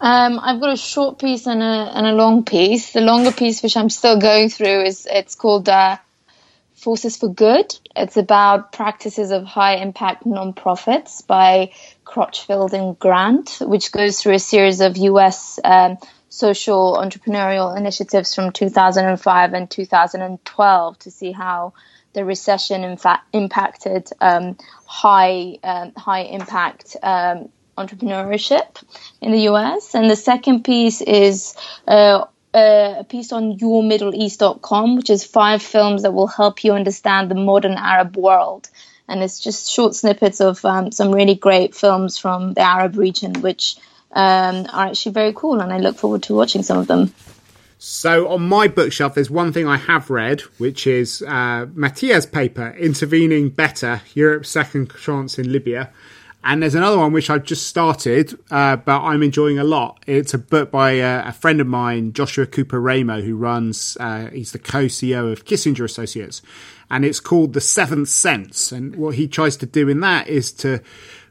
Um, 0.00 0.40
I've 0.42 0.60
got 0.60 0.72
a 0.72 0.76
short 0.76 1.20
piece 1.20 1.46
and 1.46 1.62
a 1.62 1.64
and 1.94 2.06
a 2.06 2.12
long 2.12 2.44
piece. 2.44 2.92
The 2.92 3.00
longer 3.00 3.30
piece, 3.30 3.62
which 3.62 3.76
I'm 3.76 3.88
still 3.88 4.18
going 4.18 4.48
through, 4.48 4.82
is 4.82 5.06
it's 5.08 5.36
called 5.36 5.68
uh, 5.68 5.98
Forces 6.74 7.16
for 7.16 7.28
Good. 7.28 7.78
It's 7.94 8.16
about 8.16 8.72
practices 8.72 9.30
of 9.30 9.44
high 9.44 9.76
impact 9.76 10.24
nonprofits 10.24 11.24
by 11.24 11.72
Crutchfield 12.04 12.74
and 12.74 12.98
Grant, 12.98 13.58
which 13.60 13.92
goes 13.92 14.20
through 14.20 14.34
a 14.34 14.40
series 14.40 14.80
of 14.80 14.96
US 14.96 15.60
um, 15.62 15.98
social 16.28 16.96
entrepreneurial 16.96 17.76
initiatives 17.76 18.34
from 18.34 18.50
2005 18.50 19.52
and 19.52 19.70
2012 19.70 20.98
to 20.98 21.10
see 21.12 21.30
how 21.30 21.74
the 22.12 22.24
recession 22.24 22.84
in 22.84 22.96
fact 22.96 23.26
impacted 23.32 24.08
um, 24.20 24.56
high 24.86 25.58
um, 25.62 25.92
high 25.96 26.22
impact 26.22 26.96
um, 27.02 27.48
entrepreneurship 27.76 28.82
in 29.20 29.32
the 29.32 29.48
US. 29.50 29.94
And 29.94 30.10
the 30.10 30.16
second 30.16 30.64
piece 30.64 31.00
is 31.00 31.54
uh, 31.86 32.24
uh, 32.54 32.96
a 32.98 33.04
piece 33.04 33.32
on 33.32 33.58
yourmiddleeast.com, 33.58 34.96
which 34.96 35.10
is 35.10 35.24
five 35.24 35.62
films 35.62 36.02
that 36.02 36.12
will 36.12 36.26
help 36.26 36.64
you 36.64 36.72
understand 36.72 37.30
the 37.30 37.34
modern 37.34 37.72
Arab 37.72 38.16
world. 38.16 38.68
And 39.08 39.22
it's 39.22 39.40
just 39.40 39.70
short 39.70 39.94
snippets 39.94 40.40
of 40.40 40.64
um, 40.64 40.92
some 40.92 41.12
really 41.12 41.34
great 41.34 41.74
films 41.74 42.18
from 42.18 42.54
the 42.54 42.60
Arab 42.60 42.96
region, 42.96 43.40
which 43.40 43.76
um, 44.12 44.66
are 44.72 44.86
actually 44.86 45.12
very 45.12 45.32
cool. 45.34 45.60
And 45.60 45.72
I 45.72 45.78
look 45.78 45.96
forward 45.96 46.24
to 46.24 46.34
watching 46.34 46.62
some 46.62 46.78
of 46.78 46.86
them. 46.86 47.12
So 47.84 48.28
on 48.28 48.48
my 48.48 48.68
bookshelf, 48.68 49.16
there's 49.16 49.28
one 49.28 49.52
thing 49.52 49.66
I 49.66 49.76
have 49.76 50.08
read, 50.08 50.42
which 50.58 50.86
is 50.86 51.20
uh, 51.20 51.66
Mattia's 51.74 52.26
paper, 52.26 52.76
Intervening 52.78 53.48
Better, 53.48 54.02
Europe's 54.14 54.50
Second 54.50 54.94
Chance 55.00 55.36
in 55.36 55.50
Libya. 55.50 55.90
And 56.44 56.62
there's 56.62 56.76
another 56.76 56.96
one 56.96 57.12
which 57.12 57.28
I've 57.28 57.42
just 57.42 57.66
started, 57.66 58.38
uh, 58.52 58.76
but 58.76 59.00
I'm 59.00 59.24
enjoying 59.24 59.58
a 59.58 59.64
lot. 59.64 60.00
It's 60.06 60.32
a 60.32 60.38
book 60.38 60.70
by 60.70 61.00
uh, 61.00 61.28
a 61.28 61.32
friend 61.32 61.60
of 61.60 61.66
mine, 61.66 62.12
Joshua 62.12 62.46
Cooper 62.46 62.80
Ramo, 62.80 63.20
who 63.20 63.34
runs, 63.34 63.96
uh, 63.98 64.30
he's 64.30 64.52
the 64.52 64.60
co 64.60 64.84
CEO 64.84 65.32
of 65.32 65.44
Kissinger 65.44 65.84
Associates. 65.84 66.40
And 66.88 67.04
it's 67.04 67.18
called 67.18 67.52
The 67.52 67.60
Seventh 67.60 68.10
Sense. 68.10 68.70
And 68.70 68.94
what 68.94 69.16
he 69.16 69.26
tries 69.26 69.56
to 69.56 69.66
do 69.66 69.88
in 69.88 69.98
that 70.00 70.28
is 70.28 70.52
to 70.52 70.80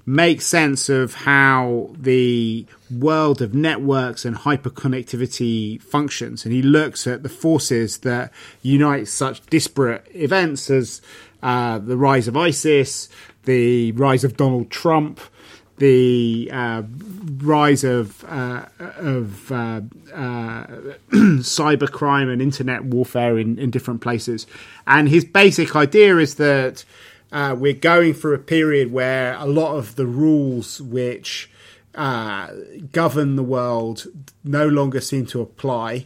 make 0.05 0.41
sense 0.41 0.89
of 0.89 1.13
how 1.13 1.89
the 1.97 2.65
world 2.89 3.41
of 3.41 3.53
networks 3.53 4.25
and 4.25 4.35
hyperconnectivity 4.35 5.81
functions. 5.81 6.45
And 6.45 6.53
he 6.53 6.61
looks 6.61 7.07
at 7.07 7.23
the 7.23 7.29
forces 7.29 7.99
that 7.99 8.31
unite 8.61 9.07
such 9.07 9.45
disparate 9.47 10.05
events 10.13 10.69
as 10.69 11.01
uh, 11.43 11.79
the 11.79 11.97
rise 11.97 12.27
of 12.27 12.37
ISIS, 12.37 13.09
the 13.45 13.91
rise 13.93 14.23
of 14.23 14.37
Donald 14.37 14.69
Trump, 14.69 15.19
the 15.77 16.47
uh, 16.53 16.83
rise 17.37 17.83
of 17.83 18.23
uh, 18.25 18.65
of 18.79 19.51
uh, 19.51 19.81
uh 20.13 20.67
cybercrime 21.11 22.31
and 22.31 22.39
internet 22.39 22.83
warfare 22.83 23.39
in, 23.39 23.57
in 23.57 23.71
different 23.71 23.99
places. 23.99 24.45
And 24.85 25.09
his 25.09 25.25
basic 25.25 25.75
idea 25.75 26.17
is 26.17 26.35
that 26.35 26.85
uh, 27.31 27.55
we're 27.57 27.73
going 27.73 28.13
through 28.13 28.33
a 28.33 28.39
period 28.39 28.91
where 28.91 29.35
a 29.35 29.45
lot 29.45 29.75
of 29.75 29.95
the 29.95 30.05
rules 30.05 30.81
which 30.81 31.49
uh, 31.95 32.49
govern 32.91 33.35
the 33.35 33.43
world 33.43 34.07
no 34.43 34.67
longer 34.67 35.01
seem 35.01 35.25
to 35.27 35.41
apply. 35.41 36.05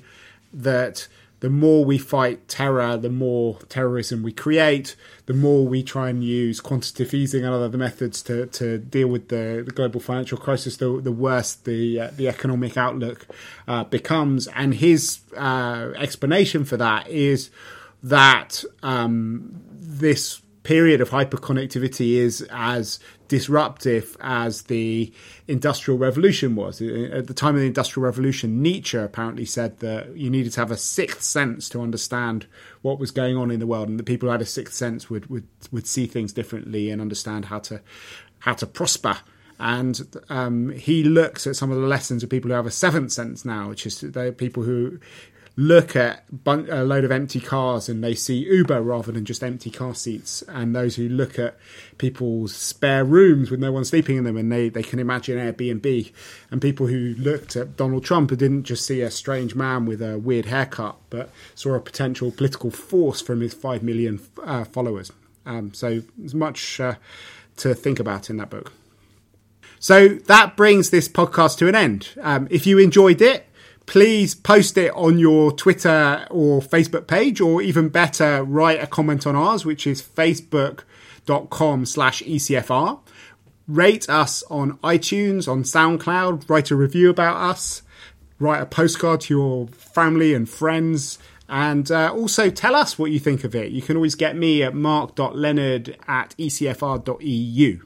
That 0.54 1.08
the 1.42 1.50
more 1.50 1.84
we 1.84 1.98
fight 1.98 2.48
terror, 2.48 2.98
the 2.98 3.10
more 3.10 3.60
terrorism 3.70 4.24
we 4.24 4.32
create, 4.32 4.96
the 5.26 5.34
more 5.34 5.68
we 5.68 5.84
try 5.84 6.10
and 6.10 6.24
use 6.24 6.62
quantitative 6.62 7.14
easing 7.14 7.44
and 7.44 7.54
other 7.54 7.78
methods 7.78 8.22
to, 8.24 8.48
to 8.48 8.78
deal 8.78 9.08
with 9.10 9.28
the, 9.28 9.62
the 9.66 9.72
global 9.72 10.00
financial 10.00 10.38
crisis, 10.38 10.78
the, 10.78 11.02
the 11.02 11.12
worse 11.12 11.54
the 11.54 12.00
uh, 12.00 12.12
the 12.16 12.28
economic 12.28 12.78
outlook 12.78 13.28
uh, 13.68 13.84
becomes. 13.84 14.48
And 14.50 14.76
his 14.76 15.20
uh, 15.36 15.92
explanation 15.98 16.66
for 16.66 16.78
that 16.78 17.08
is 17.10 17.50
that 18.02 18.64
um, 18.82 19.62
this 19.72 20.42
period 20.66 21.00
of 21.00 21.12
hyperconnectivity 21.12 22.16
is 22.16 22.46
as 22.50 23.00
disruptive 23.28 24.18
as 24.20 24.64
the 24.64 25.14
industrial 25.48 25.98
revolution 25.98 26.56
was. 26.56 26.82
At 26.82 27.28
the 27.28 27.34
time 27.36 27.54
of 27.54 27.62
the 27.62 27.68
industrial 27.68 28.04
revolution 28.04 28.62
Nietzsche 28.64 28.98
apparently 28.98 29.46
said 29.46 29.80
that 29.80 30.18
you 30.18 30.30
needed 30.30 30.54
to 30.54 30.60
have 30.60 30.72
a 30.72 30.78
sixth 30.78 31.22
sense 31.22 31.70
to 31.70 31.82
understand 31.82 32.48
what 32.82 33.00
was 33.00 33.12
going 33.12 33.38
on 33.38 33.52
in 33.52 33.60
the 33.60 33.68
world 33.68 33.88
and 33.88 34.00
the 34.00 34.04
people 34.04 34.28
who 34.28 34.32
had 34.32 34.42
a 34.42 34.46
sixth 34.46 34.74
sense 34.74 35.08
would 35.10 35.30
would, 35.30 35.48
would 35.72 35.88
see 35.88 36.08
things 36.08 36.34
differently 36.34 36.90
and 36.90 37.00
understand 37.00 37.46
how 37.46 37.60
to 37.60 37.80
how 38.40 38.54
to 38.54 38.66
prosper. 38.66 39.18
And 39.58 40.02
um, 40.30 40.72
he 40.72 41.04
looks 41.04 41.48
at 41.48 41.56
some 41.56 41.72
of 41.72 41.80
the 41.80 41.88
lessons 41.88 42.24
of 42.24 42.30
people 42.30 42.50
who 42.50 42.56
have 42.56 42.66
a 42.66 42.72
seventh 42.72 43.12
sense 43.14 43.46
now, 43.46 43.70
which 43.70 43.86
is 43.86 44.02
the 44.02 44.36
people 44.38 44.64
who 44.64 45.00
look 45.58 45.96
at 45.96 46.26
a 46.46 46.84
load 46.84 47.06
of 47.06 47.12
empty 47.12 47.40
cars 47.40 47.88
and 47.88 48.04
they 48.04 48.14
see 48.14 48.40
Uber 48.40 48.82
rather 48.82 49.12
than 49.12 49.24
just 49.24 49.44
empty 49.44 49.70
car 49.70 49.96
seats, 49.96 50.42
and 50.50 50.76
those 50.76 50.96
who 50.96 51.08
look 51.08 51.40
at 51.40 51.58
people's 51.98 52.54
spare 52.54 53.06
rooms 53.06 53.50
with 53.50 53.60
no 53.60 53.72
one 53.72 53.86
sleeping 53.86 54.18
in 54.18 54.26
them 54.26 54.36
and 54.36 54.52
they, 54.52 54.68
they 54.68 54.84
can 54.84 55.00
imagine 55.00 55.38
Airbnb, 55.38 56.12
and 56.52 56.62
people 56.62 56.88
who 56.88 57.16
looked 57.18 57.56
at 57.56 57.78
Donald 57.78 58.04
Trump 58.04 58.32
and 58.32 58.40
didn't 58.40 58.64
just 58.64 58.86
see 58.86 59.02
a 59.02 59.10
strange 59.10 59.56
man 59.56 59.86
with 59.86 60.02
a 60.02 60.18
weird 60.18 60.46
haircut, 60.46 60.98
but 61.10 61.30
saw 61.56 61.74
a 61.74 61.80
potential 61.80 62.32
political 62.32 62.70
force 62.70 63.22
from 63.22 63.40
his 63.40 63.54
5 63.54 63.82
million 63.82 64.20
uh, 64.44 64.66
followers. 64.66 65.12
Um, 65.46 65.74
so 65.74 66.02
there's 66.18 66.36
much 66.36 66.80
uh, 66.80 66.96
to 67.58 67.74
think 67.74 68.00
about 68.00 68.30
in 68.30 68.38
that 68.38 68.50
book. 68.50 68.74
So 69.80 70.08
that 70.08 70.58
brings 70.58 70.90
this 70.90 71.08
podcast 71.08 71.60
to 71.60 71.68
an 71.68 71.76
end. 71.76 72.10
Um, 72.22 72.48
if 72.50 72.66
you 72.66 72.80
enjoyed 72.80 73.22
it, 73.22 73.48
please 73.86 74.36
post 74.36 74.78
it 74.78 74.92
on 74.94 75.20
your 75.20 75.52
Twitter 75.52 76.28
or 76.30 76.62
Facebook 76.62 77.08
page, 77.08 77.40
or 77.42 77.62
even 77.62 77.90
better, 77.90 78.44
write 78.44 78.82
a 78.82 78.88
comment 78.88 79.26
on 79.28 79.36
ours, 79.36 79.66
which 79.66 79.86
is 79.86 80.02
facebook.com 80.02 81.86
slash 81.86 82.22
ECFR. 82.24 83.00
Rate 83.68 84.10
us 84.10 84.44
on 84.50 84.78
iTunes, 84.80 85.48
on 85.48 85.64
SoundCloud, 85.64 86.50
write 86.50 86.72
a 86.72 86.76
review 86.76 87.10
about 87.10 87.38
us. 87.38 87.82
write 88.40 88.62
a 88.62 88.66
postcard 88.66 89.22
to 89.22 89.34
your 89.34 89.68
family 89.68 90.34
and 90.34 90.50
friends. 90.50 91.18
And 91.48 91.90
uh, 91.92 92.12
also 92.12 92.50
tell 92.50 92.76
us 92.76 92.98
what 92.98 93.12
you 93.12 93.20
think 93.20 93.44
of 93.44 93.56
it. 93.56 93.72
You 93.72 93.82
can 93.82 93.96
always 93.96 94.16
get 94.16 94.36
me 94.36 94.64
at 94.64 94.74
mark.leonard 94.74 95.98
at 96.08 96.36
ecfr.eu. 96.38 97.80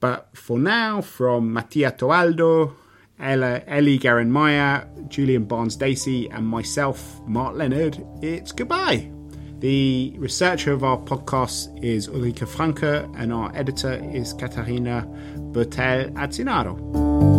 But 0.00 0.28
for 0.34 0.58
now, 0.58 1.00
from 1.00 1.52
Mattia 1.52 1.92
Toaldo, 1.92 2.74
Ella, 3.20 3.62
Ellie 3.66 3.98
Geranmayeh, 3.98 5.08
Julian 5.08 5.44
Barnes 5.44 5.76
Dacey, 5.76 6.28
and 6.30 6.46
myself, 6.46 7.20
Mark 7.26 7.56
Leonard, 7.56 8.04
it's 8.22 8.52
goodbye. 8.52 9.10
The 9.58 10.14
researcher 10.18 10.72
of 10.72 10.84
our 10.84 10.98
podcast 10.98 11.82
is 11.82 12.08
Ulrike 12.08 12.46
Franke, 12.46 13.08
and 13.16 13.32
our 13.32 13.50
editor 13.56 13.94
is 14.14 14.32
Katarina 14.34 15.04
Bertel 15.52 16.12
Atzinaro. 16.12 17.37